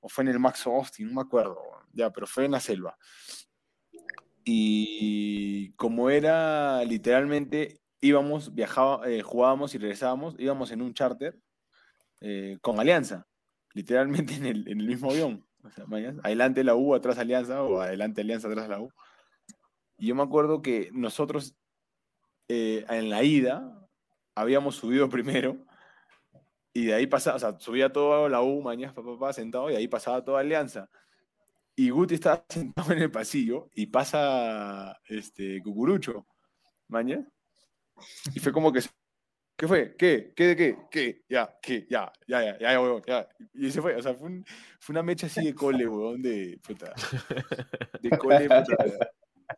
[0.01, 1.59] O fue en el Max Austin, no me acuerdo,
[1.93, 2.97] ya, pero fue en la selva.
[4.45, 11.39] Y como era literalmente, íbamos, viajaba, eh, jugábamos y regresábamos, íbamos en un charter
[12.21, 13.27] eh, con Alianza,
[13.75, 15.47] literalmente en el, en el mismo avión.
[15.65, 18.91] O sea, mañas, adelante la U, atrás Alianza, o adelante Alianza, atrás la U.
[19.99, 21.57] Y yo me acuerdo que nosotros
[22.49, 23.89] eh, en la ida
[24.35, 25.59] habíamos subido primero
[26.73, 29.75] y de ahí pasaba, o sea, subía todo la U, mañana, papá, papá, sentado y
[29.75, 30.89] ahí pasaba toda Alianza.
[31.75, 36.27] Y Guti estaba sentado en el pasillo y pasa este Cucurucho,
[36.89, 37.29] mañana.
[38.35, 38.81] Y fue como que,
[39.59, 39.95] ¿qué fue?
[39.97, 40.33] ¿Qué?
[40.35, 40.77] ¿Qué de qué?
[40.91, 41.23] ¿Qué?
[41.29, 41.87] Ya, ¿qué?
[41.91, 43.29] Ya, ya, ya, ya, ya, huevón, ya.
[43.55, 44.45] Y se fue, o sea, fue, un-
[44.81, 46.95] fue una mecha así de cole, huevón, de puta.
[48.01, 48.77] De cole, puta.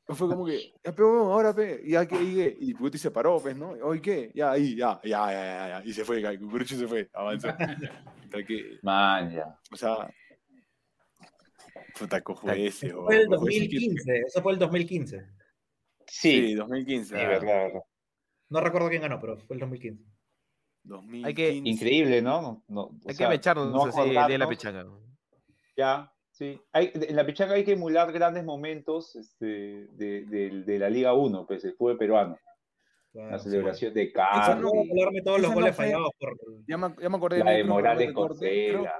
[0.08, 2.16] Fue como que, ya, pero huevón, ahora, pe, ya, ¿qué?
[2.22, 2.56] ¿Y, qué?
[2.60, 3.70] y Guti se paró, pues, ¿no?
[3.82, 4.30] ¿Hoy qué?
[4.34, 5.82] Ya, ahí, ya, ya, ya, ya, ya.
[5.84, 7.48] Y se fue, el Cucurucho se fue, avanzó.
[7.48, 9.58] Puta, que, Man, ya.
[9.70, 10.08] o sea,
[11.98, 14.18] puta, cojo ese, Eso fue el huevón, cojo ese que- 2015.
[14.26, 15.26] Eso fue el 2015.
[16.06, 17.14] Sí, Sí, 2015.
[17.16, 17.80] sí, ah, verdad, verdad.
[18.50, 20.04] No recuerdo quién ganó, pero fue el 2015.
[20.82, 21.68] 2015.
[21.68, 22.40] Increíble, ¿no?
[22.42, 24.86] No, no, o Hay sea, que mecharnos no así de la pichanga.
[25.76, 26.60] Ya, sí.
[26.72, 31.14] Hay, en la pichanga hay que emular grandes momentos este, de, de- de la Liga
[31.14, 32.36] 1, pues el fútbol peruano.
[33.12, 33.50] Claro, La sí.
[33.50, 36.36] celebración de Carlos, no- Voy a hablarme todos los no goles fallados por.
[36.66, 38.90] Ya me, ya me acordé la de Morales perdón que con corte,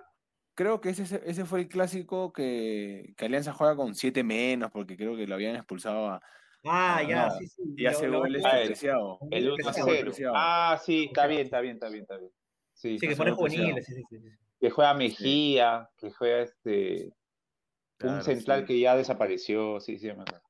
[0.55, 4.97] creo, que ese, ese fue el clásico que, que Alianza juega con 7 menos, porque
[4.97, 6.21] creo que lo habían expulsado a,
[6.65, 7.39] Ah, ya, no.
[7.39, 7.63] sí, sí.
[7.77, 9.19] y hace Ah, el- despreciado.
[9.31, 10.01] El 1 a Preciado, 0.
[10.05, 10.35] preciado.
[10.37, 12.31] Ah, sí, está bien, está bien, está bien, está bien.
[12.75, 13.87] Sí, Sí, que hace pone gol juveniles.
[13.87, 14.31] Sí, sí, sí,
[14.61, 17.13] que juega Mejía, que juega este
[18.03, 18.67] un central sí.
[18.67, 20.43] que ya desapareció, sí, sí, me acuerdo.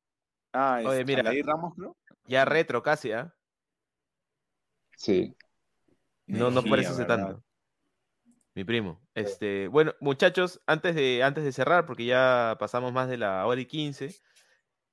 [0.53, 1.21] Ah, Oye, es mira.
[1.21, 1.97] Aldair Ramos, creo.
[2.27, 3.33] Ya retro casi, ¿ah?
[4.97, 5.35] Sí.
[6.27, 7.07] No, no parece ¿verdad?
[7.07, 7.45] tanto.
[8.55, 9.01] Mi primo.
[9.15, 13.61] Este, bueno, muchachos, antes de, antes de cerrar, porque ya pasamos más de la hora
[13.61, 14.15] y quince,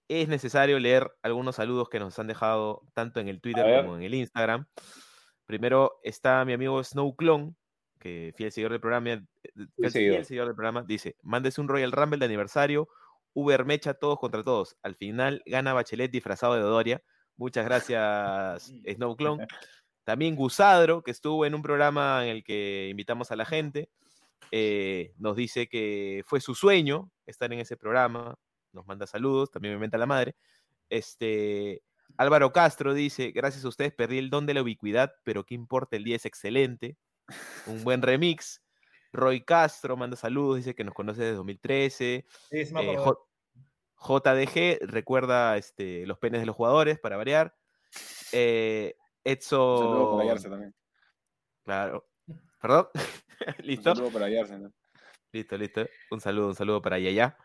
[0.07, 4.03] es necesario leer algunos saludos que nos han dejado tanto en el Twitter como en
[4.03, 4.65] el Instagram.
[5.45, 7.55] Primero está mi amigo Snow Clone,
[7.99, 9.21] que fiel seguidor del programa, eh,
[9.75, 12.89] fiel, fiel seguidor del programa, dice, mándese un Royal Rumble de aniversario,
[13.33, 14.77] Uber Mecha todos contra todos.
[14.81, 17.03] Al final gana Bachelet disfrazado de Doria.
[17.35, 19.47] Muchas gracias, Snow Clone.
[20.03, 23.89] También Gusadro, que estuvo en un programa en el que invitamos a la gente,
[24.51, 28.35] eh, nos dice que fue su sueño estar en ese programa.
[28.77, 30.35] Nos manda saludos, también me menta la madre.
[30.89, 31.81] Este,
[32.15, 35.95] Álvaro Castro dice, gracias a ustedes perdí el don de la ubicuidad, pero qué importa,
[35.97, 36.95] el día es excelente.
[37.65, 38.61] Un buen remix.
[39.11, 42.25] Roy Castro manda saludos, dice que nos conoce desde 2013.
[42.51, 42.97] Sí, me Eh,
[43.99, 47.55] JDG recuerda este, los penes de los jugadores para variar.
[48.31, 48.95] Eh,
[49.25, 50.27] Un saludo para Edson.
[50.27, 50.75] Yarse también.
[51.63, 52.07] Claro.
[52.61, 52.87] ¿Perdón?
[53.59, 53.95] Un ¿Listo?
[53.95, 54.59] saludo para Yarse.
[54.59, 54.71] ¿no?
[55.31, 55.85] Listo, listo.
[56.11, 57.37] Un saludo, un saludo para Yaya.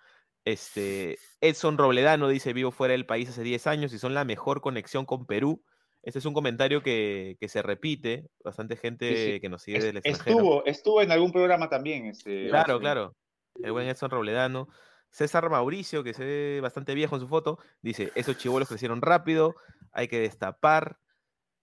[0.45, 4.61] Este, Edson Robledano dice, vivo fuera del país hace 10 años y son la mejor
[4.61, 5.63] conexión con Perú.
[6.03, 8.27] Este es un comentario que, que se repite.
[8.43, 9.41] Bastante gente Sí, sí.
[9.41, 10.37] que nos sigue Es- del extranjero.
[10.37, 12.07] estuvo, estuvo en algún programa también.
[12.07, 13.15] Este, Claro, claro.
[13.63, 14.69] El buen Edson Robledano.
[15.11, 19.55] César Mauricio, que se ve bastante viejo en su foto, dice, esos chivolos crecieron rápido,
[19.93, 20.99] hay que destapar.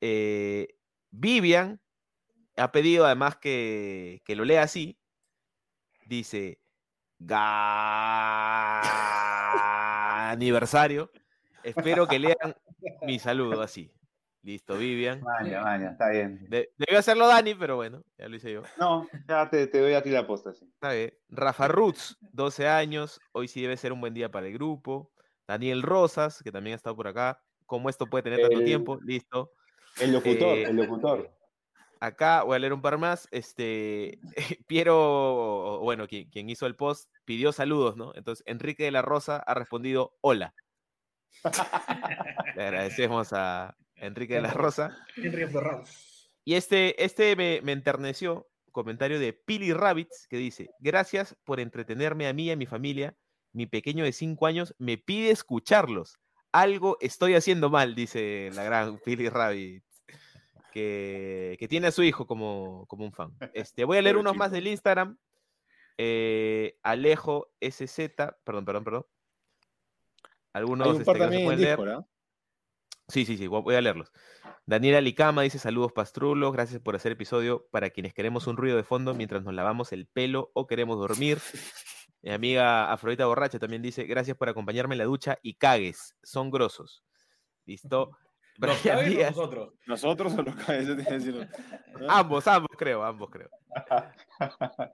[0.01, 0.75] Eh,
[1.09, 1.81] Vivian
[2.55, 4.99] ha pedido además que, que lo lea así.
[6.05, 6.68] Dice, "Ga-
[10.31, 11.11] aniversario.
[11.63, 12.55] Espero que lean
[13.01, 13.91] mi saludo así.
[14.41, 15.21] Listo, Vivian.
[15.21, 16.45] Maña, maña, está bien.
[16.49, 18.61] De- debió hacerlo Dani, pero bueno, ya lo hice yo.
[18.79, 20.53] No, ya te, te doy a ti la posta.
[20.53, 20.65] Sí.
[20.73, 21.13] Está bien.
[21.27, 23.19] Rafa Roots, 12 años.
[23.33, 25.11] Hoy sí debe ser un buen día para el grupo.
[25.45, 27.41] Daniel Rosas, que también ha estado por acá.
[27.65, 28.97] ¿Cómo esto puede tener tanto El- tiempo?
[29.03, 29.51] Listo.
[29.99, 31.29] El locutor, Eh, el locutor.
[31.99, 33.27] Acá voy a leer un par más.
[33.31, 34.19] Este,
[34.67, 38.13] Piero, bueno, quien, quien hizo el post, pidió saludos, ¿no?
[38.15, 40.53] Entonces, Enrique de la Rosa ha respondido hola.
[42.55, 44.97] Le agradecemos a Enrique de la Rosa.
[46.45, 52.27] Y este, este me, me enterneció, comentario de Pili Rabbits, que dice, gracias por entretenerme
[52.27, 53.15] a mí y a mi familia.
[53.51, 56.17] Mi pequeño de 5 años me pide escucharlos.
[56.51, 59.88] Algo estoy haciendo mal, dice la gran Pili Rabbits,
[60.69, 63.31] que, que tiene a su hijo como, como un fan.
[63.53, 65.17] Este, voy a leer unos más del Instagram.
[65.97, 69.05] Eh, Alejo SZ, perdón, perdón, perdón.
[70.53, 71.97] Algunos Hay un este, par que no se también en pueden leer.
[71.97, 72.07] ¿ah?
[73.09, 74.11] Sí, sí, sí, voy voy a leerlos.
[74.65, 78.83] Daniela Licama dice saludos pastrulos, gracias por hacer episodio para quienes queremos un ruido de
[78.83, 81.39] fondo mientras nos lavamos el pelo o queremos dormir.
[82.21, 86.51] Mi amiga Afrodita Borracha también dice gracias por acompañarme en la ducha y cagues, son
[86.51, 87.03] grosos.
[87.65, 88.11] Listo.
[88.59, 89.73] ¿Los Brian cagues o Díaz, nosotros?
[89.87, 90.55] Nosotros o los
[91.07, 91.49] decir.
[92.09, 93.49] ambos, ambos creo, ambos creo.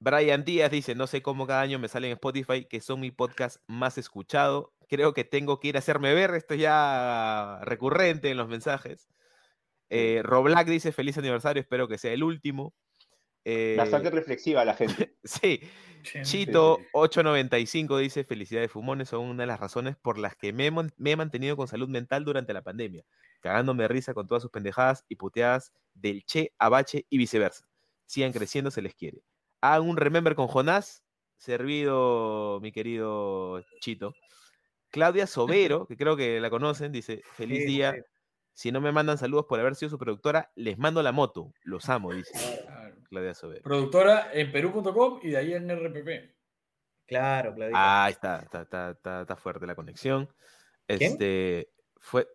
[0.00, 3.10] Brian Díaz dice, no sé cómo cada año me sale en Spotify, que son mi
[3.10, 4.72] podcast más escuchado.
[4.88, 9.08] Creo que tengo que ir a hacerme ver, esto es ya recurrente en los mensajes.
[9.90, 12.74] Eh, Roblack dice, feliz aniversario, espero que sea el último.
[13.44, 15.14] Eh, Bastante reflexiva la gente.
[15.24, 15.60] sí,
[16.02, 20.66] Sí, Chito 895 dice, felicidades fumones, son una de las razones por las que me,
[20.66, 23.04] he mon- me he mantenido con salud mental durante la pandemia,
[23.40, 27.66] cagándome de risa con todas sus pendejadas y puteadas del Che a Bache y viceversa.
[28.04, 29.22] Sigan creciendo, se les quiere.
[29.62, 31.02] Hagan un remember con Jonás,
[31.38, 34.14] servido mi querido Chito.
[34.90, 37.92] Claudia Sobero, que creo que la conocen, dice, feliz Sí, día.
[37.94, 38.00] sí.
[38.52, 41.52] Si no me mandan saludos por haber sido su productora, les mando la moto.
[41.64, 42.30] Los amo, dice
[42.66, 42.83] Claro.
[43.04, 43.62] Claudia Sobero.
[43.62, 46.34] Productora en perú.com y de ahí en RPP.
[47.06, 47.76] Claro, Claudito.
[47.78, 50.28] Ah, ahí está, está, está, está, está fuerte la conexión.
[50.88, 52.26] Este fue.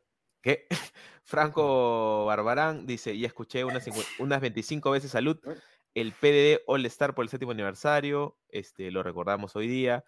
[0.41, 0.67] ¿Qué?
[1.23, 3.85] Franco Barbarán dice: Ya escuché unas,
[4.19, 5.39] unas 25 veces salud.
[5.95, 8.37] El PDD All Star por el séptimo aniversario.
[8.49, 10.03] Este, lo recordamos hoy día.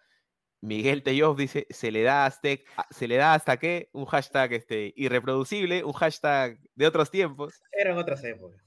[0.62, 2.50] Miguel Teyov dice: se le da hasta,
[2.92, 3.90] se le da hasta qué?
[3.94, 7.62] Un hashtag este, irreproducible, un hashtag de otros tiempos.
[7.72, 8.62] Eran otras épocas.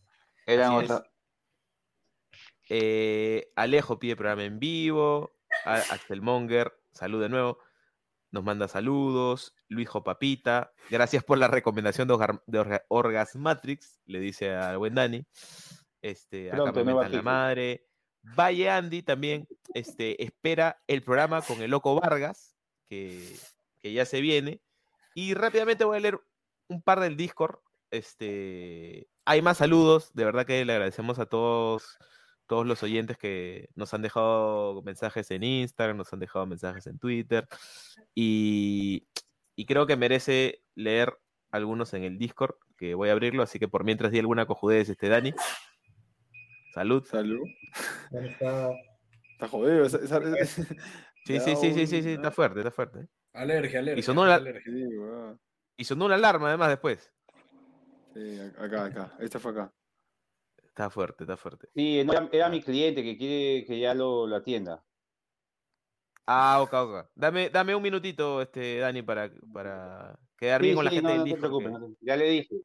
[0.47, 1.05] Eran otra-
[2.69, 5.37] Eh, Alejo pide programa en vivo.
[5.65, 7.59] A- Axel Monger, salud de nuevo.
[8.31, 9.55] Nos manda saludos.
[9.69, 14.95] Luijo Papita, gracias por la recomendación de, Orga- de Orga- Orgasmatrix, le dice al buen
[14.95, 15.25] Dani.
[16.03, 17.87] Este, acá Pronto, me nueva mentan la madre.
[18.23, 22.57] Valle Andy también este, espera el programa con el Loco Vargas,
[22.89, 23.37] que,
[23.81, 24.61] que ya se viene.
[25.15, 26.21] Y rápidamente voy a leer
[26.69, 27.59] un par del Discord.
[27.91, 31.99] Este, hay más saludos, de verdad que le agradecemos a todos,
[32.47, 36.99] todos los oyentes que nos han dejado mensajes en Instagram, nos han dejado mensajes en
[36.99, 37.47] Twitter.
[38.15, 39.07] Y,
[39.57, 41.17] y creo que merece leer
[41.51, 44.89] algunos en el Discord, que voy a abrirlo, así que por mientras di alguna cojudez,
[44.89, 45.33] este Dani.
[46.75, 47.05] Salud.
[47.05, 47.47] Salud.
[48.11, 48.71] ¿Dónde está?
[49.33, 49.89] Está jodido.
[49.89, 49.99] Sí,
[51.41, 53.09] sí, sí, sí, sí, sí, está fuerte, está fuerte.
[53.33, 53.99] Alergia, alergia.
[54.01, 54.63] Y sonó la- alergia.
[54.73, 55.41] Sí, weón.
[55.77, 57.13] Y sonó una alarma además después.
[58.13, 59.17] Sí, acá, acá.
[59.19, 59.73] Esta fue acá.
[60.75, 61.69] Está fuerte, está fuerte.
[61.73, 64.85] Sí, no, era, era mi cliente que quiere que ya lo, lo atienda.
[66.27, 67.11] Ah, ok, ok.
[67.15, 71.07] Dame, dame un minutito, este, Dani, para, para Quedar Sí, bien con la sí, gente
[71.07, 71.73] no, del no te Discord, preocupes.
[71.73, 72.57] que- no te- Ya le dije.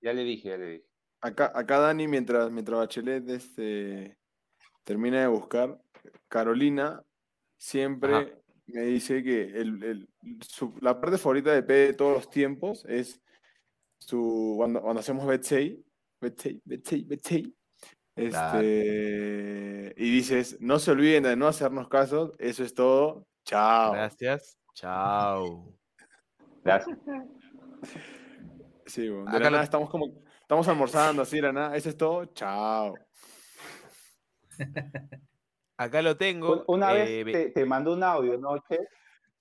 [0.00, 0.86] Ya le dije, ya le dije.
[1.20, 4.18] Acá, acá Dani, mientras, mientras Bachelet este,
[4.82, 5.80] termina de buscar,
[6.26, 7.04] Carolina
[7.58, 8.28] siempre Ajá.
[8.66, 10.08] me dice que el, el-
[10.40, 13.22] su- la parte favorita de P de todos los tiempos es
[13.98, 15.24] su, cuando, cuando hacemos
[16.20, 16.60] Betsay,
[17.04, 17.54] Betsay.
[18.14, 18.58] Claro.
[18.60, 23.92] Este, y dices, no se olviden de no hacernos caso, eso es todo, chao.
[23.92, 24.58] Gracias.
[24.74, 25.74] Chao.
[26.64, 26.98] Gracias.
[28.86, 31.76] Sí, bueno, de Acá la lo- nada estamos como, estamos almorzando así, de la nada,
[31.76, 32.94] eso es todo, chao.
[35.76, 36.64] Acá lo tengo.
[36.66, 38.78] Un- Una eh, vez ve- te, te mandó un audio, ¿no, Che?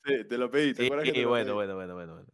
[0.04, 1.54] Sí, te lo pedí, ¿te Sí, acuerdas que te lo bueno, pedí?
[1.56, 2.30] bueno, bueno, bueno, bueno.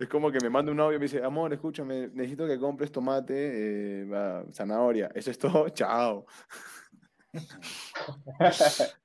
[0.00, 2.90] Es como que me manda un audio y me dice, amor, escúchame, necesito que compres
[2.90, 5.10] tomate, eh, zanahoria.
[5.14, 6.26] Eso es todo, chao.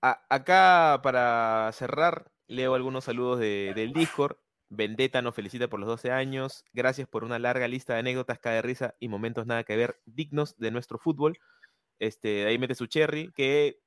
[0.00, 4.36] Acá para cerrar, leo algunos saludos de- del Discord.
[4.70, 6.64] Vendetta nos felicita por los 12 años.
[6.72, 10.00] Gracias por una larga lista de anécdotas, cae de risa y momentos nada que ver,
[10.04, 11.38] dignos de nuestro fútbol.
[11.98, 13.80] Este, ahí mete su cherry, que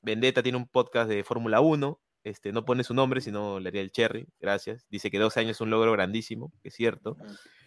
[0.00, 2.00] Vendetta tiene un podcast de Fórmula 1.
[2.26, 4.26] Este, no pone su nombre, sino le haría el cherry.
[4.40, 4.84] Gracias.
[4.90, 7.16] Dice que 12 años es un logro grandísimo, que es cierto.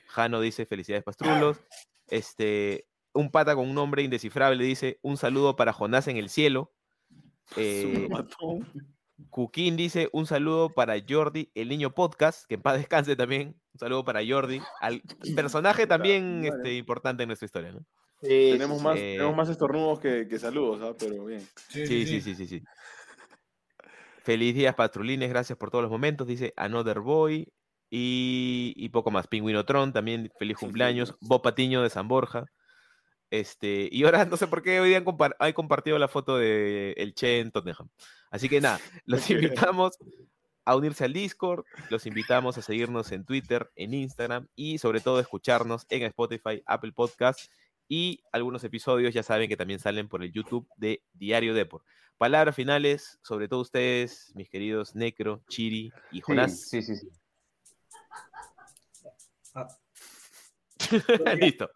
[0.07, 1.61] Jano dice felicidades pastrulos.
[2.07, 6.73] Este, un pata con un nombre indescifrable dice un saludo para Jonás en el cielo.
[7.55, 8.09] Eh,
[9.29, 13.55] Cuquín dice un saludo para Jordi, el niño podcast, que en paz descanse también.
[13.75, 15.01] Un saludo para Jordi, al
[15.37, 17.85] personaje también este, importante en nuestra historia, ¿no?
[18.21, 20.93] tenemos, más, Eh, tenemos más estornudos que, que saludos, ¿ah?
[20.99, 21.47] pero bien.
[21.69, 22.61] Sí, sí, sí, sí, sí.
[24.23, 27.51] Feliz días, patrulines, gracias por todos los momentos, dice Another Boy.
[27.91, 29.27] Y, y poco más.
[29.27, 31.15] Pingüino Tron, también feliz cumpleaños.
[31.21, 32.45] Bob Patiño de San Borja.
[33.31, 36.37] Este, y ahora no sé por qué hoy día han, compar- han compartido la foto
[36.37, 37.89] de el Che en Tottenham.
[38.29, 39.97] Así que nada, los invitamos
[40.65, 45.19] a unirse al Discord, los invitamos a seguirnos en Twitter, en Instagram y sobre todo
[45.19, 47.51] escucharnos en Spotify, Apple Podcast
[47.87, 51.83] y algunos episodios ya saben que también salen por el YouTube de Diario Deport.
[52.19, 56.67] Palabras finales, sobre todo ustedes, mis queridos Necro, Chiri y Jonás.
[56.67, 57.09] Sí, sí, sí.
[61.39, 61.71] Listo.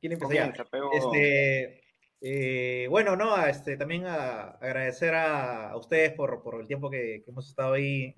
[0.00, 0.18] ¿Quién?
[0.18, 0.90] Comienza, pego.
[0.94, 1.82] Este,
[2.22, 7.20] eh, bueno, no, este, también a, agradecer a, a ustedes por, por el tiempo que,
[7.22, 8.16] que hemos estado ahí,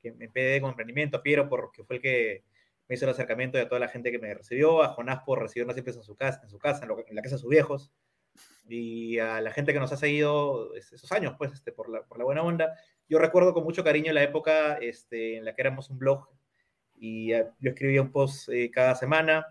[0.00, 2.44] que me pedí con emprendimiento, a Piero, porque fue el que
[2.86, 5.40] me hizo el acercamiento y a toda la gente que me recibió, a Jonás por
[5.40, 7.50] recibirnos siempre en su casa, en, su casa, en, lo- en la casa de sus
[7.50, 7.90] viejos,
[8.70, 12.02] y a la gente que nos ha seguido es- esos años, pues, este, por, la,
[12.02, 12.74] por la buena onda.
[13.08, 16.28] Yo recuerdo con mucho cariño la época este, en la que éramos un blog
[16.96, 19.46] y eh, yo escribía un post eh, cada semana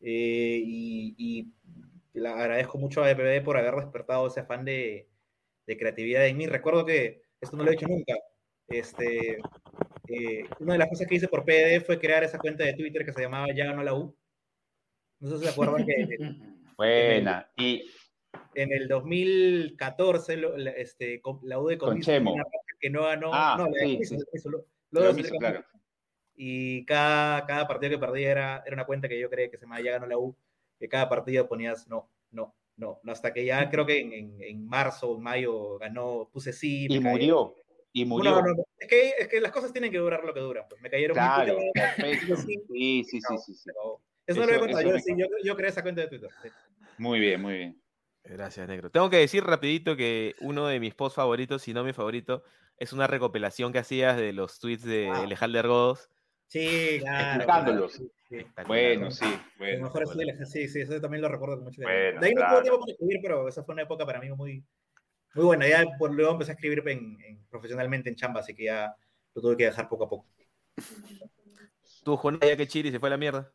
[0.00, 5.08] eh, y, y le agradezco mucho a EPB por haber despertado ese afán de,
[5.66, 6.46] de creatividad en mí.
[6.46, 8.14] Recuerdo que, esto no lo he hecho nunca,
[8.66, 9.38] este,
[10.08, 13.04] eh, una de las cosas que hice por PD fue crear esa cuenta de Twitter
[13.04, 14.16] que se llamaba Ya ganó la U.
[15.20, 16.18] No sé si se acuerdan que
[16.76, 17.50] Buena.
[17.56, 17.90] Y
[18.54, 22.44] en el 2014 lo- la- este, la U de Comiso una
[22.80, 25.38] que no ganó, Ah, no, la sí, de Comiso, lo- campeón.
[25.38, 25.64] claro.
[26.34, 29.66] Y cada, cada partido que perdía era, era una cuenta que yo creía que se
[29.66, 30.36] me ya ganó la U,
[30.78, 34.42] que cada partido ponías no, no, no, no, hasta que ya creo que en, en,
[34.42, 36.86] en marzo o mayo ganó, puse sí.
[36.88, 37.12] me Y caí.
[37.12, 37.54] murió.
[37.92, 38.30] Y murió.
[38.30, 40.64] No, no, no, Es, que, es que las cosas tienen que durar lo que duran,
[40.68, 42.36] pues me cayeron muy Claro, putas, perfecto.
[42.46, 45.20] sí, Sí, sí, sí, sí, pero Eso no lo había Eso- contado, eso yo, me
[45.22, 46.30] yo, yo creé esa cuenta de Twitter.
[46.42, 46.48] sí.
[46.98, 47.82] Muy bien, muy bien.
[48.24, 48.90] Gracias, negro.
[48.90, 52.44] Tengo que decir rapidito que uno de mis posts favoritos, si no mi favorito,
[52.76, 55.08] es una recopilación que hacías de los tweets de.
[55.08, 56.10] Alejandro Ergodos.
[56.48, 57.34] Sí, claro.
[57.34, 57.92] Explicándolos.
[57.92, 58.46] sí, sí.
[58.66, 59.82] Bueno, sí, Lo bueno.
[59.84, 62.02] mejor es Twitter, sí, sí, eso también lo recuerdo con mucho cariño.
[62.04, 62.54] Bueno, De ahí no claro.
[62.54, 64.64] tuve tiempo para escribir, pero esa fue una época para mí muy,
[65.34, 65.66] muy buena.
[65.68, 68.94] Ya por, luego empecé a escribir en, en- profesionalmente en chamba, así que ya
[69.34, 70.26] lo tuve que dejar poco a poco.
[72.04, 73.52] Tú, Jonás, ya que Chiri se fue a la mierda.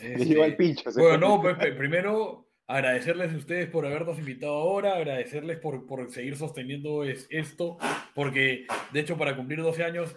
[0.00, 0.90] Llegó al pincho.
[0.90, 6.10] se Bueno, no, pues, primero agradecerles a ustedes por habernos invitado ahora, agradecerles por, por
[6.10, 7.78] seguir sosteniendo es, esto,
[8.14, 10.16] porque de hecho para cumplir 12 años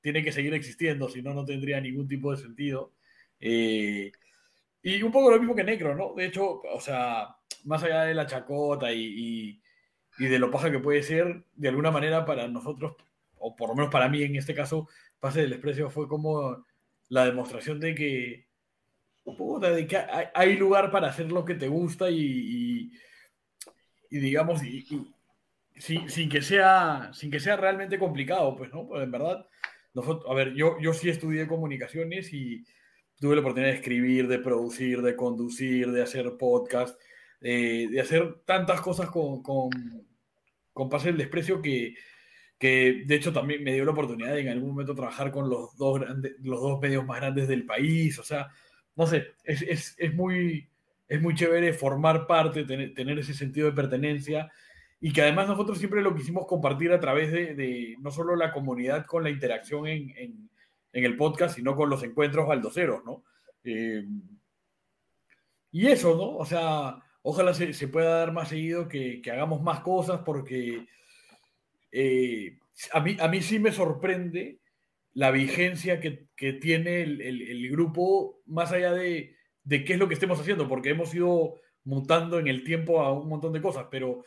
[0.00, 2.92] tiene que seguir existiendo, si no, no tendría ningún tipo de sentido.
[3.40, 4.12] Eh,
[4.82, 6.14] y un poco lo mismo que Necro, ¿no?
[6.14, 9.62] De hecho, o sea, más allá de la chacota y, y,
[10.18, 12.94] y de lo paja que puede ser, de alguna manera para nosotros,
[13.38, 16.64] o por lo menos para mí en este caso, Pase del Desprecio fue como
[17.08, 18.45] la demostración de que
[19.34, 22.92] puta, de que hay, hay lugar para hacer lo que te gusta y, y,
[24.10, 24.84] y digamos, y,
[25.78, 28.86] sin, sin, que sea, sin que sea realmente complicado, pues, ¿no?
[28.86, 29.46] Pues en verdad,
[29.94, 32.64] nosotros, a ver, yo, yo sí estudié comunicaciones y
[33.18, 37.00] tuve la oportunidad de escribir, de producir, de conducir, de hacer podcast,
[37.40, 39.70] eh, de hacer tantas cosas con, con,
[40.72, 41.94] con Pase del Desprecio que,
[42.58, 45.76] que de hecho también me dio la oportunidad de en algún momento trabajar con los
[45.76, 48.18] dos, grandes, los dos medios más grandes del país.
[48.18, 48.48] O sea,
[48.96, 50.68] no sé, es, es, es muy,
[51.06, 54.50] es muy chévere formar parte, tener, tener, ese sentido de pertenencia
[55.00, 58.52] y que además nosotros siempre lo quisimos compartir a través de, de no solo la
[58.52, 60.50] comunidad con la interacción en, en,
[60.92, 63.22] en, el podcast, sino con los encuentros baldoceros, ¿no?
[63.62, 64.04] Eh,
[65.70, 66.36] y eso, ¿no?
[66.38, 70.86] O sea, ojalá se, se pueda dar más seguido, que, que hagamos más cosas, porque
[71.92, 72.58] eh,
[72.92, 74.58] a, mí, a mí sí me sorprende
[75.16, 79.34] la vigencia que, que tiene el, el, grupo, más allá de,
[79.64, 83.14] de, qué es lo que estemos haciendo, porque hemos ido mutando en el tiempo a
[83.14, 84.24] un montón de cosas, pero,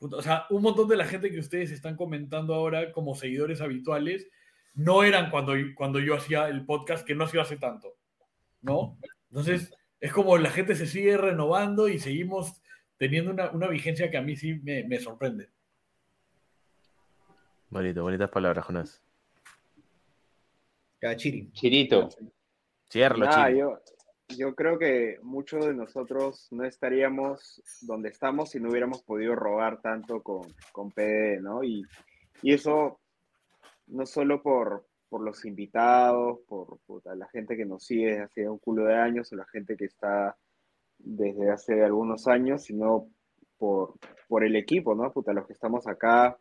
[0.00, 4.28] o sea, un montón de la gente que ustedes están comentando ahora como seguidores habituales,
[4.74, 7.96] no eran cuando, cuando yo hacía el podcast, que no ha sido hace tanto,
[8.60, 8.98] ¿no?
[9.30, 12.60] Entonces, es como la gente se sigue renovando y seguimos
[12.98, 15.48] teniendo una, una vigencia que a mí sí me, me sorprende.
[17.70, 19.07] Bonito, bonitas palabras, Jonás.
[21.00, 21.50] Ya, Chiri.
[21.52, 22.08] Chirito.
[22.90, 23.58] Cierro, nah, Chiri.
[23.58, 23.78] Yo,
[24.36, 29.80] yo creo que muchos de nosotros no estaríamos donde estamos si no hubiéramos podido robar
[29.80, 30.42] tanto con,
[30.72, 31.62] con PD, ¿no?
[31.62, 31.82] Y,
[32.42, 33.00] y eso
[33.86, 38.48] no solo por, por los invitados, por, por, la gente que nos sigue desde hace
[38.48, 40.36] un culo de años o la gente que está
[40.98, 43.08] desde hace algunos años, sino
[43.56, 43.94] por,
[44.28, 45.12] por el equipo, ¿no?
[45.12, 46.38] Puta, los que estamos acá,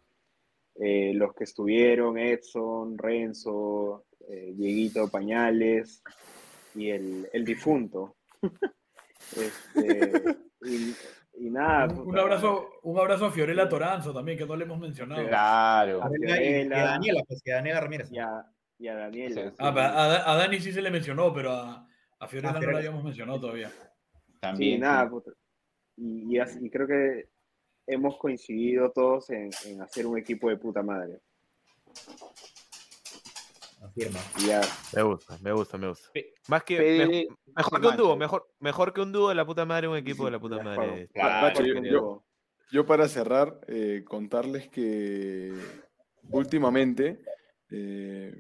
[0.76, 6.04] eh, los que estuvieron, Edson, Renzo, eh, Dieguito Pañales
[6.76, 8.18] y el, el difunto.
[9.36, 10.94] este, y,
[11.45, 11.94] y, nada.
[11.94, 15.28] Un, un, abrazo, un abrazo a Fiorella Toranzo también, que no le hemos mencionado.
[15.28, 16.04] Claro.
[16.04, 18.12] A, Fiorella, y a Daniela, pues, que a Daniela Ramírez.
[18.12, 18.45] Y a,
[18.78, 19.54] y a Daniela.
[19.60, 19.80] Ah, sí.
[19.80, 21.88] a, a, Dani sí se le mencionó, pero a,
[22.20, 23.72] a Fiorella no la habíamos mencionado todavía.
[24.40, 24.76] También.
[24.76, 25.10] Sí, nada.
[25.95, 27.30] Y, y, así, y creo que
[27.88, 31.22] hemos coincidido todos en, en, hacer un equipo de puta madre.
[33.98, 34.61] Ya.
[34.94, 36.10] Me gusta, me gusta, me gusta.
[36.48, 39.65] Más que mejor, mejor que un dúo, mejor, mejor que un dúo de la puta
[39.65, 41.10] madre, un equipo de la puta madre.
[41.14, 42.26] Claro, yo, yo,
[42.72, 45.52] yo, para cerrar, eh, contarles que
[46.30, 47.22] últimamente
[47.72, 48.40] eh,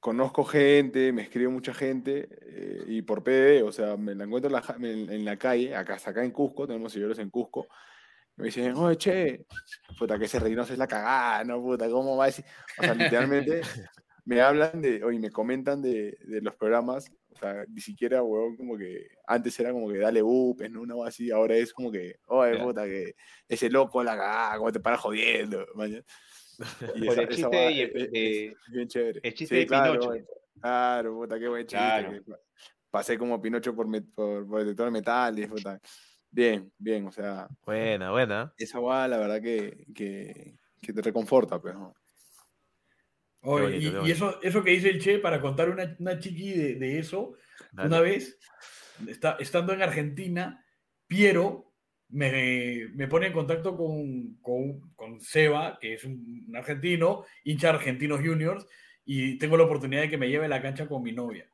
[0.00, 4.48] conozco gente, me escribe mucha gente eh, y por PD, o sea, me la encuentro
[4.48, 7.66] en la, en, en la calle, acá, acá en Cusco, tenemos seguidores en Cusco,
[8.36, 9.46] me dicen, oye, che,
[9.98, 11.60] puta, que ese Reynoso es la cagada, ¿no?
[11.60, 12.44] Puta, ¿cómo va a decir?
[12.78, 13.62] O sea, literalmente
[14.26, 18.56] me hablan de, oye, me comentan de, de, los programas, o sea, ni siquiera, weón,
[18.56, 20.82] como que antes era como que dale upes, ¿no?
[20.82, 23.14] Una así, ahora es como que, oye, puta, que
[23.48, 25.64] ese loco la cagada, ¿cómo te paras jodiendo?
[25.74, 26.04] Man?
[26.96, 29.20] Y esa, el chiste y el, es, es, bien chévere.
[29.22, 30.26] El chiste sí, de claro, Pinocho.
[30.58, 31.76] Claro, puta, qué buen chiste.
[31.76, 32.40] Claro.
[32.90, 35.78] Pasé como Pinocho por, por, por detector de metales, puta.
[36.30, 37.46] Bien, bien, o sea.
[37.62, 38.54] Buena, buena.
[38.56, 41.74] Esa guada, la verdad que, que, que te reconforta, pues.
[41.74, 41.94] ¿no?
[43.48, 46.52] Oh, bonito, y, y eso, eso que dice el Che, para contar una, una chiqui
[46.52, 47.34] de, de eso,
[47.72, 47.88] Dale.
[47.88, 48.38] una vez,
[49.06, 50.64] está, estando en Argentina,
[51.06, 51.72] Piero
[52.08, 57.70] me, me pone en contacto con, con, con Seba, que es un, un, argentino, hincha
[57.70, 58.66] Argentinos Juniors,
[59.04, 61.48] y tengo la oportunidad de que me lleve a la cancha con mi novia.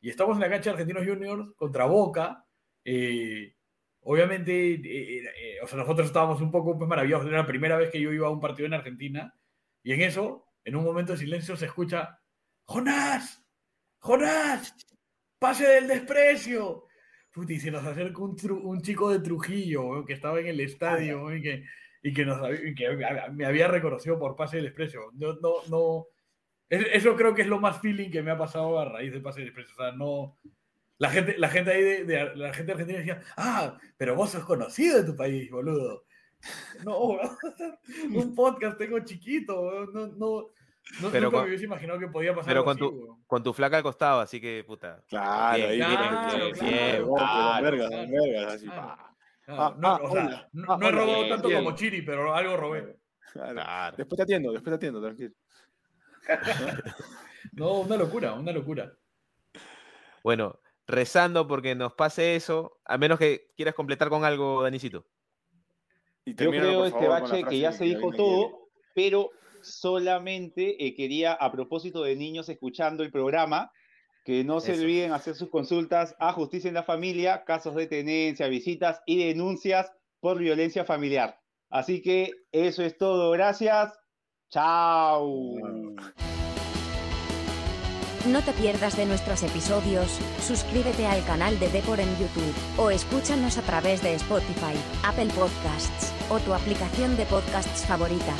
[0.00, 2.44] Y estamos en la cancha de Argentinos Juniors contra Boca.
[2.84, 3.54] Eh,
[4.02, 7.26] obviamente, eh, eh, o sea, nosotros estábamos un poco pues, maravillados.
[7.26, 9.34] Era la primera vez que yo iba a un partido en Argentina.
[9.82, 12.20] Y en eso, en un momento de silencio, se escucha:
[12.64, 13.44] ¡Jonás!
[13.98, 14.74] ¡Jonás!
[15.38, 16.86] ¡Pase del desprecio!
[17.30, 21.42] Puti, se nos acerca un, un chico de Trujillo que estaba en el estadio y
[21.42, 21.64] que,
[22.00, 22.96] y que, nos, y que
[23.32, 25.10] me había reconocido por pase del desprecio.
[25.14, 26.06] No, no, no.
[26.70, 29.40] Eso creo que es lo más feeling que me ha pasado a raíz de pase
[29.40, 29.74] del desprecio.
[29.74, 30.38] O sea, no.
[30.98, 34.44] La gente, la gente ahí de, de, la gente argentina decía, ah, pero vos sos
[34.44, 36.04] conocido de tu país, boludo.
[36.84, 36.98] No,
[38.14, 40.50] un podcast tengo chiquito, no, no,
[41.00, 42.48] no pero nunca con, me hubiese imaginado que podía pasar.
[42.48, 45.02] Pero con, así, tu, con tu flaca al costado, así que puta.
[45.08, 47.06] Claro, bien, ahí claro, bien, claro, bien, claro,
[50.52, 51.64] no, he robado bien, tanto bien.
[51.64, 52.98] como Chiri, pero algo robé.
[53.32, 53.52] Claro.
[53.52, 53.96] Claro.
[53.96, 55.34] Después te atiendo, después te atiendo, tranquilo.
[57.52, 58.92] No, una locura, una locura.
[60.24, 65.06] Bueno, rezando porque nos pase eso, a menos que quieras completar con algo, Danicito.
[66.24, 69.30] Y Yo creo, este bache, que ya se que dijo todo, pero
[69.62, 73.70] solamente eh, quería, a propósito de niños escuchando el programa,
[74.24, 74.82] que no se Eso.
[74.82, 79.92] olviden hacer sus consultas a Justicia en la Familia, casos de tenencia, visitas y denuncias
[80.20, 81.38] por violencia familiar.
[81.68, 83.30] Así que eso es todo.
[83.32, 83.92] Gracias.
[84.50, 85.54] Chao.
[88.26, 93.58] No te pierdas de nuestros episodios, suscríbete al canal de Depor en YouTube, o escúchanos
[93.58, 94.72] a través de Spotify,
[95.04, 98.34] Apple Podcasts, o tu aplicación de podcasts favorita.